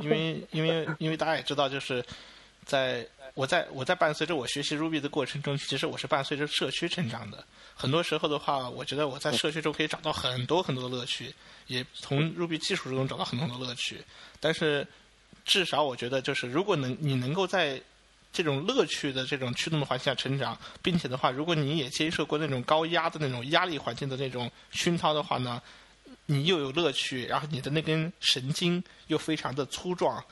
[0.01, 2.05] 因为因为因为大家也知道，就是
[2.65, 7.45] 在我在我在伴随着我学习 Ruby 的过程中，其实我是伴随着社区成长的。
[7.75, 11.35] 很多时候的话，我觉得我在社区中可以找到很多很多的乐趣，
[11.67, 14.01] 也从 Ruby 技术中找到很多的乐趣。
[14.39, 14.87] 但是
[15.45, 17.83] 至少我觉得，就是如果能你能够在
[18.33, 25.61] 这种乐趣的这种驱动的环境下成长，并且的话，如果你也接受过那种高压的那种压力环境的那种熏陶的话呢，
[26.27, 30.25] 你又有乐趣，然后你的那根神经又非常的粗壮，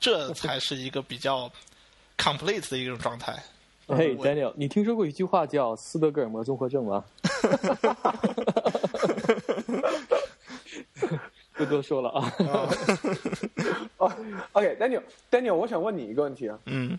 [0.00, 1.52] 这才 是一个比较
[2.16, 3.44] complete 的一种状态。
[3.88, 7.04] 嘿，Daniel，你听说过一句话叫斯德哥尔摩综合症吗？
[11.52, 12.32] 不多说了啊。
[13.98, 14.12] 哦
[14.52, 16.58] ，OK，Daniel，Daniel，我想问你一个问题啊。
[16.64, 16.98] 嗯。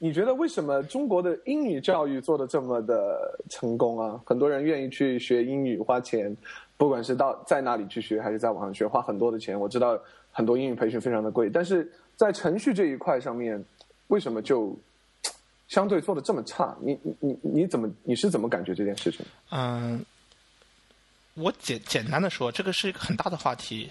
[0.00, 4.20] 你觉得为什么中国的英语教育做的这么的成功啊？
[4.24, 6.36] 很多人愿意去学英语，花钱，
[6.76, 9.58] 不管是到在哪里去学，还是在网上学，花很多的钱。
[9.58, 9.98] 我知道
[10.30, 13.64] 很多英语培训非常的贵，但是在程序这一块上面，
[14.06, 14.78] 为什么就
[15.66, 16.76] 相对做的这么差？
[16.80, 19.26] 你你你你怎么你是怎么感觉这件事情？
[19.50, 20.04] 嗯，
[21.34, 23.90] 我简简单的说，这个是一个很大的话题。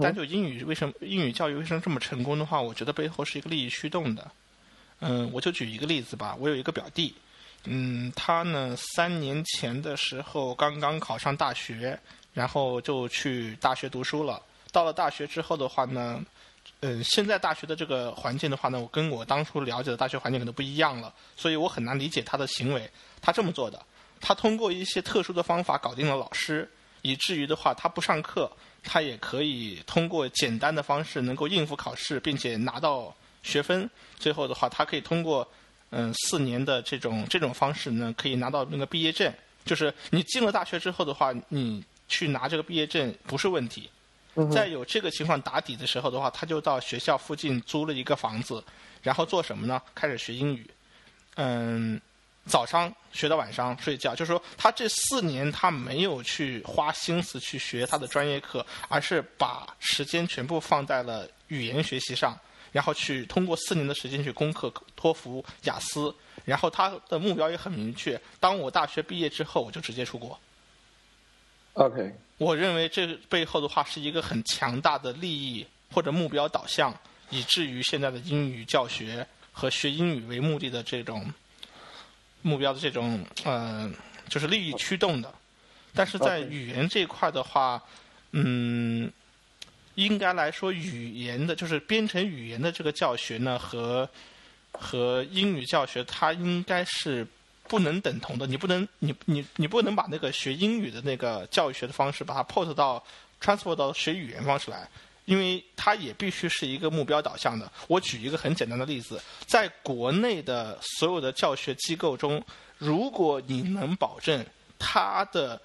[0.00, 4.30] 单就英语为什么英语教育为什么这么成功的话，我觉得背后是一个利益驱动的。
[5.00, 6.36] 嗯，我就举一个例子吧。
[6.40, 7.14] 我有一个表弟，
[7.64, 11.96] 嗯，他呢三年前的时候刚刚考上大学，
[12.34, 14.42] 然后就去大学读书了。
[14.72, 16.20] 到了大学之后的话呢，
[16.80, 22.90] 嗯，现在大学的这个环境的话呢，我跟我当初了解的大学环境可能不一样了，所以我很难理解他的行为。
[23.20, 23.80] 他这么做的，
[24.20, 26.68] 他通过一些特殊的方法搞定了老师，
[27.02, 28.50] 以至于的话，他不上课，
[28.82, 33.14] 他也可以通过简单的方式能够应付考试，并且拿到。
[33.42, 33.88] 学分
[34.18, 35.46] 最后的话，他可以通过
[35.90, 39.32] 嗯四年的这种这种方式呢，可以拿到那个毕业证。
[39.64, 43.90] 就是你进了大学之后的话，你去拿这个毕业证不是问题。
[44.52, 48.62] 在有这个情况打底的时候的话，他就到学校附近租了一个房子，
[49.02, 49.82] 然后做什么呢？
[49.94, 50.64] 开始学英语。
[51.34, 52.00] 嗯，
[52.46, 62.38] 早上学到晚上睡觉，就是说他这四年他没有去花心思去学他的专业课，而是把时间全部放在了语言学习上。
[62.72, 66.14] 然后去通过四年的时间去攻克托福、雅思，
[66.44, 68.20] 然后他的目标也很明确。
[68.38, 70.38] 当我大学毕业之后，我就直接出国。
[71.74, 76.94] OK，我认为这背后的话是一个很强大的利益或者目标导向，
[77.30, 81.32] 以至于现在的英语教学和学英语为目的的这种
[82.42, 83.94] 目标的这种嗯，
[84.28, 85.32] 就是利益驱动的。
[85.94, 87.82] 但是在语言这一块的话，
[88.32, 89.10] 嗯。
[89.98, 94.08] 应该来说，语言的，就是编程语言的这个教学呢，和
[94.70, 97.26] 和英语教学，它应该是
[97.64, 98.46] 不能等同的。
[98.46, 103.02] 你不能，你你你不能把那个学英语的那个教育学的方式，把它 port 到
[103.42, 104.88] transfer 到学语言方式来。
[105.24, 107.70] 因为它也必须是一个目标导向的。
[107.86, 112.42] 我举一个很简单的例子，在国内的所有的教学机构中，
[112.78, 114.46] 如果你能保证
[114.78, 115.60] 它的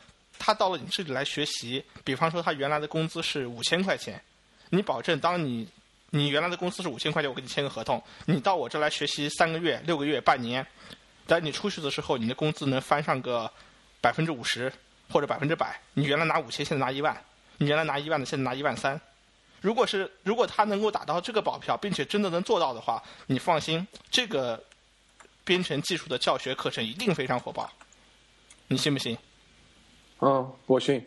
[0.46, 4.22] 他到了你这里来学习，比方说他原来的工资是五千块钱，
[4.72, 5.66] 你保证当你
[6.10, 10.66] 你原来的工资是五千块钱，我给你签个合同，你到我这来学习三个月、六个月、半年，
[11.26, 13.50] 等你出去的时候，你的工资能翻上个
[14.02, 14.70] 百分之五十
[15.10, 15.80] 或者百分之百。
[15.94, 17.16] 你原来拿五千，现在拿一万；
[17.58, 19.00] 你原来拿一万的，现在拿一万三。
[19.62, 24.62] 如果是如果他能够打到这个保票，并且真的能做到的话，你放心，这个
[25.46, 27.72] 编程技术的教学课程一定非常火爆。
[28.68, 29.18] 你信不信？
[30.26, 31.04] 嗯，我信，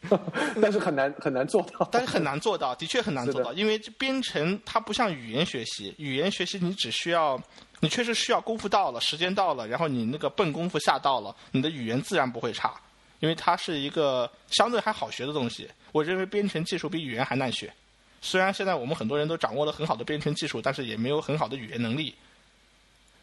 [0.60, 1.88] 但是很难很难做到。
[1.90, 7.40] 但是很难做到，的确很难做到，因为编程它不像语言学习，语言学习你只需要，
[7.80, 12.74] 你确实需要功夫到了，时间到了，然后你那个笨功夫下到了，你的语言自然不会差，
[13.20, 15.66] 因为它是一个相对还好学的东西。
[15.92, 17.72] 我认为编程技术比语言还难学。
[18.20, 22.14] 虽然现在我们很多人都掌握了很好的编程技术，但是也没有很好的语言能力。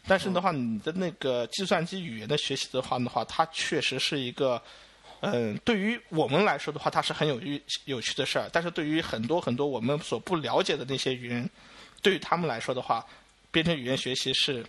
[0.06, 4.60] 但是的话，你的那个计算机语言的学习的话的话，它确实是一个，
[5.20, 8.48] 嗯，对于我们来说的话，它是很有趣有趣的事儿。
[8.52, 11.48] 但是对于很多很多我们所不了解的那些语言，
[12.02, 13.04] 对于他们来说的话，
[13.50, 14.64] 编程语言学习是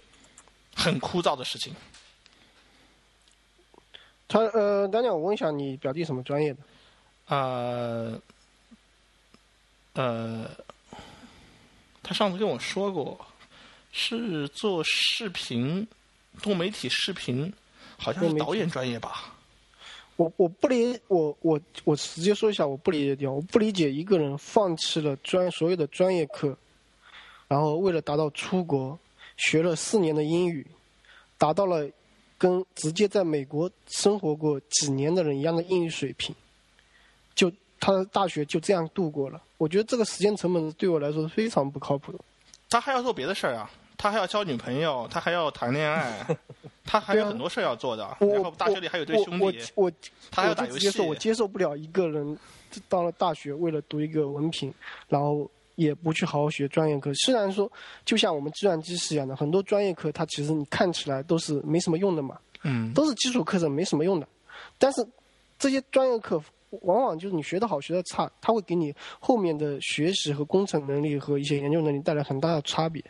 [0.76, 1.76] 很枯燥的事情。
[4.28, 6.60] 他呃，丹尼，我问一下，你表弟什么专业的？
[7.28, 8.22] 呃。
[9.94, 10.50] 呃，
[12.02, 13.20] 他上次跟我说过，
[13.92, 15.86] 是做视频、
[16.42, 17.52] 多媒体视频，
[17.98, 19.36] 好像是导演专业吧。
[20.20, 26.58] 我我不理我我我直接说一下，我不理解掉，我不理解一个人放弃了专所有的专业课，
[27.48, 29.00] 然后为了达到出国
[29.38, 30.68] 学了四年的英语，
[31.38, 31.90] 达到了
[32.38, 36.36] 跟直接在美国生活过几年的人一样的英语水平，
[37.34, 37.50] 就。
[37.82, 42.20] 他的大学就这样度过了，我觉得这个时间成本对我来说是非常不靠谱的。
[42.70, 46.28] 他还要做别的事儿啊，他还要交女朋友，他还要谈恋爱，
[46.90, 48.18] 他还有很多事儿要做的。
[48.20, 49.92] 然后大学里还有对兄弟，我
[50.32, 51.00] 他还要打游戏。
[51.02, 52.36] 我接受不了一个人
[52.88, 54.74] 到了大学为了读一个文凭，
[55.08, 57.14] 然后也不去好好学专业课。
[57.14, 57.72] 虽然说，
[58.04, 64.28] 就像我们计算机是一样的，很多专业课它其实你看起来都是没什么用的嘛，嗯，都是基础课程没什么用的，
[64.80, 65.08] 但是
[65.60, 66.42] 这些专业课。
[66.84, 73.04] 往往就是你学的好，学的差，它会给你后面的学习和工程能力和一些研究能力带来很大的差别。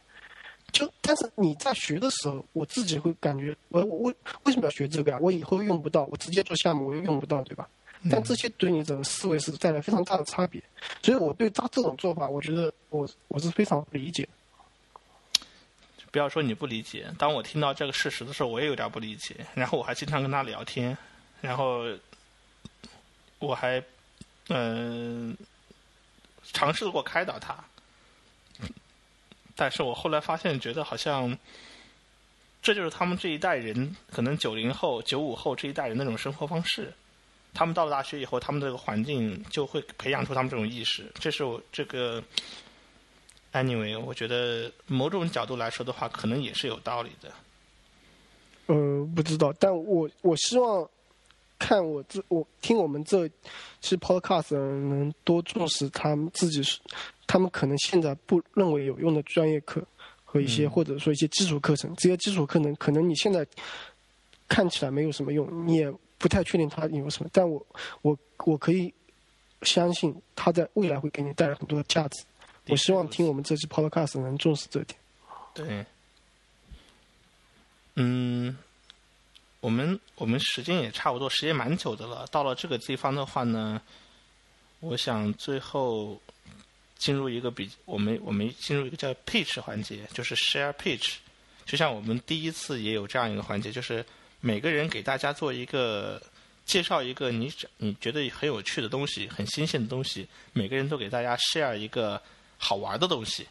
[0.72, 5.18] 就但是你在学的时候，我自己会感觉，我我为为什么要学这个呀？
[5.22, 7.68] 我以后用不到，我直接做项目我又用不到，对吧？
[8.10, 10.62] 但这些对你整个思维是带来非常大的差别。
[11.02, 14.28] 所以我对他这种做法，我觉得我我是非常不理解。
[16.12, 19.36] 不要说你不理解，当我听到这个事实的时候，我也有点不理解。
[19.54, 20.98] 然后我还经常跟他聊天，
[21.42, 21.84] 然后。
[23.42, 23.82] 我还，
[24.50, 25.34] 嗯，
[26.52, 27.56] 尝试过开导他，
[29.60, 31.38] 但是我后来发现，觉得好像，
[32.62, 36.94] 这就是他们这一代人，可能九零后、九五后这一代人那种生活方式。
[37.54, 41.12] 他们到了大学以后，他们这个环境就会培养出他们这种意识。
[41.16, 42.24] 这是我这个
[43.52, 47.30] ，anyway，我觉得某种角度来说的话，可能也是有道理的。
[48.68, 50.90] 呃，不知道，但我我希望。
[51.62, 53.30] 看我这，我听我们这
[53.82, 56.64] 期 podcast 能多重视他们自己，
[57.30, 59.86] 他们可能现在不认为有用的专业课
[60.26, 63.46] 和一些或者说一些基础课程，这些基础课程可能你现在
[64.48, 67.64] 看起来没有什么用，你也不太确定它有什么，但我
[68.02, 68.92] 我我可以
[69.62, 72.24] 相信它在未来会给你带来很多的价值。
[72.68, 75.00] 我希望听我们这期 podcast 能重视这点。
[75.54, 75.86] 对，
[77.94, 78.58] 嗯。
[79.62, 82.26] 我们我们时间也差不多，时间蛮久的了。
[82.32, 83.82] 到了这个地方的话呢，
[84.80, 86.18] 我想最后
[87.00, 91.16] 进入一个比我们我们进入一个叫 pitch 环节，就是 share pitch。
[91.66, 94.06] 就像我们第一次也有这样一个环节，就是
[94.40, 96.22] 每个人给大家做一个
[96.66, 102.22] 介绍，一个你你觉得很有趣的东西，很新鲜的东西，每个人都给大家 share 一个
[102.60, 103.48] 好玩的东西。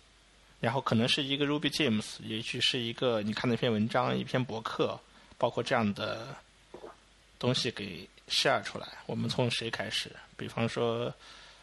[0.60, 5.00] 然后可能是一个 Ruby James，也许是一个你看的一篇文章，一篇博客。
[5.40, 6.34] 包括这样的
[7.38, 10.10] 东西给 share 出来，我们从谁开始？
[10.36, 11.14] 比方说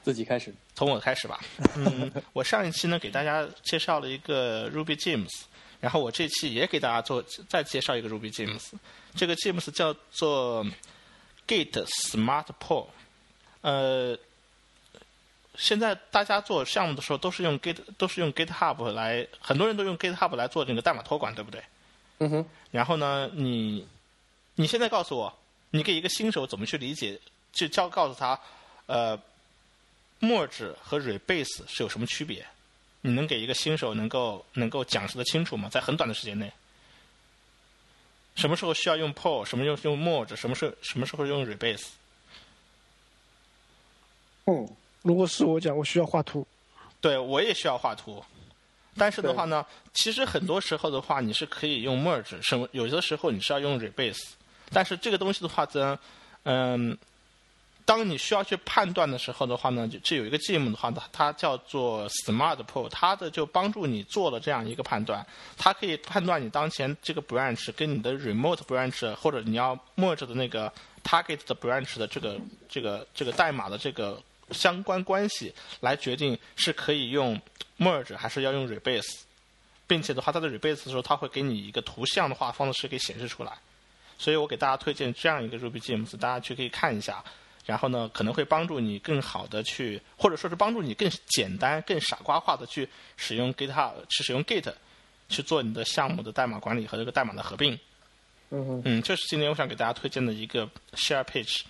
[0.06, 1.40] 自己开始，从我开始吧。
[1.76, 5.46] 嗯， 我上一期呢给大家介绍了一个 Ruby Gems，
[5.82, 8.74] 然后我这期也给大家做再介绍一个 Ruby Gems。
[9.16, 10.64] 这个 Gems 叫做
[11.48, 12.86] Git Smart Pull。
[13.62, 14.16] 呃，
[15.56, 21.64] 现在大家做项目的时候都是用 Git 都是用 GitHub 来，很多人都用 GitHub 来做那个代码托管，对不对？
[22.20, 23.28] 嗯哼，然后呢？
[23.34, 23.88] 你
[24.54, 25.36] 你现在告诉我，
[25.72, 27.20] 你给一个新手怎么去理解？
[27.52, 28.40] 就教告诉他，
[28.86, 29.20] 呃，
[30.26, 32.46] merge 和 rebase 是有什么区别？
[33.02, 35.70] 你能给一个新手能够能够讲述的清楚吗？
[35.70, 36.52] 在很短的时间内，
[38.36, 41.86] 什么时候需要用 pull，什么时候用 merge，什么时候什么时候用 rebase？
[44.46, 44.68] 嗯，
[45.04, 46.48] 如果是我讲，我需要画图。
[47.00, 48.26] 对我也需要画图，
[48.98, 54.30] 但是的话呢，其实很多时候的话，你是可以用 merge，什么有的时候你是要用 rebase，
[54.72, 56.00] 但是这个东西的话呢，
[56.44, 56.98] 嗯。
[57.86, 65.24] 当你需要去判断的时候的话呢，就这有一个 GIM 的话，它它叫做 Smart Pull，它的就帮助你做了这样一个判断，
[65.56, 77.40] 它可以判断你当前这个 branch 跟你的 remote branch 或者你要 merge 的那个 target 的 branch 的这个这个这个代码的这个相关关系，来决定是可以用
[77.78, 79.20] merge 还是要用 rebase，
[79.86, 83.52] 并且的话，它的 rebase 的时候，它会给你一个图像的话方式给显示出来，
[84.18, 87.24] 所以我给大家推荐这样一个 Ruby GIMs，大家去可以看一下。
[87.66, 92.88] 然后呢，可能会帮助你更好的去，或者说是帮助你更简单、更傻瓜化的去
[93.18, 94.72] 使用 GitHub，去使用 Git，
[95.30, 97.78] 去做你的项目的代码管理和这个代码的合并。
[98.52, 101.62] 嗯嗯，这是今天我想给大家推荐的一个 Share Page。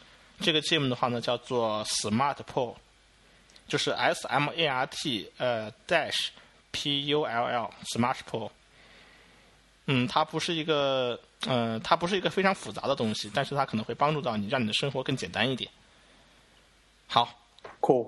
[0.41, 2.75] 这个 Gem 的话呢，叫做 Smart Pull，
[3.69, 6.27] 就是 S M A R T 呃 Dash
[6.71, 8.51] P U L L Smart Pull。
[9.85, 11.17] 嗯，它不是一个，
[11.47, 15.71] 嗯，它不是一个非常复杂的东西，但是它可能会帮助到你，让你的生活更简单一点。
[17.07, 17.29] 好
[17.79, 18.07] ，cool。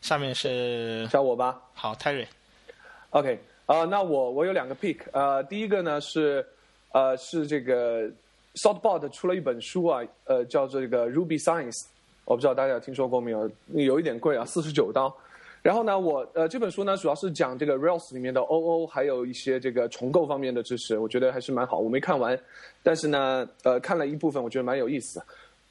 [0.00, 1.60] 下面是叫我吧。
[1.72, 2.26] 好，Terry。
[3.10, 6.44] OK，呃，那我我有两个 pick，呃，第一个呢是，
[6.92, 8.10] 呃，是这个
[8.54, 11.84] Saltbot 出了一本书啊，呃，叫做这个 Ruby Science，
[12.24, 13.50] 我不知道大家有听说过没有？
[13.72, 15.14] 有一点贵啊，四十九刀。
[15.62, 21.78] 然后呢，我呃这本书呢主要是讲这个 Rails 里面的 OO，还有一些这个重构方面的知识，我觉得还是蛮好。
[21.78, 22.38] 我没看完，
[22.82, 25.22] 但是呢，呃，看了一部分，我觉得蛮有意思。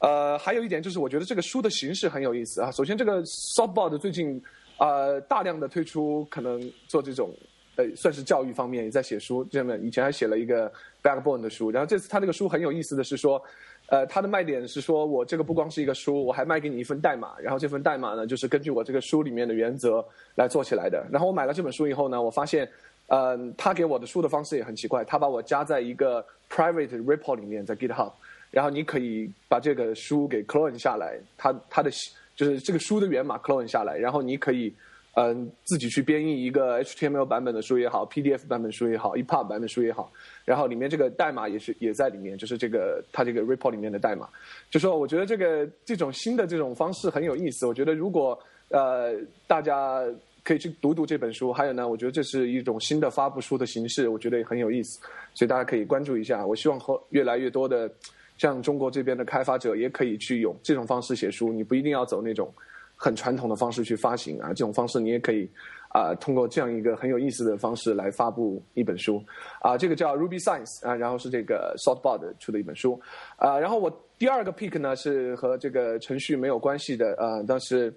[0.04, 2.70] 呃，还有一点就是，我觉得这个书的形式很有意思啊。
[2.72, 4.42] 首先，这个 Softboard 最近
[4.76, 7.30] 呃大量的推出，可能做这种
[7.76, 9.42] 呃算是教育方面也在写书。
[9.50, 10.70] 这么以前还写了一个
[11.02, 13.42] Backbone 的书，然后这次他这个书很有意思的是说，
[13.86, 20.04] 呃，它的卖点是说我这个不光是一个书，我还卖给你一份代码，然后这份代码呢就是根据我这个书里面的原则
[20.34, 21.02] 来做起来的。
[21.10, 22.68] 然后我买了这本书以后呢，我发现，
[23.06, 28.12] 嗯，他给我的书的方式也很奇怪，他把我加在一个 private repo 里面，在 GitHub。
[28.54, 31.90] 然后你可以把这个书给 clone 下来，它它的
[32.36, 34.72] 就是这个书的源码 clone 下来，然后你可以
[35.14, 40.08] 嗯自己去编译一个 HTML 版本的书也好，PDF 版本书也好，EPUB 版本书也好，
[40.44, 44.28] 然后里面这个代码也是也在里面，就是这个它这个 report 里面的代码。
[44.70, 49.14] 就说我觉得这个这种新的这种方式很有意思，我觉得如果呃
[49.48, 50.00] 大家
[50.44, 55.00] 可以去读读这本书，还有呢，我觉得这是一种新的发布书的形式，我觉得也很有意思，
[55.34, 56.46] 所以大家可以关注一下。
[56.46, 57.90] 我希望和越来越多的。
[58.36, 62.52] 像中国这边的开发者也可以去用这种方式写书，你不一定要走那种
[62.96, 64.48] 很传统的方式去发行啊。
[64.48, 65.48] 这种方式你也可以
[65.90, 69.22] 啊，通过这样一个很有意思的方式来发布一本书
[69.60, 69.78] 啊。
[69.78, 73.00] 这个叫 Ruby Science 啊，然后是这个 Saltboard 出的一本书
[73.36, 73.56] 啊。
[73.56, 73.88] 然后我
[74.18, 77.94] 第二个 pick 呢是和这个程序没有关系的啊，但是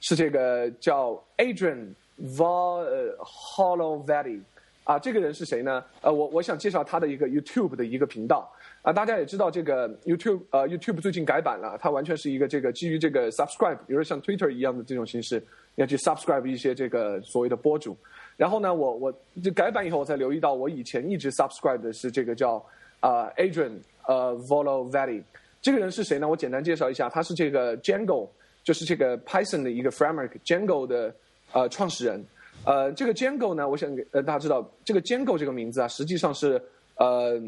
[0.00, 2.86] 是这个叫 Adrian Val
[3.18, 4.40] Hollow Valley
[4.84, 4.98] 啊。
[4.98, 5.84] 这个人是谁呢？
[6.00, 8.50] 呃，我我想介绍他的一个 YouTube 的一个频道。
[8.86, 15.42] 啊，大家也知道这个 YouTube，呃，YouTube 最近改版了，它完全是一个这个基于这个 subscribe，比如像 Twitter 一样的这种形式，
[15.74, 17.96] 要去 subscribe 一些这个所谓的博主。
[18.36, 22.64] 然后呢，我我这改版以后，我才留意到，我以前一直 subscribe 的是这个叫
[23.00, 23.72] 啊 Adrian
[24.06, 25.20] 呃 Volo Valley。
[25.60, 26.28] 这个人是谁呢？
[26.28, 28.28] 我简单介绍一下，他是这个 Django，
[28.62, 31.12] 就是这个 Python 的一个 framework，Jango 的
[31.50, 32.24] 呃创始人。
[32.64, 36.62] 呃，这个 Django 呢，我想给呃大家知道，这个 Django 这个名字啊，实际上是
[36.98, 37.42] 呃。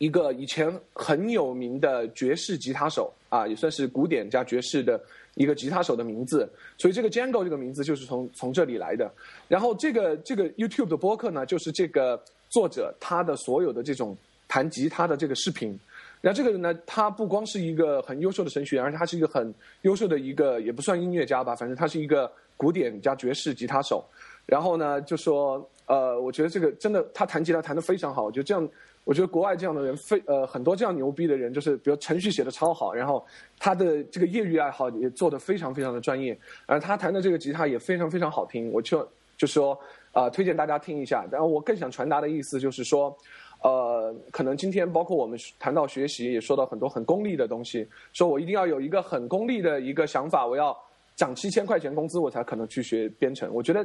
[0.00, 4.98] 一个以前很有名的爵士吉他手啊，也算是古典加爵士的
[5.34, 9.12] 一个吉他手的名字，所以这个 Django 这个名字就是从从这里来的。
[9.46, 12.18] 然后这个这个 YouTube 的播客呢，就是这个
[12.48, 14.16] 作者他的所有的这种
[14.48, 15.78] 弹吉他的这个视频。
[16.22, 24.02] 然后这个人呢，他不光是一个很优秀的程序员，而且他是一个很优秀的一个也不算音乐家吧，反正他是一个古典加爵士吉他手。
[24.46, 28.66] 然后呢，就说呃，我觉得这个真的他弹吉他弹得非常好，我觉得这样。
[29.04, 33.24] 我觉得国外这样的人非呃很多这样牛逼的人，就是比如程序写的超好，然后
[33.58, 39.76] 他的这个业余爱好也做得非常非常的专业，而他弹的这个吉他也非常非常好听，我就就说
[40.12, 41.26] 啊推荐大家听一下。
[41.32, 43.16] 然后我更想传达的意思就是说，
[43.64, 50.76] 呃，可能今天包括我们谈到学习，也说到很多很功利的东西，说我一定要有一个很功利的一个想法，我要
[51.16, 53.50] 涨七千块钱工资我才可能去学编程。
[53.52, 53.84] 我觉得。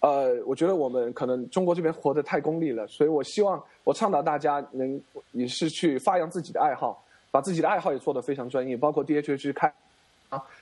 [0.00, 5.00] 呃，我觉得我们可能中国这边活得太功利了，所以我希望我倡导大家能
[5.32, 9.72] 也是去发扬自己的爱好，把自己的爱好也做得非常专业，包括 DHH 开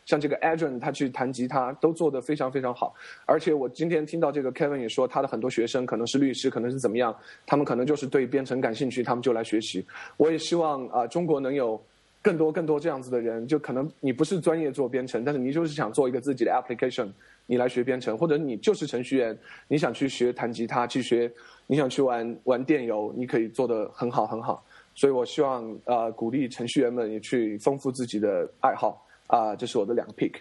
[0.06, 2.94] 像这个 Adrian 他去弹吉他都做得非常非常好。
[3.26, 7.14] 而且我今天听到这个 Kevin 也说，他的很多学生可能是律师，可能是怎么样，
[7.46, 9.86] 他们可能就是对编程感兴趣，他们就来学习。
[10.16, 11.78] 我也希望啊，中国能有
[12.22, 17.08] 更多更多这样子的人，就可能你不是专业做编程，但是你就是想做一个自己的 application，
[17.50, 19.36] 你来学编程，或者你就是程序员，
[19.68, 21.28] 你想去学弹吉他，去学，
[21.66, 24.62] 你想去玩玩电游，你可以做的很好很好。
[24.94, 30.34] 所以我希望啊，鼓励程序员们也去丰富自己的爱好啊，这是我的两个 pick，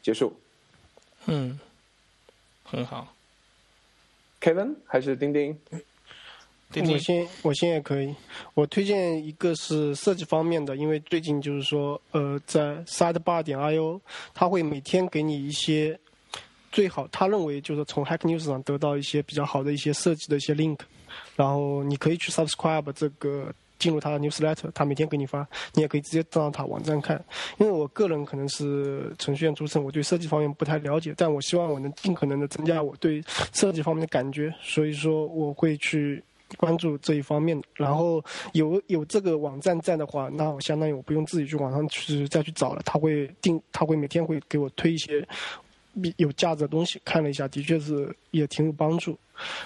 [0.00, 0.32] 结束。
[1.26, 1.60] 嗯，
[2.64, 3.12] 很好。
[4.40, 5.58] Kevin 还是丁丁？
[6.72, 8.14] 丁丁我先我先也可以，
[8.54, 14.00] 我推荐一个是设计方面的，因为最近就是说，呃，在 sidebar 点 io，
[14.34, 15.98] 它会每天给你一些
[16.76, 20.78] 最好他认为就是从 Hack News 上得到一些比较好的一些设计的一些 link，
[21.34, 27.16] 然后你可以去 subscribe 这个进入他的 newsletter，他每天给你发，你也可以直接登到他网站看。
[27.56, 33.24] 因为我个人可能是程序员出身，我对设计方面不太了解，但我希望我能尽可能的增加我对
[33.54, 36.22] 设计方面的感觉，所以说我会去
[36.58, 37.58] 关注这一方面。
[37.72, 38.22] 然后
[38.52, 45.26] 有有这个网站在的话，那我相当于我不用自己去网上去再去找了，他会定，他会每天会给我推一些
[46.16, 49.18] 有价值的东西，看了一下，的确是也挺有帮助。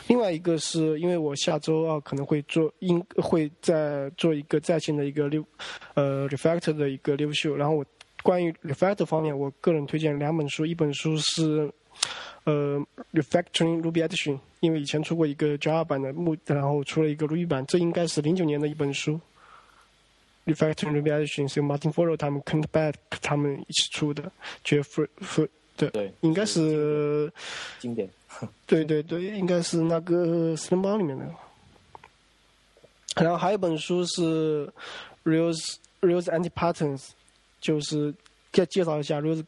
[0.09, 5.45] 另外一个是因为我下周二可能会做应会在做一个在线的一个六
[5.95, 7.85] 呃 refactor 的一个六秀，然后我
[8.23, 11.71] 关于 refactor 方面，我个人推荐两本书，一本书是
[12.45, 19.21] 呃 refactoring Ruby Edition，因为以前出过一个 Java 版的目，然后出了一个 Ruby 版，这应该是零九年的一本书。
[20.47, 24.33] refactoring Ruby Edition 是由 Martin f o r r o 他们 Kent Beck 他们一起出的
[24.65, 25.07] ，Jeff
[25.81, 27.33] 对对，应该是
[27.79, 28.09] 经典。
[28.67, 31.25] 对对对，应该是那个四人帮里面的。
[33.17, 34.71] 然后还有一本书是
[35.25, 37.09] Rails Rails Anti Patterns，
[37.61, 38.15] 就是
[38.53, 39.43] 介介绍一下 Rails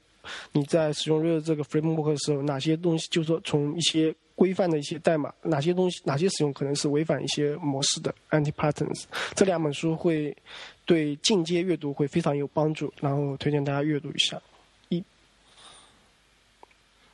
[0.53, 9.05] 你在使用 Rails 这个 framework 的时候，哪些东西，就是说从一些规范的一些代码，哪些东西哪些使用可能是违反一些模式的 Anti Patterns。
[9.35, 10.37] 这两本书会
[10.85, 14.41] 对进阶阅读会非常有帮助，然后推荐大家阅读一下。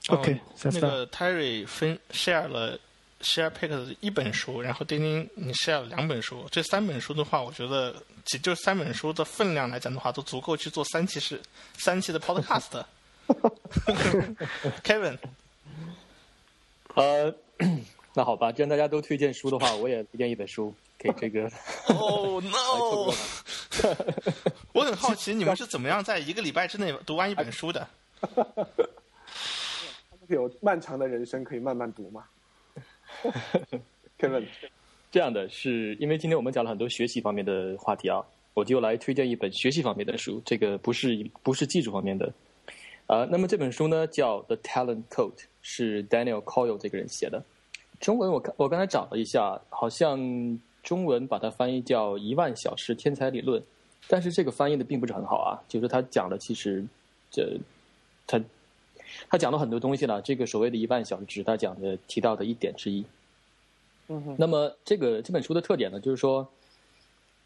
[0.09, 0.41] 一 OK。
[0.65, 2.79] 那个 Terry 分 share 了
[3.21, 7.95] share pick 的一本书，然后丁丁你 share 了两本书，这三本书的话，我觉得
[8.25, 11.41] 其就三本书的分量来讲的话，都足够去做三期是
[11.77, 12.85] 三期的 podcast。
[14.83, 15.19] Kevin，
[16.95, 17.35] 呃，
[18.15, 21.51] 那好吧，既然大家都推荐书的话，我也推荐一本书给这个。
[21.89, 23.13] 哦 no！
[24.73, 27.87] 我很好奇你们是怎么样在一个礼拜之内读完一本书的？
[30.29, 32.25] 有漫长的人生可以慢慢读吗？
[34.19, 34.47] Kevin，
[35.11, 38.25] 这样的是因为今天我们讲了很多学习方面的话题啊，
[38.55, 42.33] 我就来推荐一本学习方面的书，这个不是不是技术方面的。
[43.07, 45.33] 啊、那么这本书呢叫《The Talent Code》，
[45.63, 47.43] 是 Daniel Coyle 这个人写的。
[48.01, 53.61] 中文我看我刚才找了一下，好像中文把它翻译叫《一万小时天才理论》，
[54.09, 56.85] 但是这个翻译的并不是很好啊，就是他讲的其实
[57.31, 57.59] 这
[58.27, 58.39] 他
[59.29, 63.05] 他讲了很多东西了，这个所谓的一万小时只是他讲的提到的一点之一。
[64.09, 66.49] 嗯哼，那么这个这本书的特点呢，就是说，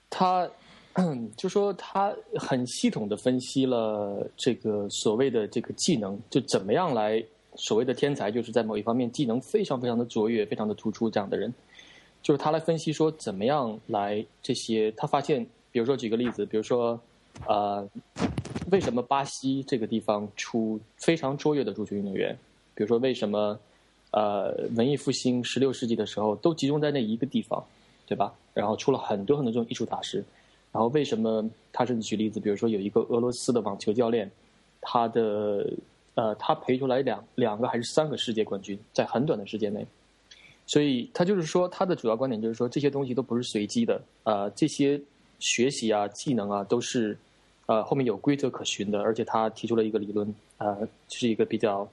[0.08, 0.48] 他
[1.36, 7.24] 就说他很系统的分析了这个所谓的这个技能，就怎么样来
[7.56, 11.52] 所谓的天才，就是在某一方面技能非常非常的卓越、非常的突出这样的人，
[12.22, 17.00] 就是他来分析说怎么样来这些，他发现，比如说举个例子，比如说
[17.46, 17.88] 呃，
[18.72, 22.36] 为什么巴西这个地方出非常卓越的足球运动员？
[22.74, 23.58] 比如说为什么？
[24.14, 27.64] 呃，文艺复兴十六世纪的时候都集中在那一个地方，
[28.06, 28.30] 对吧？
[28.52, 30.22] 然后出了很多很多这种艺术大师。
[30.70, 34.30] 然后为什么他甚至举例子，比如说有一个俄罗斯的网球教练，
[34.82, 35.72] 他的
[36.14, 39.86] 呃，他培出来两两个还是三个世界冠军，在很短的时间内。
[40.66, 45.00] 所以他就是说，他的主要观点就是说，这些东西都不是随机的，呃，这些
[45.38, 47.16] 学习啊、技能啊，都是
[47.72, 49.00] 呃后面有规则可循的。
[49.00, 51.88] 而且他提出了一个理论，呃，是一个比较。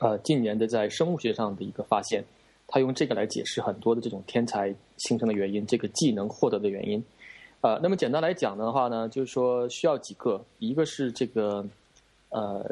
[0.00, 2.24] 呃，近年的在生物学上的一个发现，
[2.66, 7.02] 他用这个来解释很多的这种天才形成的原因，这个技能获得的原因。
[7.60, 11.64] 呃，那么简单来讲的话呢，就是说需要几个，一个是这个，
[12.30, 12.68] 呃，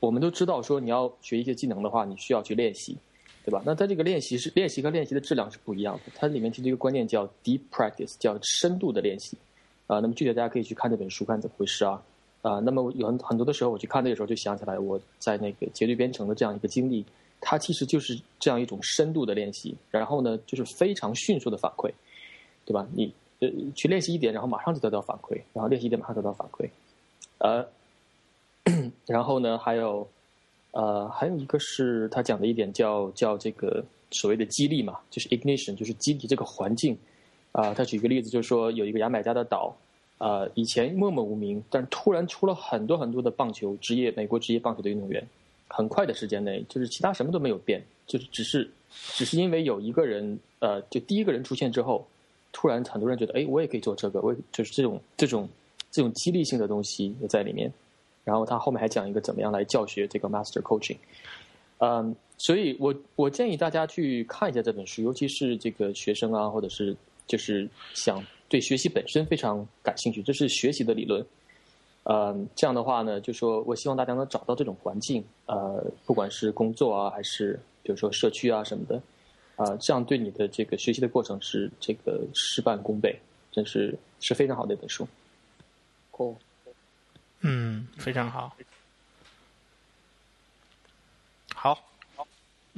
[0.00, 2.96] 我们都知道说你要学一些技能的话，你需要去练习，
[3.44, 3.62] 对吧？
[3.64, 9.38] 那它这个练习是练习和练习的质量是不一样的，它里面提出一个观念叫 deep practice，叫深度的练习。
[9.86, 12.02] 啊、那么具体大家可以去看这本书，看怎么回事啊。
[12.42, 17.04] 啊、那么有很很多的时候，我去看那个时候就想起来我在那个结对编程的这样一个经历，
[17.40, 21.90] 它其实就是这样一种深度的练习，然后呢，就是非常迅速的反馈，
[22.64, 22.86] 对吧？
[22.94, 26.68] 你呃去练习一点，然后马上就得到反馈，然后练习一点马上得到反馈，
[27.38, 27.66] 呃，
[29.06, 30.08] 然后呢，还有
[30.70, 36.96] 呃，还有一个是他讲的一点叫叫这个所谓的激励嘛，就是 ignition，就是激励这个环境。
[37.56, 39.74] 啊，他举个例子，就是说有一个牙买加的岛，
[40.18, 45.26] 呃，以前默默无名，但突然出了很多很多的棒球职业美国职业棒球的运动员，
[45.66, 52.06] 很快的时间内，就是其他什么都没有变，就是只是只是因为有一个人，呃，就第一个人出现之后，
[52.52, 55.48] 突然很多人觉得，哎，我也可以做这个，我就是这种这种
[55.90, 57.72] 这种激励性的东西也在里面。
[58.22, 60.98] 然后他后面还讲一个怎么样来教学这个 master coaching，
[61.78, 66.94] 嗯，所以我我建议大家去看一下这本书，尤其是这个学生啊，或者是。
[67.26, 71.24] 就是想对学习本身非常感兴趣，这是学习的理论。
[72.04, 79.02] 嗯，这样的话呢，就说我希望大家能找到这种环境，呃，不管是工作啊，还是比如说社区啊什么的，
[79.56, 83.18] 啊，这样对你的这个学习的过程是这个事半功倍，
[83.50, 85.08] 真是是非常好的一本书。
[86.12, 86.36] 哦，
[87.40, 88.56] 嗯，非常，好。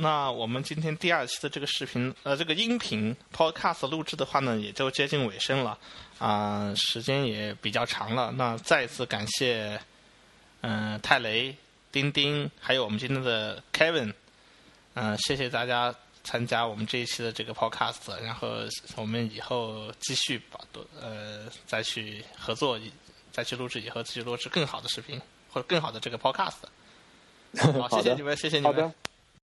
[0.01, 5.77] 那我们今天第二期的这个视频，呃，这个音频 podcast 录制的话呢，也就接近尾声了，
[6.21, 8.31] 啊，时间也比较长了。
[8.31, 9.81] 那再一次感谢，
[10.61, 11.53] 嗯，泰雷、
[11.91, 14.15] 丁丁，还有我们今天的 Kevin，
[14.95, 15.93] 嗯，谢谢大家
[16.23, 18.17] 参加我们这一期的这个 podcast。
[18.23, 18.51] 然后
[18.95, 20.61] 我们以后继续把
[21.01, 22.79] 呃再去合作，
[23.33, 25.21] 再去录制以后继续录制更好的视频
[25.53, 26.63] 或者更好的这个 podcast。
[27.59, 28.95] 好，谢谢你们，谢谢你们。